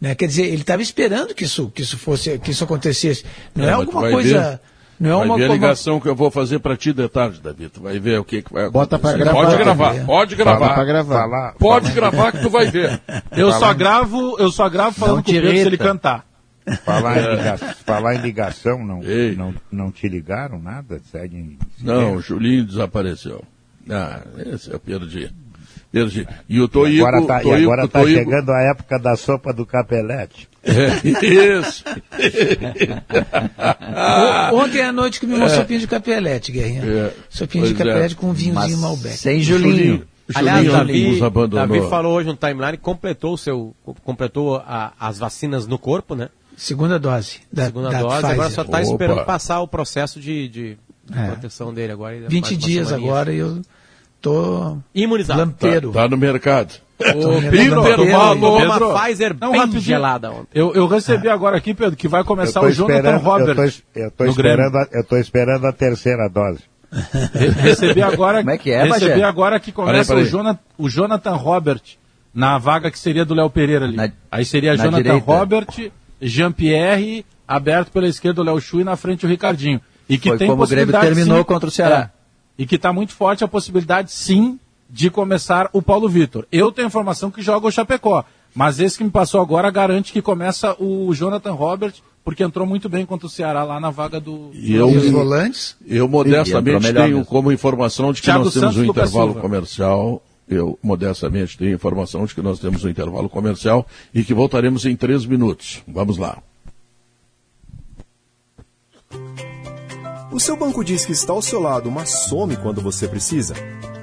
[0.00, 0.14] Né?
[0.14, 3.24] Quer dizer, ele estava esperando que isso, que isso fosse, que isso acontecesse.
[3.54, 4.50] Não é, tu alguma coisa.
[4.52, 4.60] ver-
[4.98, 7.40] não é vai uma ver a ligação que eu vou fazer para ti de tarde,
[7.40, 7.68] Davi.
[7.68, 9.32] Tu vai ver o que, que vai Bota pra acontecer.
[9.32, 9.44] gravar.
[9.46, 10.04] Pode gravar, É.
[10.04, 10.74] pode Fala gravar.
[10.74, 11.14] pra gravar.
[11.20, 13.00] Fala- pode fala- gravar que tu vai ver.
[13.36, 16.24] Eu só Falar- gravo, eu só gravo falando Não com o Pedro se ele cantar.
[16.84, 17.34] Falar, em É.
[17.36, 19.00] ligação, falar em ligação, não,
[19.36, 20.98] não, não te ligaram nada?
[21.12, 21.58] Seguem.
[21.82, 23.44] Não, o Julinho desapareceu.
[23.90, 25.30] Ah, esse eu perdi.
[26.48, 27.04] E o Toigo...
[27.06, 30.48] agora tá, e Toigo- agora tá Toigo- chegando a época da sopa do capelete.
[30.64, 31.08] É,
[31.68, 31.84] isso.
[34.52, 35.48] O- Ontem à noite comi uma É.
[35.50, 36.82] sopinha de capelete, Guerrinha.
[36.84, 37.12] É.
[37.28, 37.90] Sopinha de Pois é.
[37.90, 39.16] capelete com um vinhozinho Mas Malbec.
[39.16, 40.04] sem Julinho.
[40.34, 41.20] Aliás, Davi.
[41.52, 46.30] Davi falou hoje no timeline, completou o seu, completou a- as vacinas no corpo, né?
[46.56, 47.40] Segunda dose.
[47.52, 48.30] Da, Segunda da dose, Pfizer.
[48.32, 48.82] agora só está Opa.
[48.82, 50.78] esperando passar o processo de, de
[51.14, 51.26] É.
[51.26, 52.16] proteção dele agora.
[52.28, 53.60] 20 Mais uma dias agora e eu
[54.24, 55.38] tô Imunizado.
[55.40, 55.92] lampeiro.
[55.92, 56.72] Tá, tá no mercado.
[56.98, 59.82] Ô, Pedro, Pedro, falou uma Pfizer Não, bem rapidinho.
[59.82, 60.46] gelada ontem.
[60.54, 63.48] Eu, eu recebi agora aqui, Pedro, que vai começar o Jonathan esperando- Robert.
[63.48, 66.60] Eu tô, eu tô esperando, a, eu tô esperando a terceira dose.
[67.34, 69.22] Re- Recebi agora, Como é que é, recebi Bagé?
[69.24, 70.22] agora que começa Peraí, peraí.
[70.22, 71.82] O, Jonathan, o Jonathan Robert
[72.32, 73.96] na vaga que seria do Léo Pereira ali.
[73.96, 75.24] Na- Aí seria na Jonathan direita.
[75.26, 75.66] Robert,
[76.22, 79.80] Jean-Pierre, aberto pela esquerda o Léo Chu e na frente o Ricardinho.
[80.08, 82.10] E que Foi tem como o Grêmio terminou sim, contra o Ceará.
[82.12, 82.23] é,
[82.58, 84.58] e que está muito forte a possibilidade, sim,
[84.88, 86.46] de começar o Paulo Vitor.
[86.52, 88.24] Eu tenho informação que joga o Chapecó,
[88.54, 92.88] mas esse que me passou agora garante que começa o Jonathan Robert, porque entrou muito
[92.88, 94.50] bem contra o Ceará lá na vaga do...
[94.54, 95.76] E eu, E os volantes?
[95.86, 97.24] eu modestamente tenho mesmo.
[97.26, 99.40] como informação de que Thiago nós temos Santos, um intervalo Silva.
[99.40, 100.22] comercial.
[100.46, 104.94] Eu modestamente tenho informação de que nós temos um intervalo comercial e que voltaremos em
[104.94, 105.82] três minutos.
[105.88, 106.38] Vamos lá.
[110.34, 113.54] O seu banco diz que está ao seu lado, mas some quando você precisa.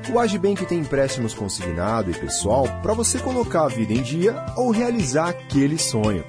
[0.10, 4.72] O Agibank tem empréstimos consignado e pessoal para você colocar a vida em dia ou
[4.72, 6.24] realizar aquele sonho.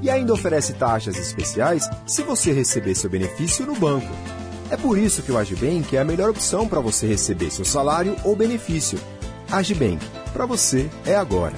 [0.00, 4.06] E ainda oferece taxas especiais se você receber seu benefício no banco.
[4.70, 8.14] É por isso que o Agibank é a melhor opção para você receber seu salário
[8.22, 8.96] ou benefício.
[9.50, 11.56] Agibank, para você é agora.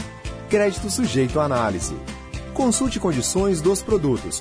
[0.48, 1.94] Crédito sujeito à análise.
[2.55, 4.40] Consulte condições dos produtos.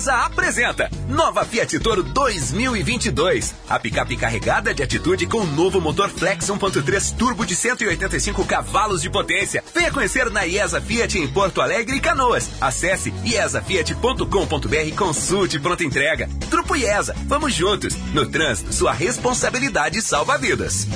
[0.00, 3.54] IESA apresenta Nova Fiat Toro 2022.
[3.68, 9.02] A picape carregada de atitude com o novo motor Flex 1.3 turbo de 185 cavalos
[9.02, 9.62] de potência.
[9.74, 12.48] Venha conhecer na IESA Fiat em Porto Alegre e Canoas.
[12.60, 16.30] Acesse iesafiat.com.br e consulte pronta entrega.
[16.48, 17.94] Grupo IESA, vamos juntos.
[18.14, 20.86] No trânsito, sua responsabilidade salva vidas.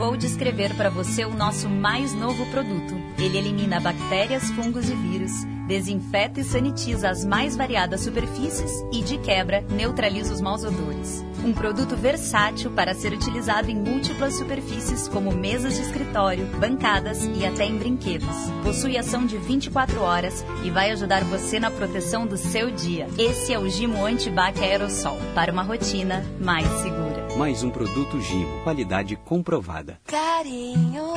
[0.00, 2.94] Vou descrever para você o nosso mais novo produto.
[3.18, 5.30] Ele elimina bactérias, fungos e vírus,
[5.68, 11.22] desinfeta e sanitiza as mais variadas superfícies e, de quebra, neutraliza os maus odores.
[11.44, 17.44] Um produto versátil para ser utilizado em múltiplas superfícies, como mesas de escritório, bancadas e
[17.44, 18.50] até em brinquedos.
[18.64, 23.06] Possui ação de 24 horas e vai ajudar você na proteção do seu dia.
[23.18, 27.19] Esse é o Gimo Antibac Aerosol, para uma rotina mais segura.
[27.36, 29.98] Mais um produto Gimo, qualidade comprovada.
[30.06, 31.12] Carinho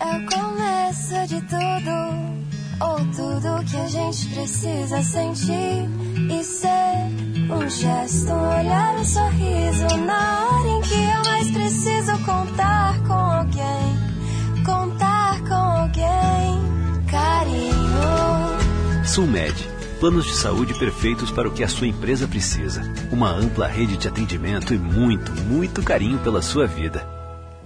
[0.00, 2.36] é o começo de tudo.
[2.78, 5.88] Ou tudo que a gente precisa sentir
[6.30, 7.06] e ser.
[7.50, 9.96] Um gesto, um olhar, um sorriso.
[10.04, 14.64] Na hora em que eu mais preciso contar com alguém.
[14.64, 17.06] Contar com alguém.
[17.10, 19.06] Carinho.
[19.06, 19.75] Sulmed.
[19.98, 22.82] Planos de saúde perfeitos para o que a sua empresa precisa.
[23.10, 27.15] Uma ampla rede de atendimento e muito, muito carinho pela sua vida.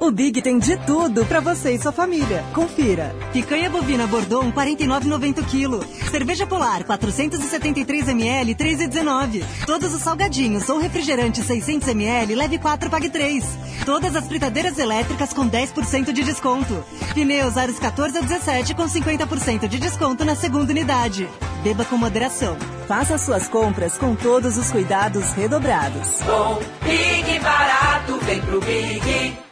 [0.00, 2.42] O Big tem de tudo para você e sua família.
[2.54, 3.14] Confira.
[3.34, 6.10] Picanha bovina Bordon 49,90 kg.
[6.10, 9.44] Cerveja Polar 473 ml 3,19.
[9.66, 13.44] Todos os salgadinhos ou refrigerante 600 ml leve 4 pague 3.
[13.84, 16.82] Todas as fritadeiras elétricas com 10% de desconto.
[17.12, 21.28] Pneus aros 14 a 17 com 50% de desconto na segunda unidade.
[21.62, 22.56] Beba com moderação.
[22.88, 26.22] Faça suas compras com todos os cuidados redobrados.
[26.24, 29.49] Bom, Big barato, vem pro Big.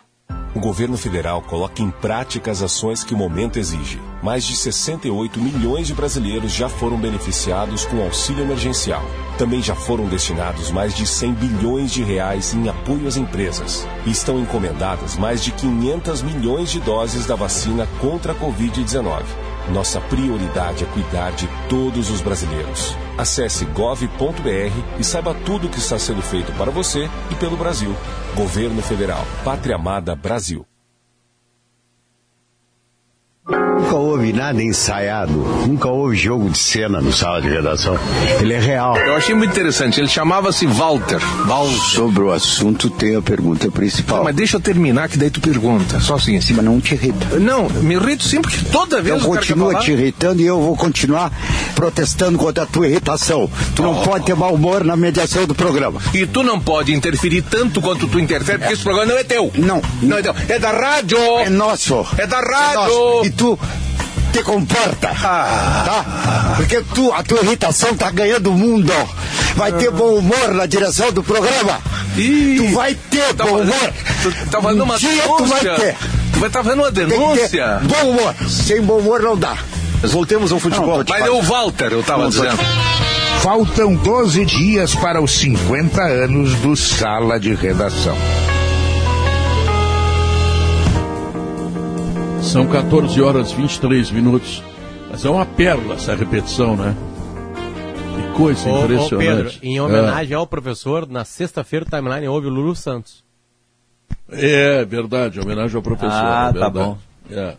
[0.55, 4.01] O governo federal coloca em prática as ações que o momento exige.
[4.23, 9.03] Mais de 68 milhões de brasileiros já foram beneficiados com auxílio emergencial.
[9.37, 13.87] Também já foram destinados mais de 100 bilhões de reais em apoio às empresas.
[14.07, 19.23] E estão encomendadas mais de 500 milhões de doses da vacina contra a Covid-19.
[19.73, 22.97] Nossa prioridade é cuidar de todos os brasileiros.
[23.17, 27.95] Acesse gov.br e saiba tudo o que está sendo feito para você e pelo Brasil.
[28.35, 29.25] Governo Federal.
[29.45, 30.68] Pátria Amada Brasil.
[33.51, 37.99] Nunca houve nada ensaiado, nunca houve jogo de cena no sala de redação.
[38.41, 38.95] Ele é real.
[38.99, 41.19] Eu achei muito interessante, ele chamava-se Walter.
[41.47, 41.79] Walter.
[41.95, 44.19] Sobre o assunto tem a pergunta principal.
[44.19, 45.99] Não, mas deixa eu terminar que daí tu pergunta.
[46.01, 46.53] Só assim, assim.
[46.53, 47.39] Mas não te irrita.
[47.39, 50.47] Não, me irrito sempre que toda vez o cara quer continua falar- te irritando e
[50.47, 51.33] eu vou continuar
[51.75, 53.49] protestando contra a tua irritação.
[53.75, 56.03] Tu não pode ter mau humor na mediação do programa.
[56.13, 59.51] E tu não pode interferir tanto quanto tu interfere, porque esse programa não é teu.
[59.57, 59.81] Não.
[60.03, 60.35] Não é teu.
[60.49, 61.19] É da rádio.
[61.39, 62.05] É nosso.
[62.19, 62.75] É da É rádio.
[62.75, 63.38] nosso.
[63.39, 63.59] Tu
[64.33, 65.83] te comporta, Ah.
[65.87, 66.55] tá?
[66.57, 68.93] Porque tu, a tua irritação tá ganhando o mundo.
[69.57, 71.81] Vai ter bom humor na direção do programa.
[72.15, 73.93] tu vai ter Tá bom falando- humor.
[74.23, 75.77] Tu tá falando um uma dia tu vai denúncia.
[75.77, 75.97] ter.
[76.33, 77.81] Tu vai estar fazendo uma denúncia.
[77.83, 78.35] bom humor.
[78.49, 79.57] Sem bom humor não dá.
[80.03, 81.03] Voltemos ao futebol.
[81.09, 82.59] Mas é o Walter, eu estava dizendo.
[83.43, 88.17] Faltam 12 dias para os 50 anos do Sala de Redação.
[92.49, 94.63] São 14 horas 23 minutos.
[95.11, 96.97] Mas é uma pérola essa repetição, né?
[98.15, 99.19] Que coisa Ô, ô, impressionante.
[99.19, 103.23] Pedro, em homenagem ao professor, na sexta-feira o timeline houve o Lulu Santos.
[104.33, 106.11] É, é verdade, homenagem ao professor.
[106.11, 106.97] Ah, é tá bom.
[107.31, 107.55] É.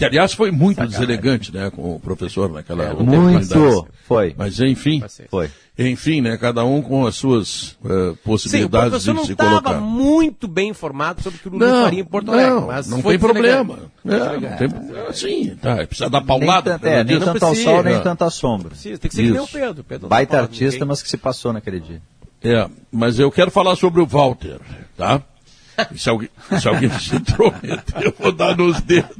[0.00, 3.54] Que, aliás, foi muito deselegante, né, com o professor naquela muito.
[3.54, 3.88] oportunidade.
[4.08, 4.34] Foi.
[4.34, 5.50] Mas, enfim, Foi.
[5.78, 9.32] enfim, né, cada um com as suas eh, Sim, o possibilidades professor de não se
[9.32, 9.80] estava colocar.
[9.80, 12.50] muito bem informado sobre o que o Lulu Não, faria em Porto Alegre.
[12.54, 13.78] não, mas não foi tem problema.
[14.06, 16.70] É, não tem, sim, tá, precisa dar paulada.
[16.70, 17.98] Nem, tanto- é, nem Não tanto ao sol, nem É.
[18.00, 18.70] tanto à sombra.
[18.70, 19.84] Precisa, tem que ser que nem o Pedro.
[19.84, 20.88] Pedro não Baita de artista, ninguém.
[20.88, 22.00] mas que se passou naquele dia.
[22.42, 24.58] É, mas eu quero falar sobre o Walter,
[24.96, 25.20] tá?
[25.96, 26.28] Se alguém,
[26.60, 29.10] se alguém se intrometer, eu vou dar nos dedos.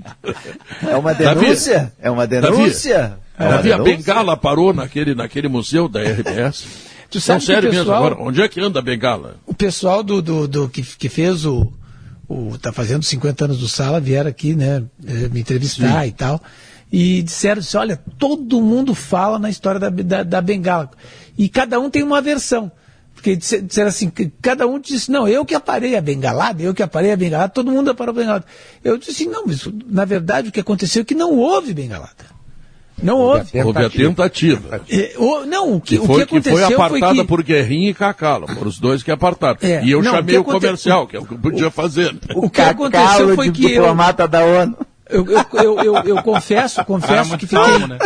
[0.86, 1.92] É uma Davi, denúncia?
[2.00, 3.18] É uma denúncia?
[3.38, 3.96] É uma Davi, a denúncia?
[3.96, 6.64] bengala parou naquele, naquele museu da RBS.
[7.10, 8.22] Tu Não, sabe que sério o mesmo pessoal- agora.
[8.22, 9.36] Onde é que anda a bengala?
[9.46, 11.72] O pessoal do, do, do- que, que fez o,
[12.28, 12.56] o.
[12.58, 16.08] tá fazendo 50 anos do Sala, vieram aqui, né, eh, me entrevistar Sim.
[16.08, 16.40] e tal.
[16.92, 20.90] E disseram assim: olha, todo mundo fala na história da, da, da bengala.
[21.36, 22.70] E cada um tem uma versão.
[23.20, 26.72] Porque disse- disseram assim, que cada um disse, não, eu que aparei a bengalada, eu
[26.72, 28.44] que aparei a bengalada, todo mundo aparou a bengalada.
[28.82, 32.30] Eu disse assim, não, mas na verdade o que aconteceu é que não houve bengalada.
[33.02, 33.58] Não houve.
[33.62, 34.80] Houve a tentativa.
[34.90, 37.24] É, o- não, o que, Que o foi, que aconteceu foi apartada que...
[37.24, 38.46] por Guerrinha e Cacalo.
[38.46, 39.58] Foram os dois que apartaram.
[39.62, 41.38] É, e eu não, chamei o o, que aconte- comercial, que é o que eu
[41.38, 42.14] podia fazer.
[42.34, 44.76] O que aconteceu foi que eu, diplomata da ONU.
[45.10, 47.98] Eu, eu, eu, eu, eu confesso, confesso que fiquei, calmo, né?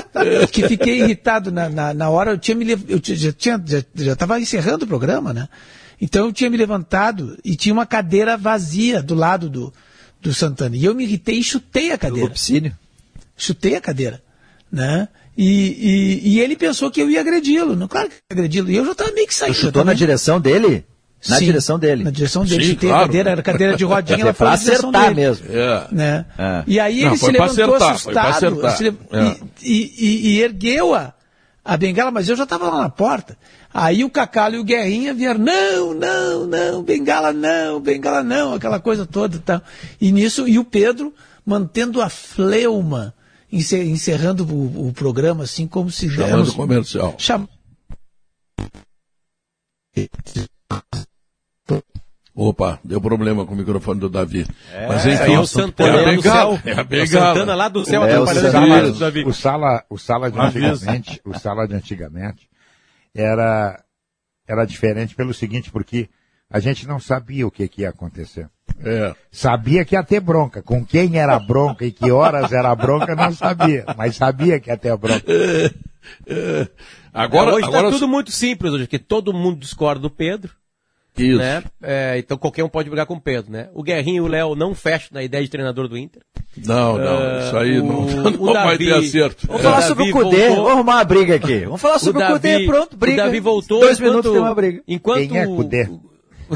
[0.51, 2.33] que fiquei irritado na, na, na hora.
[2.33, 5.49] Eu tinha me eu tinha- já tinha já, já estava encerrando o programa, né?
[6.01, 9.73] Então eu tinha me levantado e tinha uma cadeira vazia do lado do,
[10.21, 10.77] do Santana.
[10.77, 12.27] E eu me irritei e chutei a cadeira.
[12.27, 12.77] Lupicínio.
[13.37, 14.23] Chutei a cadeira,
[14.71, 15.09] né?
[15.37, 17.75] E, e, e ele pensou que eu ia agredi-lo.
[17.75, 18.71] Não, claro que ia agredi-lo.
[18.71, 19.55] E eu já estava meio que Tu saindo.
[19.55, 19.97] chutou na também.
[19.97, 20.85] direção dele?
[21.29, 22.05] Na Sim, direção dele.
[22.05, 22.65] Na direção dele.
[22.67, 22.97] Sim, claro.
[22.97, 25.21] a cadeira, era cadeira de rodinha, ela foi pra na direção acertar dele.
[25.27, 25.47] mesmo.
[25.51, 25.89] É.
[25.91, 26.27] né?
[26.39, 26.65] É.
[26.67, 29.37] E aí Não, ele se levantou acertar, assustado se le- É.
[29.63, 31.15] e, e- e- ergueu a,
[31.65, 33.37] a bengala, mas eu já estava lá na porta.
[33.73, 38.79] Aí o Cacalo e o Guerrinha vieram, não, não, não, bengala não, bengala não, aquela
[38.79, 39.37] coisa toda.
[39.37, 39.63] e Tal.
[40.01, 41.13] E nisso, e o Pedro
[41.45, 43.13] mantendo a fleuma,
[43.51, 47.15] ence- encerrando o, o programa assim como se Chamando demos- o comercial.
[47.19, 47.49] Cham-
[52.37, 54.45] Opa, deu problema com o microfone do Davi.
[54.89, 56.59] Mas isso enfim, aí é o Santana é a lá do bengala.
[56.59, 56.61] céu.
[56.65, 57.07] É a É o bengala.
[57.35, 59.25] Santana lá do céu É, o atrapalhando do Davi.
[59.25, 62.49] O sala, o sala de antigamente, o sala de antigamente
[63.15, 63.81] era
[64.47, 66.09] era diferente pelo seguinte, porque
[66.51, 68.49] a gente não sabia o que, que ia acontecer.
[68.85, 69.15] É.
[69.31, 70.61] Sabia que ia ter bronca.
[70.63, 73.85] Com quem era bronca e que horas era bronca, não sabia.
[73.97, 75.25] Mas sabia que ia ter bronca.
[77.13, 80.53] Agora, É, hoje agora está tudo muito simples, hoje, porque todo mundo discorda do Pedro.
[81.17, 81.39] Isso.
[81.39, 81.63] Né?
[81.83, 83.69] É, então qualquer um pode brigar com o Pedro, né?
[83.73, 86.21] O Guerrinho e o Léo não fecham na ideia de treinador do Inter.
[86.67, 89.47] Não, não, É, isso aí não, o- não o vai Davi- ter acerto.
[89.47, 90.37] Vamos falar Davi sobre o Cudê.
[90.49, 90.57] voltou.
[90.57, 91.59] Vamos arrumar uma briga aqui.
[91.65, 92.67] Vamos falar sobre o, Cudê.
[92.67, 93.23] Pronto, briga.
[93.23, 93.81] O Davi voltou.
[93.81, 94.83] Dois enquanto- minutos tem uma briga.
[94.89, 95.89] Enquanto Quem é Cudê?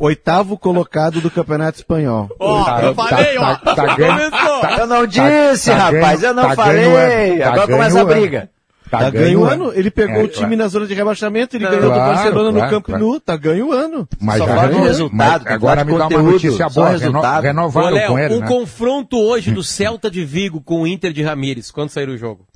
[0.00, 2.28] Oitavo colocado do Campeonato Espanhol.
[2.40, 3.54] Ó, Tá- eu falei, ó.
[3.56, 4.18] tá- tá ganho-
[4.80, 6.20] eu não disse, tá rapaz.
[6.20, 7.38] ganho- eu não tá falei.
[7.38, 8.10] tá Agora ganho começa a ano.
[8.10, 8.50] briga.
[8.98, 9.64] Tá, ganho o ano.
[9.68, 9.72] ano.
[9.78, 10.56] Ele pegou É, o time claro.
[10.56, 11.70] na zona de rebaixamento, ele Não.
[11.70, 13.04] ganhou do Claro, Barcelona no claro, Camp claro.
[13.04, 14.08] Nou, tá ganho o ano.
[14.20, 14.84] Mas Só já ganhou.
[14.84, 16.86] resultado, Mas que agora me dá uma conteúdo, notícia boa.
[16.88, 17.38] Reno, resultado.
[17.38, 18.46] Ô, renovaram Léo, com ele, um né?
[18.46, 21.70] confronto hoje do Celta de Vigo com o Inter de Ramires.
[21.70, 22.46] Quando sair o jogo?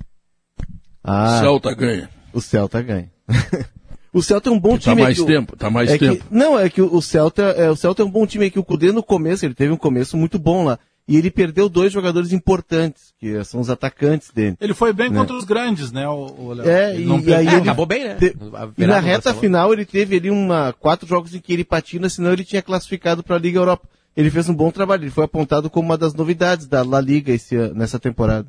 [1.03, 2.09] Ah, Celta ganha.
[2.33, 3.11] o Celta ganha.
[4.13, 5.01] o Celta é um bom Tá time.
[5.01, 6.25] é mais que o- tempo, tá mais é que- tempo.
[6.31, 8.59] não, é que o o Celta, é, o Celta é um bom time, é que
[8.59, 10.79] o Cudê no começo, ele teve um começo muito bom lá.
[11.09, 14.57] E ele perdeu dois jogadores importantes, que são os atacantes dele.
[14.61, 15.17] Ele foi bem Né?
[15.17, 16.69] contra os grandes, né, o, o Léo?
[16.69, 18.15] É, Ele e, não e aí ele, acabou bem, né?
[18.17, 18.37] te-
[18.77, 22.33] e na reta final ele teve ali uma, quatro jogos em que ele patina, senão
[22.33, 23.89] ele tinha classificado para a Liga Europa.
[24.17, 27.33] Ele fez um bom trabalho, ele foi apontado como uma das novidades da La Liga
[27.33, 28.47] esse, nessa temporada.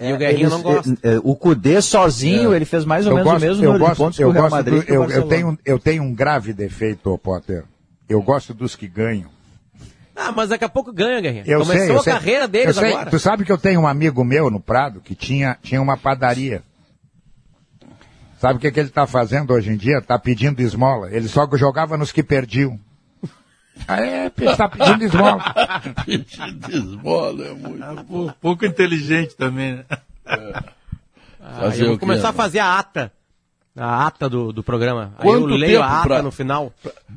[0.00, 0.96] E o Guerrinho Eles- não gosta.
[1.02, 3.66] é, é, o Cudê sozinho, ele fez mais ou Eu menos gosto, o mesmo eu
[3.72, 5.58] número de gosto, pontos que eu o Real gosto Madrid do- que eu, eu tenho,
[5.64, 7.64] eu tenho um grave defeito, Potter.
[8.08, 9.28] Eu gosto dos que ganham.
[10.22, 11.44] Ah, mas daqui a pouco ganha, Guerrinho.
[11.46, 12.12] Eu Começou sei, eu a sei.
[12.12, 12.92] carreira deles Eu sei.
[12.92, 13.10] agora.
[13.10, 16.62] Tu sabe que eu tenho um amigo meu no Prado que tinha, tinha uma padaria.
[18.38, 19.98] Sabe o que, que ele está fazendo hoje em dia?
[19.98, 21.10] Está pedindo esmola.
[21.10, 22.78] Ele só jogava nos que perdiam.
[23.88, 25.42] Ah, é, está pedindo esmola.
[26.04, 27.82] Pedindo esmola é muito.
[27.82, 29.84] Ah, Pou- pouco inteligente também, né?
[30.26, 30.62] Ah,
[31.60, 33.12] Fazer eu vou começar a fazer a ata
[33.76, 35.12] A ata do, do programa.
[35.16, 36.72] Aí Quanto eu leio tempo a ata pra- no final.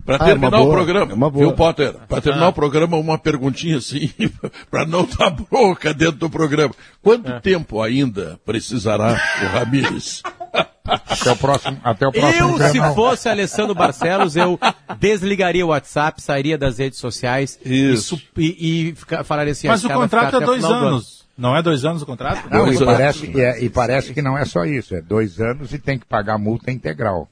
[0.06, 1.46] Para Ah, é terminar o boa, programa, é uma boa.
[1.48, 1.94] viu, Potter?
[2.08, 2.50] Para terminar Ah.
[2.50, 4.12] o programa, uma perguntinha assim,
[4.70, 6.74] para não dar bronca dentro do programa.
[7.02, 7.40] Quanto É.
[7.40, 10.22] tempo ainda precisará o Ramires?
[10.86, 14.60] Até o próximo, até o próximo Eu, se fosse Alessandro Barcelos, eu
[15.00, 18.22] desligaria o WhatsApp, sairia das redes sociais e, Isso.
[18.38, 19.68] e, e fica- falaria assim...
[19.68, 20.88] Mas o contrato é dois final do ano.
[20.96, 21.24] anos.
[21.38, 22.48] Não é dois anos o contrato?
[22.52, 22.94] Não, Dois e, anos.
[22.96, 25.98] parece, e, é- e parece que não é só isso, é dois anos e tem
[25.98, 27.28] que pagar multa integral.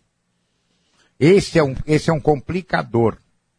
[1.20, 3.18] Esse é um, esse é um complicador.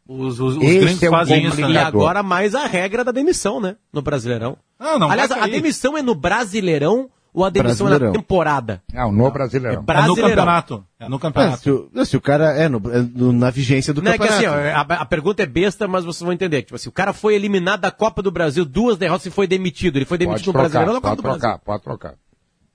[0.08, 1.66] Os, os, os Esse é um fazem isso, E né?
[1.66, 2.00] complicador.
[2.02, 3.76] agora mais a regra da demissão, né?
[3.92, 4.56] No Brasileirão.
[4.80, 8.82] Não, não Aliás, a demissão é no Brasileirão ou a demissão é na temporada?
[8.92, 9.74] Não, no Brasileirão.
[9.74, 10.28] É no Brasileirão.
[10.30, 10.84] campeonato.
[11.00, 11.62] É no Ah, campeonato.
[11.62, 14.26] se, o, se o cara é, no- é no- na vigência do Não, é que
[14.26, 14.46] campeonato.
[14.58, 16.62] assim, ó, a, a pergunta é besta, mas vocês vão entender.
[16.62, 19.96] Tipo assim, o cara foi eliminado da Copa do Brasil, duas derrotas e foi demitido.
[19.96, 21.40] Ele foi Pode demitido no trocar, Brasileirão ou na Copa pode do Brasil?
[21.40, 22.14] trocar, pode trocar.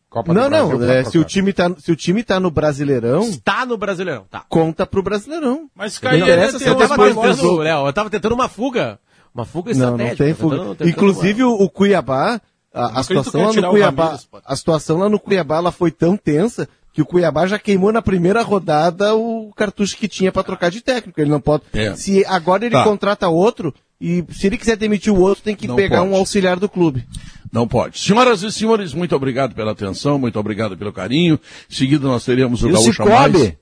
[0.09, 2.39] Copa não, do não, Brasil, é, pode se, o time tá, se o time tá
[2.39, 4.43] no Brasileirão, Está no Brasileirão, tá.
[4.47, 5.69] conta pro Brasileirão.
[5.75, 7.57] Mas Não cair interessa é Eu tava tentando.
[7.57, 8.99] Léo, eu tava tentando uma fuga.
[9.35, 10.09] Uma fuga Não, estratégica.
[10.09, 10.69] não tem tentando- fuga.
[10.75, 12.41] tentando Inclusive o, o Cuiabá,
[12.73, 16.15] a, a situação lá no Cuiabá, Ramires, a situação lá no Cuiabá, ela foi tão
[16.18, 20.72] tensa que o Cuiabá já queimou na primeira rodada o cartucho que tinha pra trocar
[20.72, 21.19] de técnico.
[21.22, 21.64] Ele não pode.
[21.73, 21.95] É.
[21.95, 22.84] Se agora ele Tá.
[22.84, 26.11] contrata outro e se ele quiser demitir o outro, tem que Não pegar pode.
[26.11, 27.06] um auxiliar do clube.
[27.52, 27.99] Não pode.
[27.99, 31.39] Senhoras e senhores, muito obrigado pela atenção, muito obrigado pelo carinho.
[31.69, 33.10] Em seguida nós teremos o E o Gaúcha Cicobi?
[33.11, 33.53] Mais.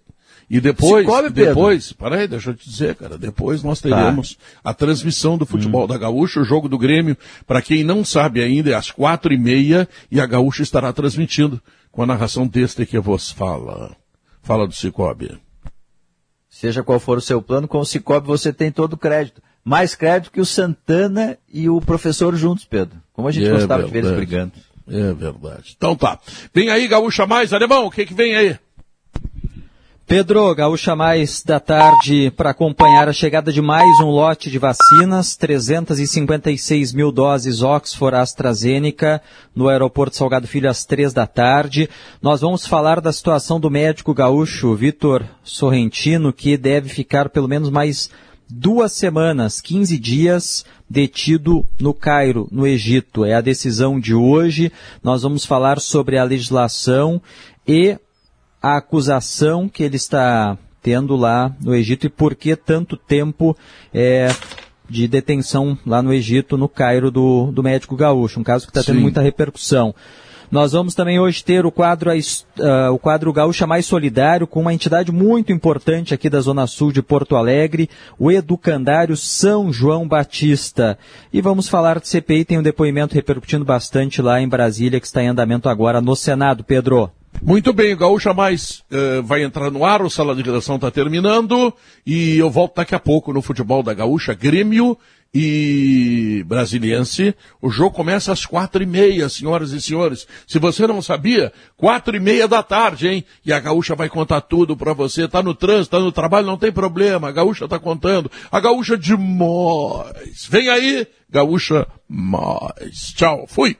[0.49, 1.31] E depois, Pedro?
[1.31, 5.97] depois, peraí, deixa eu te dizer, cara, depois nós teremos a transmissão do futebol da
[5.97, 7.17] Gaúcha, o jogo do Grêmio,
[7.47, 11.59] para quem não sabe ainda, é às quatro e meia, e a Gaúcha estará transmitindo
[11.91, 13.95] com a narração deste que vos fala.
[14.43, 15.35] Fala do Cicobi.
[16.49, 19.41] Seja qual for o seu plano, com o Cicobi você tem todo o crédito.
[19.63, 22.97] Mais crédito que o Santana e o professor juntos, Pedro.
[23.13, 24.25] Como a gente É gostava de ver eles verdade.
[24.27, 24.51] brigando.
[24.87, 25.73] É verdade.
[25.75, 26.19] Então tá.
[26.53, 28.59] Vem aí, Gaúcha Mais, alemão, o que que vem aí?
[30.07, 35.35] Pedro, Gaúcha Mais da tarde para acompanhar a chegada de mais um lote de vacinas,
[35.35, 39.19] 356 mil doses Oxford AstraZeneca
[39.55, 41.89] no aeroporto Salgado Filho às três da tarde.
[42.21, 47.71] Nós vamos falar da situação do médico gaúcho Vitor Sorrentino, que deve ficar pelo menos
[47.71, 48.07] mais
[48.47, 53.25] duas semanas, 15 dias detido no Cairo, no Egito.
[53.25, 54.71] É a decisão de hoje.
[55.03, 57.19] Nós vamos falar sobre a legislação
[57.67, 57.97] e
[58.65, 63.55] a acusação que ele está tendo lá no Egito e por que tanto tempo
[63.93, 64.27] é,
[64.89, 68.81] de detenção lá no Egito, no Cairo do, do médico gaúcho, um caso que está
[68.81, 69.03] tendo Sim.
[69.03, 69.93] muita repercussão.
[70.49, 74.73] Nós vamos também hoje ter o quadro, ah, o quadro Gaúcha Mais Solidário com uma
[74.73, 77.87] entidade muito importante aqui da Zona Sul de Porto Alegre,
[78.17, 80.97] o Educandário São João Batista.
[81.31, 85.21] E vamos falar de CPI, tem um depoimento repercutindo bastante lá em Brasília, que está
[85.21, 87.11] em andamento agora no Senado, Pedro.
[87.41, 90.89] Muito bem, o Gaúcha Mais eh, vai entrar no ar, o Sala de Redação está
[90.89, 91.73] terminando
[92.05, 94.97] e eu volto daqui a pouco no futebol da Gaúcha, Grêmio
[95.35, 97.35] e Brasiliense.
[97.61, 100.25] O jogo começa às quatro e meia, senhoras e senhores.
[100.47, 103.25] Se você não sabia, quatro e meia da tarde, hein?
[103.45, 105.27] E a Gaúcha vai contar tudo para você.
[105.27, 107.27] Tá no trânsito, tá no trabalho, não tem problema.
[107.27, 108.31] A Gaúcha tá contando.
[108.49, 110.47] A Gaúcha demais.
[110.49, 113.13] Vem aí, Gaúcha Mais.
[113.13, 113.75] Tchau, fui.